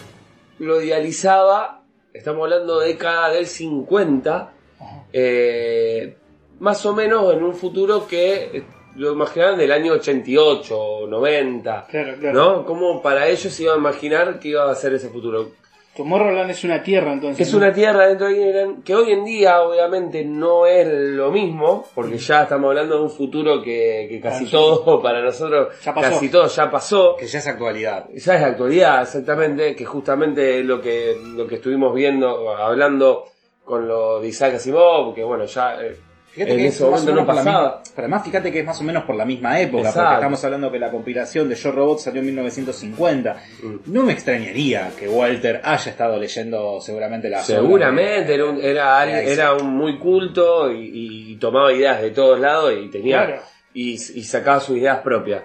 [0.59, 1.83] lo idealizaba,
[2.13, 4.35] estamos hablando de década del 50,
[4.79, 5.03] Ajá.
[5.13, 6.17] eh,
[6.59, 8.63] más o menos en un futuro que eh,
[8.95, 12.39] lo imaginaban del año 88 o 90, Claro, claro.
[12.39, 12.65] ¿no?
[12.65, 15.51] Como para ellos se iba a imaginar que iba a ser ese futuro.
[15.95, 17.45] Tomorrowland es una tierra entonces.
[17.45, 17.59] Es ¿no?
[17.59, 22.17] una tierra dentro de Disneyland que hoy en día obviamente no es lo mismo, porque
[22.17, 26.09] ya estamos hablando de un futuro que, que casi Claro, todo para nosotros, Ya pasó.
[26.09, 27.15] casi todo ya pasó.
[27.19, 28.05] que ya es actualidad.
[28.13, 33.25] Ya es actualidad, exactamente, que justamente lo que, lo que estuvimos viendo, hablando
[33.65, 35.95] con lo de Isaac Asimov, que bueno, ya eh,
[36.33, 37.67] Fíjate en que ese es más o momento menos no por la pasaba.
[37.67, 40.01] misma, pero además fíjate que es más o menos por la misma época, Exacto.
[40.01, 43.37] porque estamos hablando que la compilación de Yo Robot salió en 1950.
[43.63, 43.75] Mm.
[43.93, 49.53] No me extrañaría que Walter haya estado leyendo seguramente la Seguramente era, un, era, era
[49.55, 53.41] un muy culto y, y tomaba ideas de todos lados y tenía Claro.
[53.73, 55.43] y, y sacaba sus ideas propias.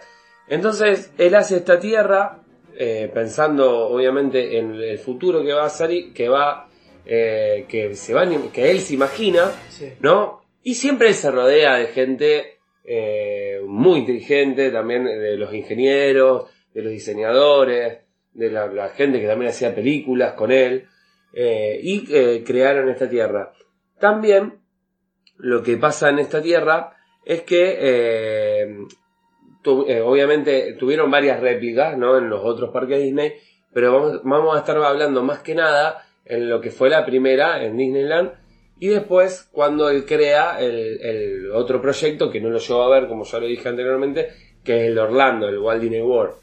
[0.48, 2.38] Entonces él hace esta tierra
[2.78, 6.68] eh, pensando obviamente en el futuro que va a salir, que va,
[7.04, 9.92] eh, que se va, que él se imagina, Sí.
[10.00, 10.45] ¿no?
[10.66, 16.90] Y siempre se rodea de gente eh, muy inteligente, también de los ingenieros, de los
[16.90, 18.00] diseñadores,
[18.32, 20.88] de la, gente que también hacía películas con él,
[21.32, 23.52] eh, y eh, crearon esta tierra.
[24.00, 24.58] También
[25.36, 28.74] lo que pasa en esta tierra es que
[29.64, 32.18] obviamente tuvieron varias réplicas ¿no?
[32.18, 33.34] en los otros parques Disney,
[33.72, 37.64] pero vamos, vamos a estar hablando más que nada en lo que fue la primera
[37.64, 38.45] en Disneyland
[38.78, 43.08] y después cuando él crea el, el otro proyecto que no lo llevo a ver
[43.08, 44.28] como ya lo dije anteriormente
[44.64, 46.34] que es el Orlando, el Walt Disney World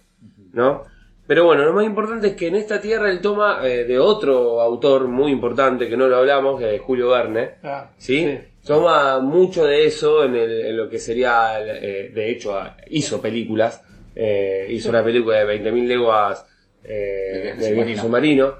[0.53, 0.84] ¿no?
[1.25, 4.59] Pero bueno, lo más importante es que en esta tierra él toma eh, de otro
[4.59, 8.38] autor muy importante que no lo hablamos, que es Julio Verne, Ah, ¿sí?
[8.65, 13.21] Toma mucho de eso en, el- en lo que sería, eh, de hecho, ah, hizo
[13.21, 13.81] películas,
[14.15, 16.45] eh, hizo una película de 20.000 leguas
[16.84, 18.55] eh, de submarino,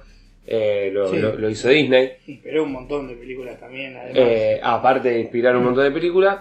[0.46, 1.18] eh, lo, Sí.
[1.20, 4.16] lo- lo hizo Disney, Inspiró un montón de películas también, además.
[4.18, 6.40] eh, aparte de inspirar un montón de películas.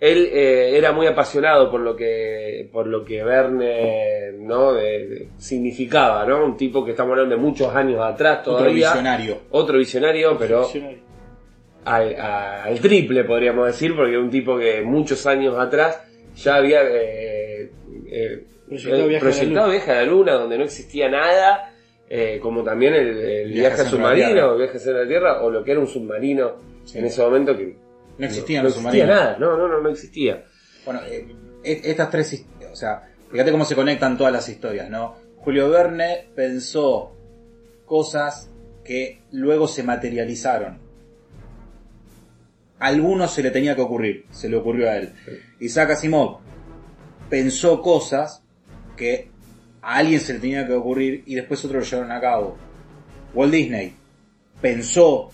[0.00, 5.28] Él eh, era muy apasionado por lo que por lo que Verne no de- de-
[5.38, 6.44] significaba, ¿no?
[6.44, 9.38] Un tipo que estamos hablando de muchos años atrás Otro todavía, visionario.
[9.50, 10.98] otro visionario, pero Visionario.
[11.84, 16.00] al, a- al triple, podríamos decir, porque un tipo que muchos años atrás
[16.36, 17.70] ya había eh,
[18.10, 19.72] eh, Proyectado eh, Viaje a la proyectado Luna.
[19.72, 21.72] Viaje a la Luna, donde no existía nada,
[22.10, 25.72] eh, como también el, el Viaje viaje submarino, viaje hacia la Tierra, o lo que
[25.72, 26.98] era un submarino Sí.
[26.98, 27.76] en ese momento que
[28.16, 29.24] No existían no los existía submarinos.
[29.24, 30.42] nada, no, no, no, no existía.
[30.86, 31.28] Bueno, eh,
[31.62, 35.16] e- estas tres, o sea, fíjate cómo se conectan todas las historias, ¿no?
[35.36, 37.12] Julio Verne pensó
[37.84, 38.50] cosas
[38.84, 40.78] que luego se materializaron.
[42.80, 45.12] A algunos se le tenía que ocurrir, se le ocurrió a él.
[45.60, 46.38] Isaac Asimov
[47.28, 48.42] pensó cosas
[48.96, 49.30] que
[49.82, 52.56] a alguien se le tenía que ocurrir y después otros lo llevaron a cabo.
[53.34, 53.94] Walt Disney
[54.60, 55.30] pensó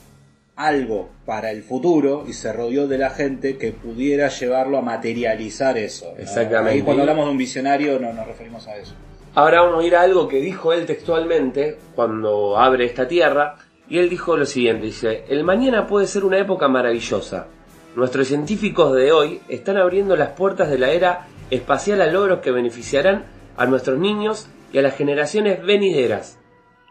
[0.57, 5.79] algo para el futuro y se rodeó de la gente que pudiera llevarlo a materializar
[5.79, 6.13] eso.
[6.15, 6.23] ¿no?
[6.23, 6.71] Exactamente.
[6.79, 8.95] Ahí cuando hablamos de un visionario no nos referimos a eso.
[9.35, 13.57] Ahora vamos a ir a algo que dijo él textualmente cuando abre esta tierra.
[13.89, 17.49] Y él dijo lo siguiente, dice, el mañana puede ser una época maravillosa.
[17.97, 22.51] Nuestros científicos de hoy están abriendo las puertas de la era espacial a logros que
[22.51, 23.25] beneficiarán
[23.57, 26.39] a nuestros niños y a las generaciones venideras.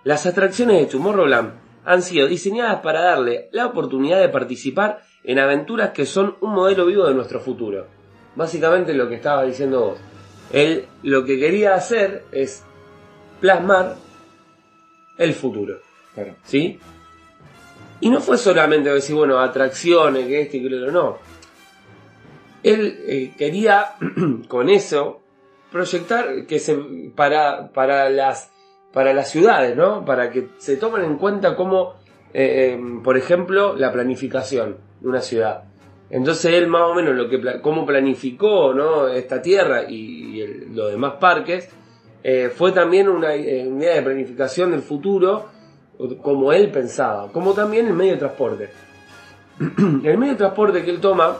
[0.03, 1.53] Las atracciones de Tomorrowland
[1.85, 6.85] han sido diseñadas para darle la oportunidad de participar en aventuras que son un modelo
[6.85, 7.87] vivo de nuestro futuro.
[8.35, 9.99] Básicamente lo que estaba diciendo vos.
[10.51, 12.63] Él lo que quería hacer es
[13.39, 13.95] plasmar
[15.17, 15.79] el futuro.
[16.13, 16.35] Claro.
[16.43, 16.79] ¿Sí?
[18.01, 21.17] Y no fue solamente decir, bueno, atracciones, que este y que lo no.
[22.61, 23.93] Él eh, quería
[24.47, 25.22] con eso
[25.73, 26.77] proyectar que se
[27.15, 28.53] para, para las
[28.93, 30.05] para las ciudades, ¿no?
[30.05, 31.95] Para que se tomen en cuenta como,
[32.33, 35.63] eh, eh, por ejemplo, la planificación de una ciudad.
[36.11, 39.07] Entonces él más o menos lo que cómo planificó, ¿no?
[39.07, 41.69] Esta tierra y, los demás parques
[42.23, 45.47] eh, fue también una, eh, una idea de planificación del futuro
[46.21, 48.69] como él pensaba, como también el medio de transporte.
[49.59, 51.37] el medio de transporte que él toma,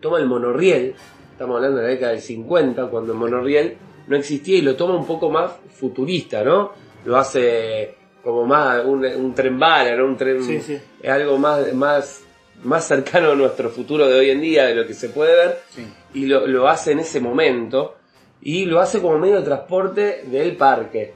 [0.00, 0.94] toma el monorriel,
[1.36, 3.76] estamos hablando de la década del 50, cuando el monorriel
[4.06, 6.72] no existía y lo toma un poco más futurista, ¿no?
[7.04, 10.06] Lo hace como más un, un tren bala, ¿no?
[10.06, 10.78] Un tren, Sí, sí.
[11.02, 12.24] es algo más, más,
[12.64, 15.58] más cercano a nuestro futuro de hoy en día, de lo que se puede ver,
[15.68, 15.86] Sí.
[16.14, 17.96] y lo, lo hace en ese momento
[18.40, 21.12] y lo hace como medio de transporte del parque,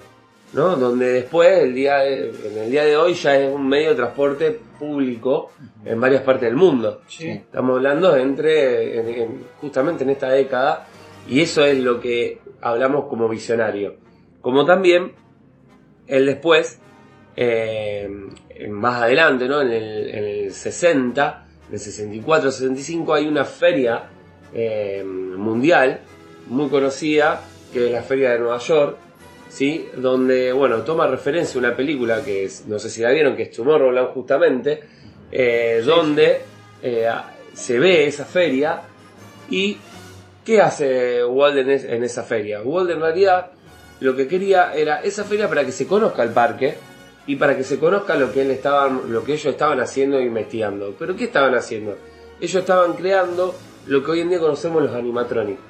[0.53, 0.77] ¿no?
[0.77, 3.97] Donde después, el día de- en el día de hoy, ya es un medio de
[3.97, 5.53] transporte público
[5.85, 7.03] en varias partes del mundo.
[7.07, 7.29] Sí.
[7.29, 10.87] Estamos hablando entre, en- en- justamente en esta década,
[11.29, 13.97] y eso es lo que hablamos como visionario.
[14.41, 15.13] Como también,
[16.07, 16.81] el después,
[17.37, 18.09] eh,
[18.69, 19.61] más adelante, ¿no?
[19.63, 24.11] En el, en el 60, en el 64, 65, hay una feria
[24.53, 26.01] eh, mundial
[26.49, 27.41] muy conocida,
[27.73, 28.97] que es la Feria de Nueva York,
[29.51, 29.89] ¿sí?
[29.97, 33.51] Donde, bueno, toma referencia una película que es, no sé si la vieron, que es
[33.51, 34.81] Tomorrowland justamente,
[35.31, 36.41] eh, donde
[36.83, 37.07] eh,
[37.53, 38.81] se ve esa feria
[39.51, 39.77] y
[40.45, 42.63] ¿qué hace Walt en, es- en esa feria?
[42.63, 43.51] Walt en realidad
[44.01, 46.77] lo que quería era esa feria para que se conozca el parque
[47.27, 50.25] y para que se conozca lo que él estaban, lo que ellos estaban haciendo e
[50.25, 50.95] investigando.
[50.99, 51.97] ¿Pero qué estaban haciendo?
[52.41, 53.55] Ellos estaban creando
[53.87, 55.61] lo que hoy en día conocemos los animatronics.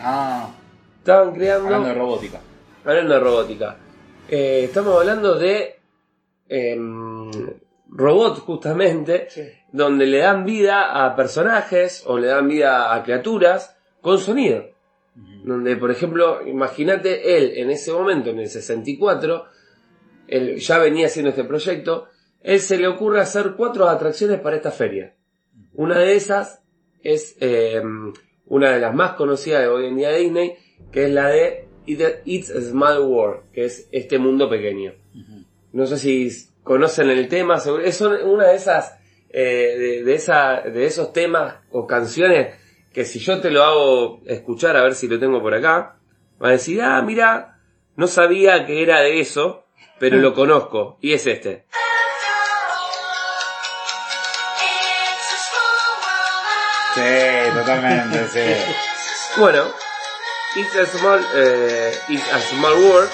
[0.00, 0.50] Ah,
[0.98, 2.40] Estaban creando hablando de robótica.
[2.88, 3.76] Hablando de robótica.
[4.30, 5.76] Eh, estamos hablando de
[6.48, 7.30] em,
[7.90, 9.42] robots justamente, Sí.
[9.72, 14.70] donde le dan vida a personajes o le dan vida a criaturas con sonido.
[15.44, 19.44] Donde, por ejemplo, imagínate él en ese momento, en el 64,
[20.26, 22.06] él ya venía haciendo este proyecto,
[22.40, 25.14] él se le ocurre hacer cuatro atracciones para esta feria.
[25.74, 26.62] Una de esas
[27.02, 28.14] es em,
[28.46, 30.54] una de las más conocidas de hoy en día de Disney,
[30.90, 31.67] que es la de
[32.24, 34.92] It's a Small World, que es este mundo pequeño.
[35.72, 36.30] No sé si
[36.62, 38.94] conocen el tema, seguro- es una una de esas,
[39.30, 42.54] eh, de, de esa, de esos temas o canciones
[42.92, 45.96] que si yo te lo hago escuchar, a ver si lo tengo por acá,
[46.42, 47.58] va a decir, ah, mira,
[47.96, 49.64] no sabía que era de eso,
[49.98, 51.64] pero lo conozco, y es este.
[56.94, 59.40] Sí, totalmente, sí.
[59.40, 59.64] Bueno,
[60.56, 63.10] It's a Small, eh, It's a Small World,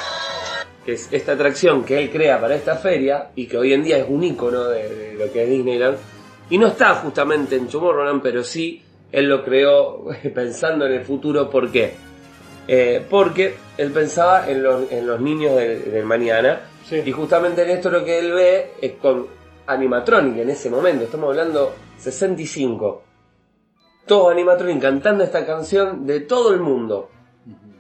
[0.85, 3.99] que es esta atracción que él crea para esta feria y que hoy en día
[3.99, 5.99] es un icono de, de lo que es Disneyland.
[6.51, 11.51] Y no está justamente en Tomorrowland, pero sí él lo creó pensando en el futuro.
[11.51, 11.95] ¿Por qué?
[12.69, 16.61] Eh, porque él pensaba en los, en los niños del, del mañana.
[16.89, 17.03] Sí.
[17.05, 19.27] Y justamente en esto lo que él ve es con
[19.67, 21.05] animatronic en ese momento.
[21.05, 23.03] Estamos hablando 65
[24.07, 27.11] todos animatronic cantando esta canción de todo el mundo.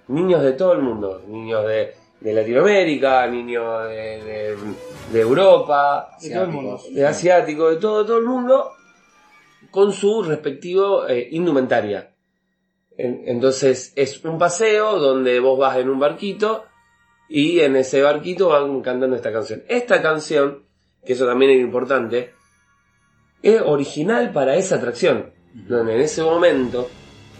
[0.08, 1.22] Niños de todo el mundo.
[1.26, 3.94] Niños de, de Latinoamérica, niños de,
[4.24, 4.56] de-
[5.12, 6.80] de Europa, De todo el mundo.
[6.90, 8.70] de asiático, de todo, todo el mundo,
[9.70, 12.10] con su respectivo eh, indumentaria.
[12.96, 16.64] En- entonces es un paseo donde vos vas en un barquito
[17.28, 19.62] y en ese barquito van cantando esta canción.
[19.68, 20.64] Esta canción,
[21.04, 22.32] que eso también es importante,
[23.42, 25.32] es original para esa atracción.
[25.54, 26.88] Donde en ese momento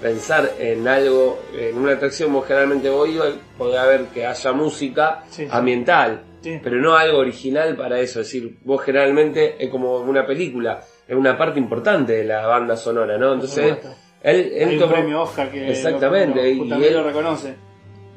[0.05, 5.45] pensar en algo, en una atracción vos generalmente ibas, puede haber que haya música Sí,
[5.47, 5.49] sí.
[5.51, 6.61] ambiental, Sí.
[6.63, 8.21] pero no algo original para eso.
[8.21, 12.77] Es decir, vos generalmente es como una película, es una parte importante de la banda
[12.77, 13.33] sonora, ¿no?
[13.33, 13.79] Entonces,
[14.23, 17.55] él, él Hay un tomó- premio Oscar que Exactamente, lo, y él- lo reconoce.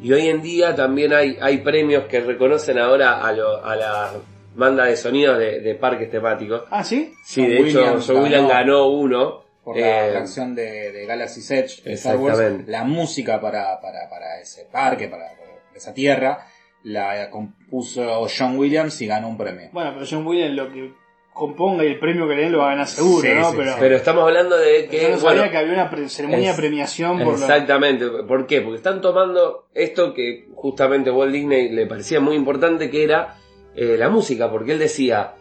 [0.04, 4.12] y hoy en día también hay, hay premios que reconocen ahora a, lo- a la
[4.56, 6.64] banda de sonidos de, de parques temáticos.
[6.70, 7.14] Ah, ¿sí?
[7.24, 9.47] Sí, de hecho, Williams John Williams ganó ganó uno.
[9.68, 14.10] Por la eh, canción de, de Galaxy's Edge de Star Wars, la música para, para,
[14.10, 16.48] para ese parque, para, para esa tierra,
[16.84, 19.68] la compuso John Williams y ganó un premio.
[19.74, 20.94] Bueno, pero John Williams lo que
[21.34, 23.52] componga y el premio que le den lo va a ganar seguro, Sí, ¿no?
[23.52, 25.02] sí, pero, Pero estamos hablando de que.
[25.04, 27.34] yo no sabía bueno, que había una pre- ceremonia es- de premiación por lo...
[27.34, 28.06] Exactamente.
[28.28, 28.62] ¿Por qué?
[28.62, 33.36] Porque están tomando esto que justamente Walt Disney le parecía muy importante, que era
[33.76, 35.34] eh, la música, porque él decía,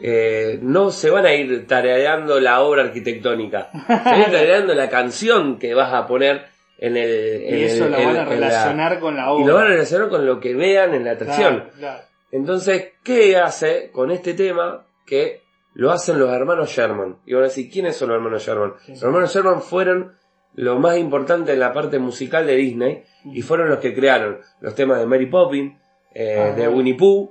[0.00, 4.74] eh, no se van a ir tareando la obra arquitectónica, se van a ir tareando
[4.74, 6.46] la canción que vas a poner
[6.78, 7.42] en el...
[7.42, 9.44] Y en eso el- lo en- van a la- relacionar con la obra.
[9.44, 11.54] y lo van a relacionar con lo que vean en la atracción.
[11.56, 12.02] Claro, claro.
[12.32, 14.86] Entonces, ¿qué hace con este tema?
[15.06, 15.42] Que
[15.74, 17.18] lo hacen los hermanos Sherman.
[17.24, 18.74] Y van a decir, ¿quiénes son los hermanos Sherman?
[18.84, 18.92] Sí.
[18.92, 20.16] Los hermanos Sherman fueron
[20.54, 24.74] lo más importante en la parte musical de Disney y fueron los que crearon los
[24.74, 25.78] temas de Mary Poppins,
[26.14, 26.66] eh, de.
[26.68, 27.30] Winnie Pooh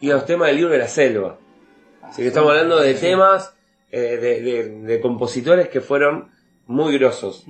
[0.00, 1.38] y los temas del libro de la selva.
[2.08, 3.54] Así que estamos hablando de temas
[3.90, 6.28] eh, de, de- de compositores que fueron
[6.66, 7.44] muy grosos.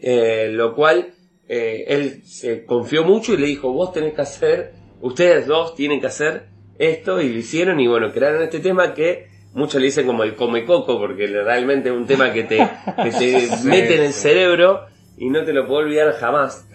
[0.00, 1.14] Eh, lo cual
[1.48, 6.00] eh, él se confió mucho y le dijo, vos tenés que hacer, ustedes dos tienen
[6.00, 6.46] que hacer
[6.78, 10.34] esto y lo hicieron y bueno, crearon este tema que muchos le dicen como el
[10.34, 12.58] come coco porque realmente es un tema que te,
[13.02, 14.20] que te Sí, mete en el sí.
[14.20, 16.66] cerebro y no te lo puedo olvidar jamás.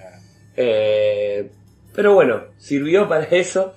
[0.57, 1.49] Eh,
[1.93, 3.73] pero bueno, sirvió para eso.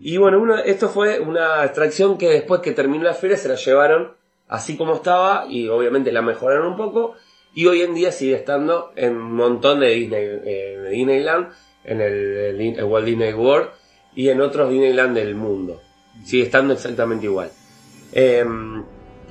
[0.00, 3.56] Y bueno, uno, esto fue una atracción que después que terminó la feria se la
[3.56, 4.12] llevaron
[4.46, 7.14] así como estaba y obviamente la mejoraron un poco.
[7.54, 11.48] Y hoy en día sigue estando en un montón de Disney, eh, de Disneyland,
[11.84, 13.70] en el, el- Walt Disney World
[14.14, 15.80] y en otros Disneyland del mundo.
[16.24, 17.50] Sigue estando exactamente igual.
[18.12, 18.44] Eh,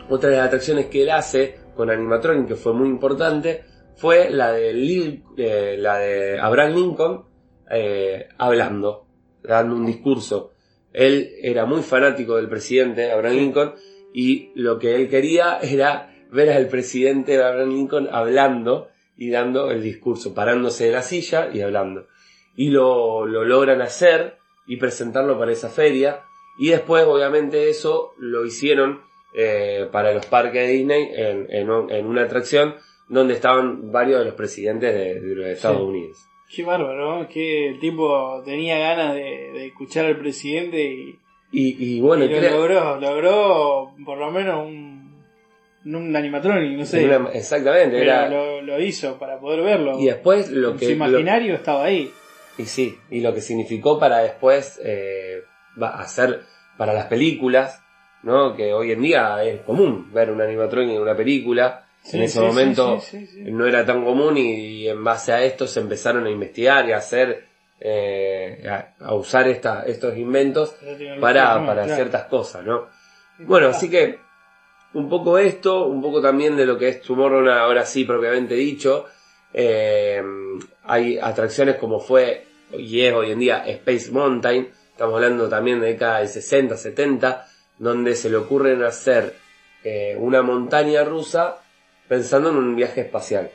[0.09, 3.63] otra de las atracciones que él hace con animatronic que fue muy importante
[3.95, 7.25] fue la de, Lil- eh, la de Abraham Lincoln
[7.69, 9.05] eh, hablando,
[9.43, 10.53] dando un discurso.
[10.97, 13.73] Él era muy fanático del presidente Abraham Lincoln
[14.13, 19.81] y lo que él quería era ver al presidente Abraham Lincoln hablando y dando el
[19.83, 22.07] discurso, parándose de la silla y hablando.
[22.55, 26.21] Y lo, lo logran hacer y presentarlo para esa feria.
[26.59, 29.01] Y después, obviamente, eso lo hicieron
[29.35, 32.75] eh, para los parques de Disney en, en un- en una atracción
[33.07, 35.83] donde estaban varios de los presidentes de, de los Estados Sí.
[35.83, 36.17] Unidos.
[36.53, 37.27] Qué bárbaro, ¿no?
[37.27, 41.19] que el tipo tenía ganas de, de escuchar al presidente y,
[41.51, 45.23] Y, y bueno, y lo crea- logró, logró por lo menos un,
[45.85, 47.03] un animatronic, no sé.
[47.05, 49.99] una- exactamente, era, lo, lo hizo para poder verlo.
[49.99, 50.85] y después lo En que...
[50.85, 52.11] su lo- imaginario estaba ahí.
[52.57, 55.41] Y sí, y lo que significó para después eh,
[55.81, 56.41] va- hacer
[56.77, 57.83] para las películas,
[58.23, 58.55] ¿no?
[58.55, 61.86] Que hoy en día es común ver un animatronic en una película.
[62.03, 65.43] Sí, en ese sí, momento sí, no era tan común y, y en base a
[65.43, 67.45] esto se empezaron a investigar y a hacer,
[67.79, 70.75] eh, a, a usar esta, estos inventos
[71.19, 71.95] para, para claro.
[71.95, 72.87] ciertas cosas, ¿no?
[73.39, 74.19] Bueno, así que
[74.93, 79.05] un poco esto, un poco también de lo que es Tomorrowland ahora sí propiamente dicho.
[79.53, 80.21] Eh,
[80.83, 85.87] hay atracciones como fue y es hoy en día Space Mountain, estamos hablando también de
[85.87, 87.47] década del 60, 70,
[87.77, 89.35] donde se le ocurren hacer
[89.83, 91.57] eh, una montaña rusa
[92.07, 93.49] pensando en un viaje espacial.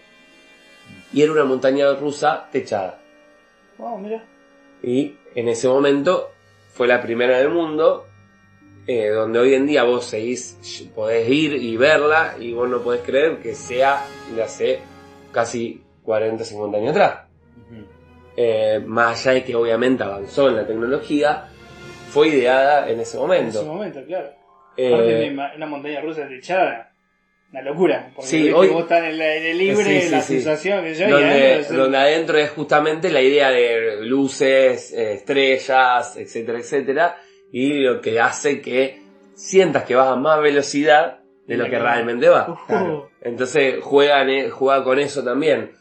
[1.12, 3.00] Y era una montaña rusa techada.
[3.78, 4.24] Wow, mira.
[4.82, 6.30] Y en ese momento
[6.72, 8.06] fue la primera del mundo,
[8.86, 13.02] eh, donde hoy en día vos seguís, podés ir y verla y vos no podés
[13.02, 14.04] creer que sea
[14.34, 14.80] de hace
[15.30, 17.18] casi 40, 50 años atrás.
[18.36, 21.48] Eh, más allá de que obviamente avanzó en la tecnología,
[22.08, 23.58] fue ideada en ese En momento.
[23.60, 24.30] ese momento, claro.
[24.76, 26.91] Eh, una montaña rusa techada,
[27.52, 28.10] una locura.
[28.14, 30.34] Porque Sí, hoy- vos estás en el aire libre, Sí, sí, la sí.
[30.34, 36.16] sensación que yo y donde, adentro donde adentro es justamente la idea de luces, estrellas,
[36.16, 37.16] etcétera, etcétera,
[37.52, 39.02] y lo que hace que
[39.34, 42.58] sientas que vas a más velocidad de lo que realmente va.
[42.66, 43.10] Claro.
[43.20, 45.72] Entonces juegan, eh, juega con eso también.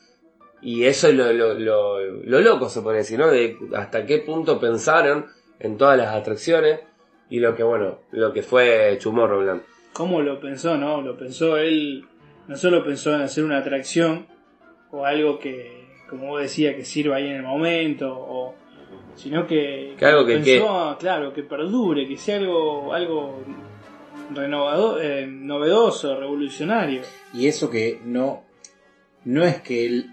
[0.61, 3.29] Y eso es lo, lo, lo, lo loco, se puede decir, ¿no?
[3.29, 5.25] De hasta qué punto pensaron
[5.59, 6.81] en todas las atracciones
[7.29, 9.61] y lo que, bueno, lo que fue Tomorrowland.
[9.93, 11.01] ¿Cómo lo pensó, no?
[11.01, 12.05] Lo pensó él,
[12.47, 14.25] no solo pensó en hacer una atracción
[14.91, 18.55] o algo que, como vos decías, que sirva ahí en el momento, o,
[19.15, 23.43] sino que, Que algo que- pensó, claro, que perdure, que sea algo, algo
[24.33, 27.01] renovador, eh, novedoso, revolucionario.
[27.33, 28.43] Y eso que no,
[29.25, 30.05] no es que él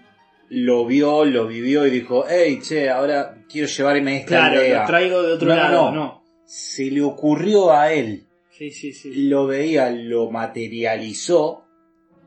[0.49, 4.81] lo vio, lo vivió y dijo, hey, che, ahora quiero llevarme esta Claro, idea.
[4.81, 5.95] lo traigo de otro no, lado, no.
[5.95, 6.23] no.
[6.45, 8.25] Se le ocurrió a él,
[8.59, 9.29] Sí, sí, sí.
[9.29, 11.63] lo veía, lo materializó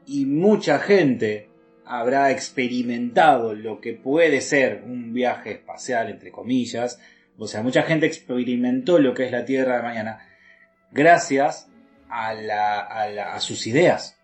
[0.07, 1.51] y mucha gente
[1.85, 6.99] habrá experimentado lo que puede ser un viaje espacial, entre comillas.
[7.37, 10.27] O sea, mucha gente experimentó lo que es la Tierra de mañana
[10.91, 11.69] gracias
[12.09, 14.19] a, la, a, la- a sus ideas,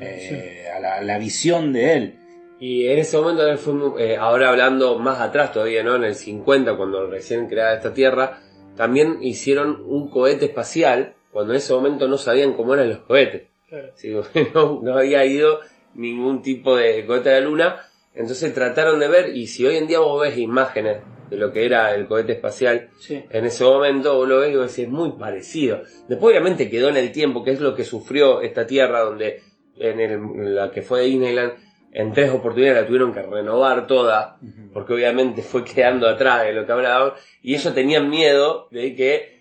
[0.00, 2.18] eh, a, la, visión de él.
[2.58, 5.94] Y en ese momento, él fue muy- eh, ahora hablando más atrás todavía, ¿no?
[5.94, 8.40] En el 50, cuando recién creada esta Tierra,
[8.76, 13.48] también hicieron un cohete espacial, cuando en ese momento no sabían cómo eran los cohetes.
[13.68, 13.88] Claro.
[13.94, 14.14] Sí,
[14.54, 15.60] no, no había ido
[15.94, 17.76] ningún tipo de cohete a la luna.
[18.14, 21.66] Entonces trataron de ver, y si hoy en día vos ves imágenes de lo que
[21.66, 23.22] era el cohete espacial Sí.
[23.28, 25.82] en ese momento, vos lo ves y vos decís, es muy parecido.
[26.08, 29.42] Después obviamente quedó en el tiempo, que es lo que sufrió esta tierra, donde
[29.78, 31.52] en, el- en la que fue Disneyland,
[31.92, 34.38] en tres oportunidades la tuvieron que renovar toda,
[34.72, 39.35] porque obviamente fue quedando atrás de lo que hablaban, y ellos tenían miedo de que,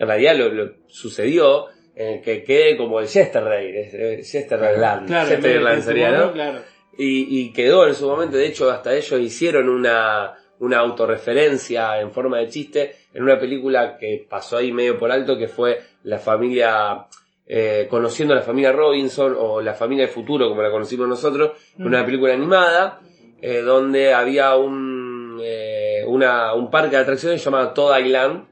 [0.00, 5.76] en realidad lo, lo sucedió, eh, que quede como el Yesterday, eh, Yesterland, Claro, Yesterland
[5.76, 6.32] en sería, ¿no?
[6.32, 6.60] Claro.
[6.98, 12.10] Y, y quedó en su momento, de hecho, hasta ellos hicieron una, una autorreferencia en
[12.10, 16.18] forma de chiste en una película que pasó ahí medio por alto, que fue la
[16.18, 17.06] familia,
[17.46, 21.52] eh, conociendo a la familia Robinson o la familia del futuro, como la conocimos nosotros,
[21.76, 21.86] Mm.
[21.86, 23.00] una película animada,
[23.42, 28.44] eh, donde había un, eh, una, un parque de atracciones llamado Todd Island,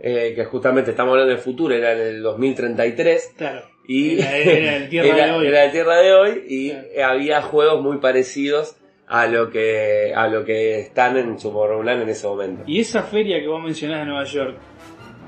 [0.00, 3.34] eh, que justamente estamos hablando del futuro, era en el 2033.
[3.36, 3.62] Claro.
[3.88, 5.46] Y Era- era el Tierra era- de hoy.
[5.46, 7.12] era el Tierra de hoy y Claro.
[7.14, 8.76] había juegos muy parecidos
[9.08, 12.64] a lo que a lo que están en Tomorrowland en ese momento.
[12.66, 14.56] Y esa feria que vos mencionás de Nueva York,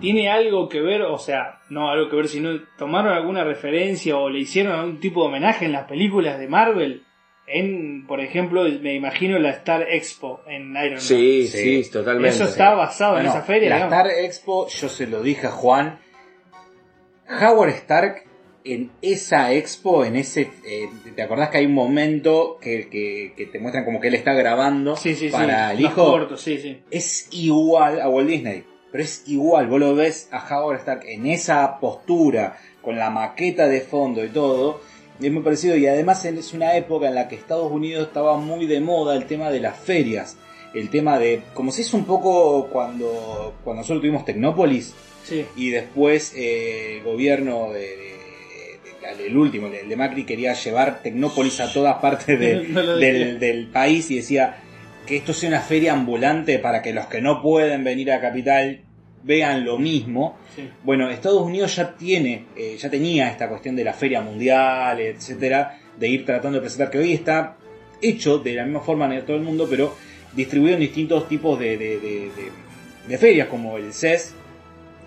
[0.00, 1.02] ¿tiene algo que ver?
[1.02, 5.22] O sea, no algo que ver, sino tomaron alguna referencia o le hicieron algún tipo
[5.22, 7.02] de homenaje en las películas de Marvel.
[7.50, 11.00] En, por ejemplo, me imagino la Star Expo en Iron Man.
[11.00, 11.82] Sí, Sí.
[11.84, 12.28] sí, totalmente.
[12.36, 13.96] Eso está basado en esa feria, La digamos.
[13.98, 15.98] Star Expo, yo se lo dije a Juan.
[17.40, 18.24] Howard Stark
[18.64, 20.50] en esa expo, en ese.
[20.66, 24.14] eh, ¿Te acordás que hay un momento que, que- que te muestran como que él
[24.14, 25.32] está grabando Sí, sí, sí.
[25.32, 26.04] para el Más hijo?
[26.10, 26.82] corto, sí, sí.
[26.90, 28.64] Es igual a Walt Disney.
[28.90, 33.68] Pero es igual, vos lo ves a Howard Stark en esa postura, con la maqueta
[33.68, 34.80] de fondo y todo.
[35.20, 38.36] Y Es muy parecido y además es una época en la que Estados Unidos estaba
[38.36, 40.36] muy de moda el tema de las ferias.
[40.74, 45.44] El tema de, como se hizo un poco cuando, cuando solo tuvimos Tecnópolis Sí.
[45.56, 48.16] y después eh, el gobierno de,
[49.26, 53.66] el último, el de Macri, quería llevar Tecnópolis a todas partes de- No del, del
[53.68, 54.56] país y decía
[55.06, 58.82] que esto sea una feria ambulante para que los que no pueden venir a Capital
[59.22, 60.38] vean lo mismo.
[60.54, 60.68] sí.
[60.84, 65.78] Bueno, Estados Unidos ya tiene, eh, ya tenía esta cuestión de la feria mundial, etcétera,
[65.98, 67.56] de ir tratando de presentar que hoy está
[68.00, 69.94] hecho de la misma forma en todo el mundo, pero
[70.34, 72.50] distribuido en distintos tipos de, de- de- de-
[73.08, 74.34] de ferias, como el CES,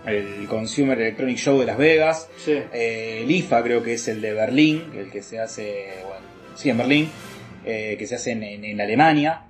[0.05, 2.53] el Consumer Electronic Show de Las Vegas, Sí.
[2.73, 6.25] eh, el IFA creo que es el de Berlín, el que se hace, bueno,
[6.55, 7.09] sí, en Berlín,
[7.65, 9.43] eh, que se hace en, en- en Alemania.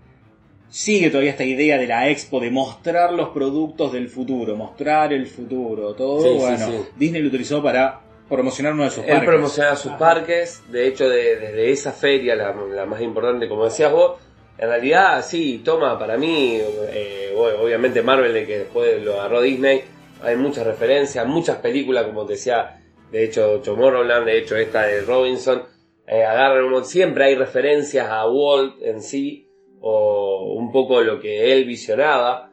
[0.71, 5.27] Sigue todavía esta idea de la expo, de mostrar los productos del futuro, mostrar el
[5.27, 6.23] futuro, todo.
[6.23, 6.73] Sí, bueno, sí.
[6.95, 7.99] Disney lo utilizó para
[8.29, 9.29] promocionar uno de sus Él parques.
[9.29, 9.99] promocionaba sus Ajá.
[9.99, 14.21] parques, de hecho de- desde esa feria, la, la más importante, como decías vos,
[14.57, 16.57] en realidad sí, toma para mí,
[16.89, 19.81] eh, obviamente Marvel, de que después lo agarró Disney,
[20.23, 22.79] hay muchas referencias, muchas películas, como te decía,
[23.11, 25.63] de hecho Tomorrowland, de hecho esta de Robinson,
[26.07, 29.49] eh, agarran siempre hay referencias a Walt en sí,
[29.81, 32.51] o un poco lo que él visionaba,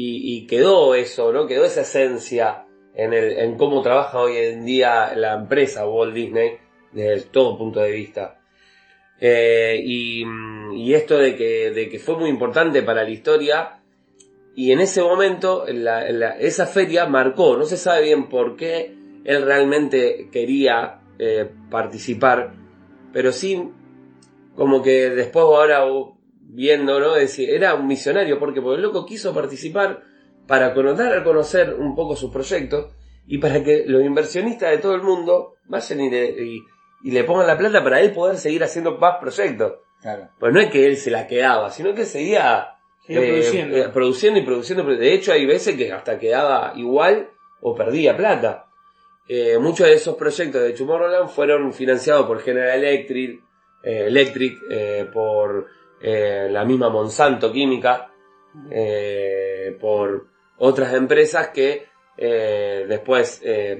[0.00, 1.48] y, quedó eso, ¿no?
[1.48, 6.52] Quedó esa esencia en, el, en cómo trabaja hoy en día la empresa Walt Disney
[6.92, 8.40] desde todo punto de vista.
[9.20, 13.80] Eh, y, esto de que, de que fue muy importante para la historia
[14.54, 18.94] y en ese momento la- esa feria marcó, no se sabe bien por qué
[19.24, 22.54] él realmente quería eh, participar,
[23.12, 23.70] pero sí
[24.54, 25.84] como que después ahora
[26.50, 27.14] viendo, ¿no?
[27.16, 30.02] Es decir, era un misionario, porque porque el loco quiso participar
[30.46, 32.94] para dar a conocer un poco sus proyectos
[33.26, 36.62] y para que los inversionistas de todo el mundo vayan y le, y-
[37.04, 39.74] y le pongan la plata para él poder seguir haciendo más proyectos.
[40.00, 40.30] Claro.
[40.40, 42.74] Pues no es que él se la quedaba, sino que seguía
[43.06, 43.76] Seguía eh, produciendo.
[43.76, 44.84] eh, produciendo y produciendo.
[44.84, 47.28] De hecho, hay veces que hasta quedaba igual
[47.60, 48.64] o perdía plata.
[49.28, 53.40] Eh, muchos de esos proyectos de Tomorrowland fueron financiados por General Electric,
[53.82, 55.66] eh, Electric eh, por
[56.02, 58.10] eh, la misma Monsanto Química,
[58.70, 60.26] eh, por
[60.58, 63.78] otras empresas que eh, después, eh,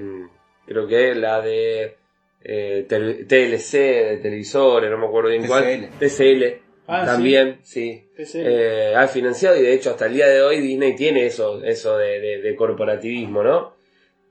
[0.65, 1.95] creo que la de
[2.41, 8.09] eh, TLC, de televisores, no me acuerdo bien cuál, TCL, Ah, también, sí.
[8.15, 8.47] TCL.
[8.47, 11.97] Eh, ha financiado y de hecho hasta el día de hoy Disney tiene eso, eso
[11.97, 13.75] de, de- de corporativismo, ¿no?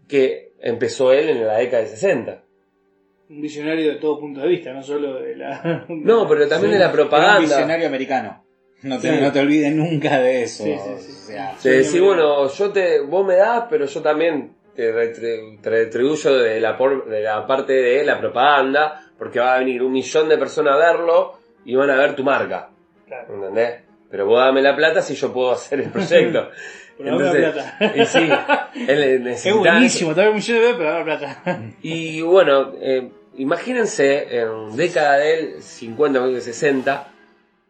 [0.08, 2.42] Que empezó él en la década de 60.
[3.30, 5.84] Un visionario de todo punto de vista, no solo de la.
[5.88, 7.40] No, pero también de la Era un propaganda.
[7.40, 8.44] visionario americano.
[8.82, 9.20] No te, Sí.
[9.20, 10.62] no te olvides nunca de eso.
[10.64, 11.12] Sí, sí, sí.
[11.12, 15.60] O sea, De decir, bueno, yo te, vos me das, pero yo también te, retri-
[15.60, 19.82] te retribuyo de la, por- de la parte de la propaganda, porque va a venir
[19.82, 22.70] un millón de personas a verlo y van a ver tu marca.
[23.06, 23.34] Claro.
[23.34, 23.80] ¿Entendés?
[24.10, 26.48] Pero vos dame la plata si yo puedo hacer el proyecto.
[26.98, 27.92] Pero dame la plata.
[27.96, 28.28] y sí,
[28.88, 31.42] él Es buenísimo, te doy un millón de veces, pero dame plata.
[31.82, 33.08] Y bueno, eh,
[33.38, 37.08] imagínense en década del 50, 60,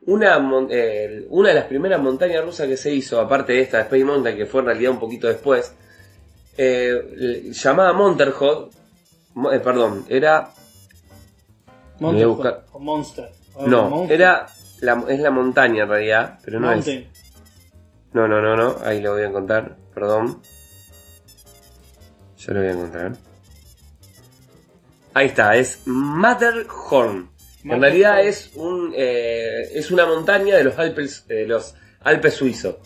[0.07, 0.39] una,
[0.71, 4.37] eh, una de las primeras montañas rusas que se hizo, aparte de esta Space Mountain,
[4.37, 5.75] que fue en realidad un poquito después,
[6.57, 8.73] eh, llamada Monterhot,
[9.35, 10.51] mo- eh, perdón, era,
[12.01, 12.27] Monster.
[12.27, 12.65] buscar.
[12.73, 13.29] O Monster.
[13.55, 14.21] O no, Monster.
[14.21, 14.47] era,
[14.81, 16.87] la, es la montaña en realidad, pero no es.
[18.13, 20.41] No, no, no, no, ahí lo voy a encontrar, perdón.
[22.39, 23.13] Yo lo voy a encontrar.
[25.19, 27.29] Ahí está, es Matterhorn.
[27.65, 32.77] En realidad es un eh, es una montaña de los Alpes de los Alpes suizos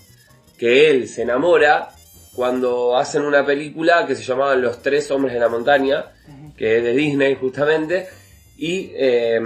[0.57, 1.91] que él se enamora
[2.35, 6.07] cuando hacen una película que se llamaba Los tres hombres de la montaña
[6.57, 8.09] que es de Disney justamente
[8.57, 9.39] y eh,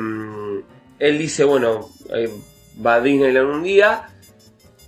[1.01, 2.31] él dice bueno eh,
[2.87, 4.07] va a Disneyland un día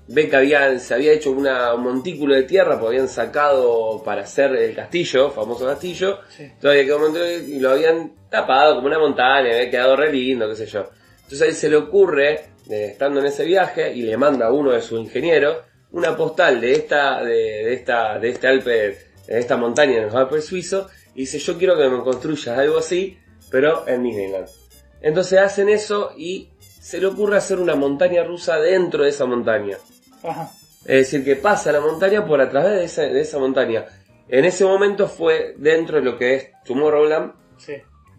[0.09, 4.23] ve que habían, se había hecho una, un montículo de tierra porque habían sacado para
[4.23, 6.51] hacer el castillo, famoso castillo, Sí.
[6.61, 7.17] todavía quedó un
[7.47, 10.89] y lo habían tapado como una montaña, había quedado re lindo, qué sé yo.
[11.17, 12.33] Entonces a él se le ocurre,
[12.71, 15.59] eh, estando en ese viaje, y le manda a uno de sus ingenieros
[15.93, 20.15] una postal de esta, de, de esta, de este Alpe, de esta montaña en los
[20.15, 23.19] Alpes suizos, y dice yo quiero que me construyas algo así,
[23.51, 24.49] pero en Disneyland.
[25.01, 29.77] Entonces hacen eso y se le ocurre hacer una montaña rusa dentro de esa montaña.
[30.23, 30.51] Ajá.
[30.85, 33.85] Es decir, que pasa la montaña por a través de esa, de esa montaña.
[34.29, 37.75] En ese momento fue dentro de lo que es Tomorrowland, Sí.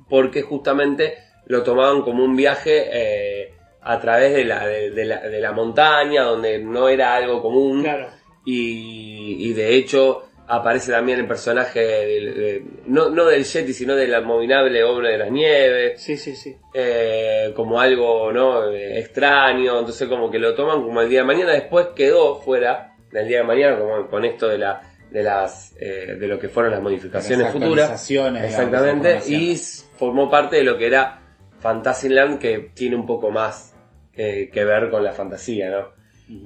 [0.09, 1.15] porque justamente
[1.45, 5.51] lo tomaban como un viaje eh, a través de la, de, de la, de la
[5.51, 7.81] montaña, donde no era algo común.
[7.84, 8.07] Claro.
[8.45, 13.95] Y, y de hecho aparece también el personaje, del- de- no, no del Yeti, sino
[13.95, 16.01] del abominable hombre de las nieves.
[16.01, 16.57] Sí, sí, sí.
[16.73, 21.51] eh, como algo no extraño, entonces como que lo toman como el día de mañana,
[21.53, 24.81] después quedó fuera del día de mañana como con esto de la
[25.11, 29.55] de las eh, de lo que fueron las modificaciones Las futuras, digamos, exactamente, y
[29.97, 31.19] formó parte de lo que era
[31.59, 33.76] Fantasyland que tiene un poco más
[34.13, 35.89] eh, que ver con la fantasía, ¿no?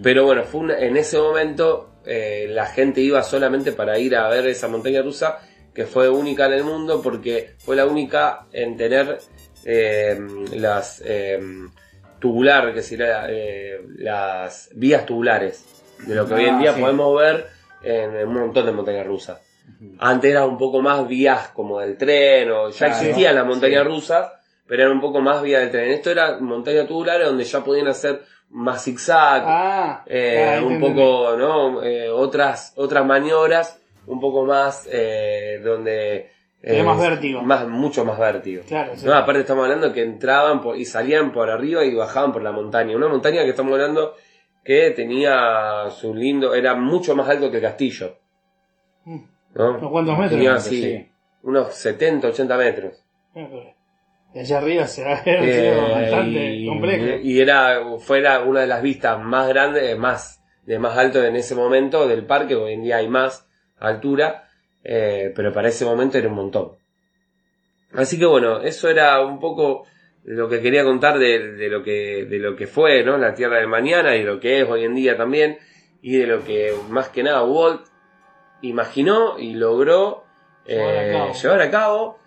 [0.01, 4.27] Pero bueno, fue una- en ese momento eh, la gente iba solamente para ir a
[4.29, 5.39] ver esa montaña rusa
[5.73, 9.19] que fue única en el mundo porque fue la única en tener
[9.65, 10.19] eh,
[10.53, 11.39] las eh,
[12.19, 15.65] tubular, que sería eh, las vías tubulares
[16.05, 16.81] de lo que hoy en Ah, día sí.
[16.81, 17.47] podemos ver
[17.83, 19.39] en un montón de montañas rusas.
[19.99, 23.83] Antes era un poco más vías como del tren o ya Claro, existían las montañas
[23.83, 23.87] sí.
[23.89, 24.27] rusas,
[24.67, 25.91] pero eran un poco más vías del tren.
[25.91, 31.35] Esto era montaña tubular donde ya podían hacer más zigzag, Ah, eh, ah, un poco,
[31.37, 31.81] ¿no?
[31.83, 36.29] Eh, otras, otras maniobras, un poco más, eh, donde...
[36.61, 37.41] Tenía más vértigo.
[37.41, 38.63] Más, mucho más vértigo.
[38.67, 39.05] Claro, sí.
[39.05, 42.51] No, aparte estamos hablando que entraban por- y salían por arriba y bajaban por la
[42.53, 42.95] montaña.
[42.95, 44.15] Una montaña que estamos hablando
[44.63, 48.15] que tenía su lindo, era mucho más alto que el castillo.
[49.03, 49.19] Mm.
[49.55, 49.69] ¿no?
[49.77, 50.31] ¿Unos cuántos metros?
[50.31, 50.85] Tenía Sí.
[50.95, 51.09] así,
[51.43, 53.03] unos 70, 80 metros.
[53.35, 53.47] Ah,
[54.35, 57.19] allá arriba se va a ver Eh, bastante y, complejo.
[57.23, 61.55] y era, fuera una de las vistas más grandes, más, de más alto en ese
[61.55, 63.47] momento del parque, hoy en día hay más
[63.79, 64.47] altura,
[64.83, 66.71] eh, pero para ese momento era un montón.
[67.93, 69.85] Así que bueno, eso era un poco
[70.23, 73.17] lo que quería contar de, de lo que, de lo que fue, ¿no?
[73.17, 75.57] La Tierra del Mañana y lo que es hoy en día también,
[76.01, 77.85] y de lo que más que nada Walt
[78.61, 80.23] imaginó y logró
[80.65, 81.33] Llevar a eh, cabo.
[81.33, 82.19] llevar a cabo.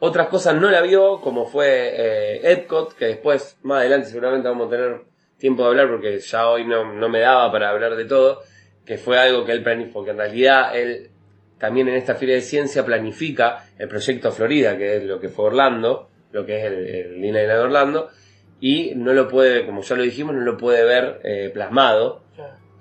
[0.00, 4.68] Otras cosas no la vio, como fue eh, Epcot, que después, más adelante seguramente vamos
[4.68, 5.00] a tener
[5.38, 8.42] tiempo de hablar porque ya hoy no, no me daba para hablar de todo,
[8.84, 11.10] que fue algo que él planificó, porque en realidad él
[11.58, 15.44] también en esta feria de ciencia planifica el proyecto Florida, que es lo que fue
[15.46, 18.10] Orlando, lo que es el, el Disneyland de Orlando,
[18.60, 22.22] y no lo puede, como ya lo dijimos, no lo puede ver eh, plasmado,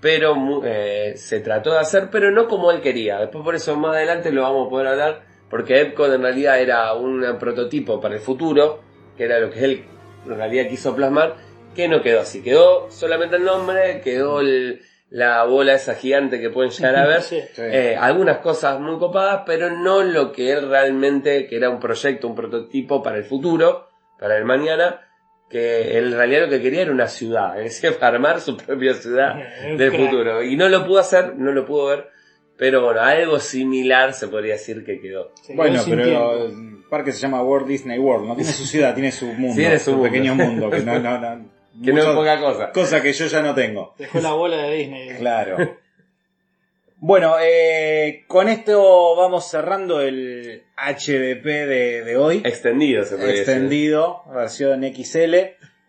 [0.01, 3.19] pero eh, se trató de hacer, pero no como él quería.
[3.19, 6.93] Después por eso más adelante lo vamos a poder hablar, porque Epcot en realidad era
[6.93, 8.81] un prototipo para el futuro,
[9.17, 9.83] que era lo que él
[10.25, 11.35] en realidad quiso plasmar,
[11.75, 12.41] que no quedó así.
[12.43, 14.81] Quedó solamente el nombre, quedó el-
[15.11, 17.21] la bola esa gigante que pueden llegar a ver.
[17.23, 17.39] Sí.
[17.53, 17.61] Sí.
[17.63, 22.27] Eh, algunas cosas muy copadas, pero no lo que él realmente, que era un proyecto,
[22.27, 23.87] un prototipo para el futuro,
[24.19, 25.01] para el mañana,
[25.49, 28.93] que él en realidad lo que quería era una ciudad, es decir, armar su propia
[28.93, 29.33] ciudad
[29.77, 30.43] del futuro.
[30.43, 32.07] Y no lo pudo hacer, no lo pudo ver,
[32.59, 35.31] pero bueno, algo similar se podría decir que quedó.
[35.41, 36.33] Se Bueno, pero tiempo.
[36.45, 39.79] el parque se llama Walt Disney World, no tiene su ciudad, tiene su mundo, Tiene
[39.79, 40.03] su mundo.
[40.03, 41.45] pequeño mundo, que no, no, no,
[41.85, 42.71] Que no es poca cosa.
[42.73, 43.95] cosa que yo ya no tengo.
[43.97, 45.09] Dejó la bola de Disney.
[45.17, 45.77] Claro.
[47.01, 52.41] Bueno, eh, con esto vamos cerrando el HDP de, de hoy.
[52.43, 53.41] Extendido se podría decir.
[53.49, 55.35] Extendido, versión XL.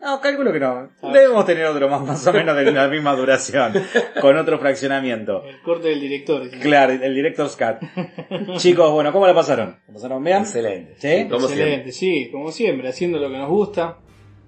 [0.01, 0.89] No, calculo que no.
[1.13, 3.73] Debemos tener otro más, más o menos de la misma duración,
[4.21, 5.45] con otro fraccionamiento.
[5.45, 6.49] El corte del director.
[6.51, 6.59] ¿sí?
[6.59, 8.57] Claro, el Director's Cut.
[8.57, 9.79] Chicos, bueno, ¿cómo la pasaron?
[9.87, 10.39] ¿La pasaron bien?
[10.39, 10.95] Excelente.
[10.99, 11.29] ¿Sí?
[11.29, 11.67] Como siempre.
[11.67, 13.99] Excelente, sí, como siempre, haciendo lo que nos gusta.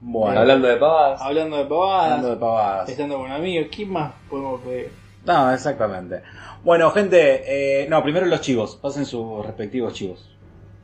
[0.01, 1.21] Bueno, Hablando de pavadas.
[1.21, 2.89] Hablando de pavadas, hablando de pavadas.
[2.89, 4.89] estando con amigos, ¿qué más podemos pedir?
[5.25, 6.23] No, exactamente.
[6.65, 8.77] Bueno, gente, eh, no, primero los chivos.
[8.77, 10.35] Pasen sus respectivos chivos.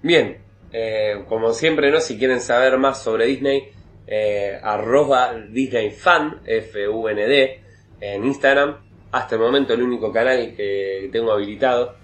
[0.03, 0.39] Bien,
[0.73, 2.01] eh, como siempre, ¿no?
[2.01, 3.73] Si quieren saber más sobre Disney,
[4.09, 7.61] eh, arroba Disney Fan, F-U-N-D,
[8.01, 8.77] en Instagram.
[9.13, 11.95] Hasta el momento el único canal que tengo habilitado.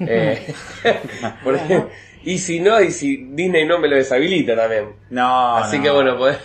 [0.00, 0.52] Eh,
[1.44, 1.84] porque-
[2.22, 4.90] y si no, y si Disney no me lo deshabilita también.
[5.08, 5.82] No, Así no.
[5.84, 6.36] que bueno, pues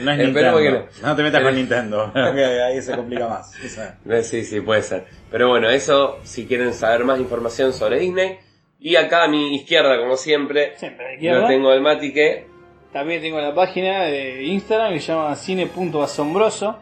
[0.00, 0.58] No es Nintendo.
[0.58, 1.16] que no.
[1.16, 2.12] te metas con Nintendo.
[2.34, 3.50] que ahí se complica más.
[3.64, 4.14] O sea, no.
[4.14, 5.04] Eh, Sí, sí, puede ser.
[5.30, 8.38] Pero bueno, eso si quieren saber más información sobre Disney.
[8.78, 11.48] Y acá a mi izquierda, como siempre, Siempre a la lo izquierda.
[11.48, 12.44] tengo al Mati que
[12.92, 16.76] También tengo la página de Instagram que se llama cine.asombroso,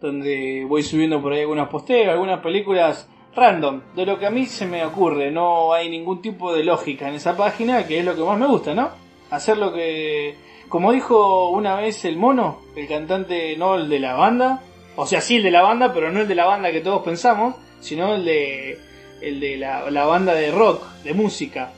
[0.00, 4.46] donde voy subiendo por ahí algunos posteos, algunas películas random, de lo que a mí
[4.46, 5.32] se me ocurre.
[5.32, 8.46] No hay ningún tipo de lógica en esa página, que es lo que más me
[8.46, 8.90] gusta, ¿no?
[9.30, 10.36] Hacer lo que...
[10.68, 14.62] Como dijo una vez el mono, el cantante, no el de la banda,
[14.94, 17.02] o sea, sí el de la banda, pero no el de la banda que todos
[17.02, 18.78] pensamos, sino el de,
[19.20, 21.72] el de la, la banda de rock, de música.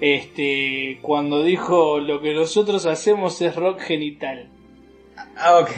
[0.00, 4.48] Este, cuando dijo lo que nosotros hacemos es rock genital.
[5.36, 5.70] Ah, ok,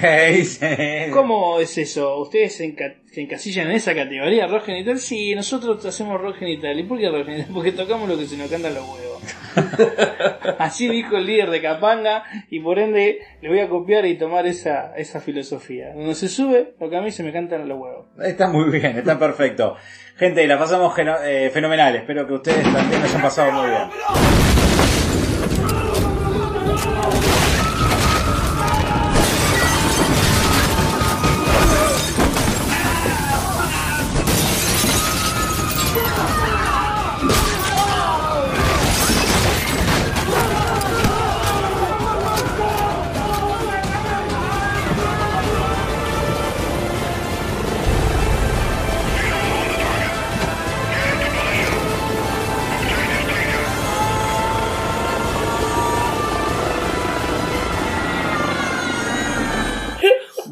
[0.45, 0.67] sí.
[1.13, 2.19] ¿Cómo es eso?
[2.21, 4.99] ¿Ustedes se, enca- se encasillan en esa categoría, rock genital?
[4.99, 6.79] Sí, nosotros hacemos rock genital.
[6.79, 7.51] ¿Y por qué rock genital?
[7.55, 9.23] Porque tocamos lo que se nos canta los huevos.
[10.59, 14.47] Así dijo el líder de Capanga y por ende le voy a copiar y tomar
[14.47, 15.93] esa, esa filosofía.
[15.95, 18.07] Donde se sube, lo que a mí se me cantan los huevos.
[18.23, 19.77] Está muy bien, está perfecto.
[20.19, 21.95] Gente, la pasamos eh, fenomenal.
[21.95, 23.91] Espero que ustedes también la hayan pasado muy bien.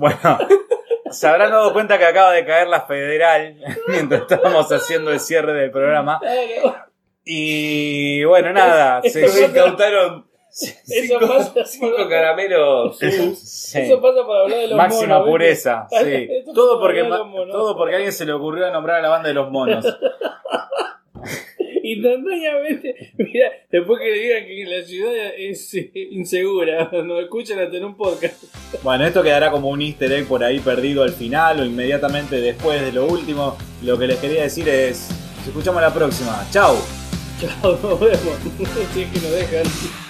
[0.05, 0.39] Bueno,
[1.11, 3.57] se habrán dado cuenta que acaba de caer la federal
[3.89, 6.21] mientras estábamos haciendo el cierre del programa.
[7.25, 9.01] Y bueno, nada.
[9.03, 12.99] se- incautaron Eso cinco, pasa- cinco caramelos.
[12.99, 13.07] sí.
[13.81, 16.29] Eso pasa para hablar de los Máxima pureza, sí.
[16.55, 19.51] Todo porque, todo porque a alguien se le ocurrió nombrar a la banda de los
[19.51, 19.87] monos.
[21.87, 27.85] Instantáneamente, mira, después que digan que la ciudad es eh, insegura, nos escuchan hasta en
[27.85, 28.43] un podcast.
[28.83, 32.81] Bueno, esto quedará como un easter egg por ahí perdido al final o inmediatamente después
[32.81, 33.59] de lo último.
[33.83, 36.47] Lo que les quería decir es, nos escuchamos la próxima.
[36.51, 36.75] Chao.
[37.39, 38.19] Chao, nos vemos.
[38.95, 40.04] Si es que nos dejan.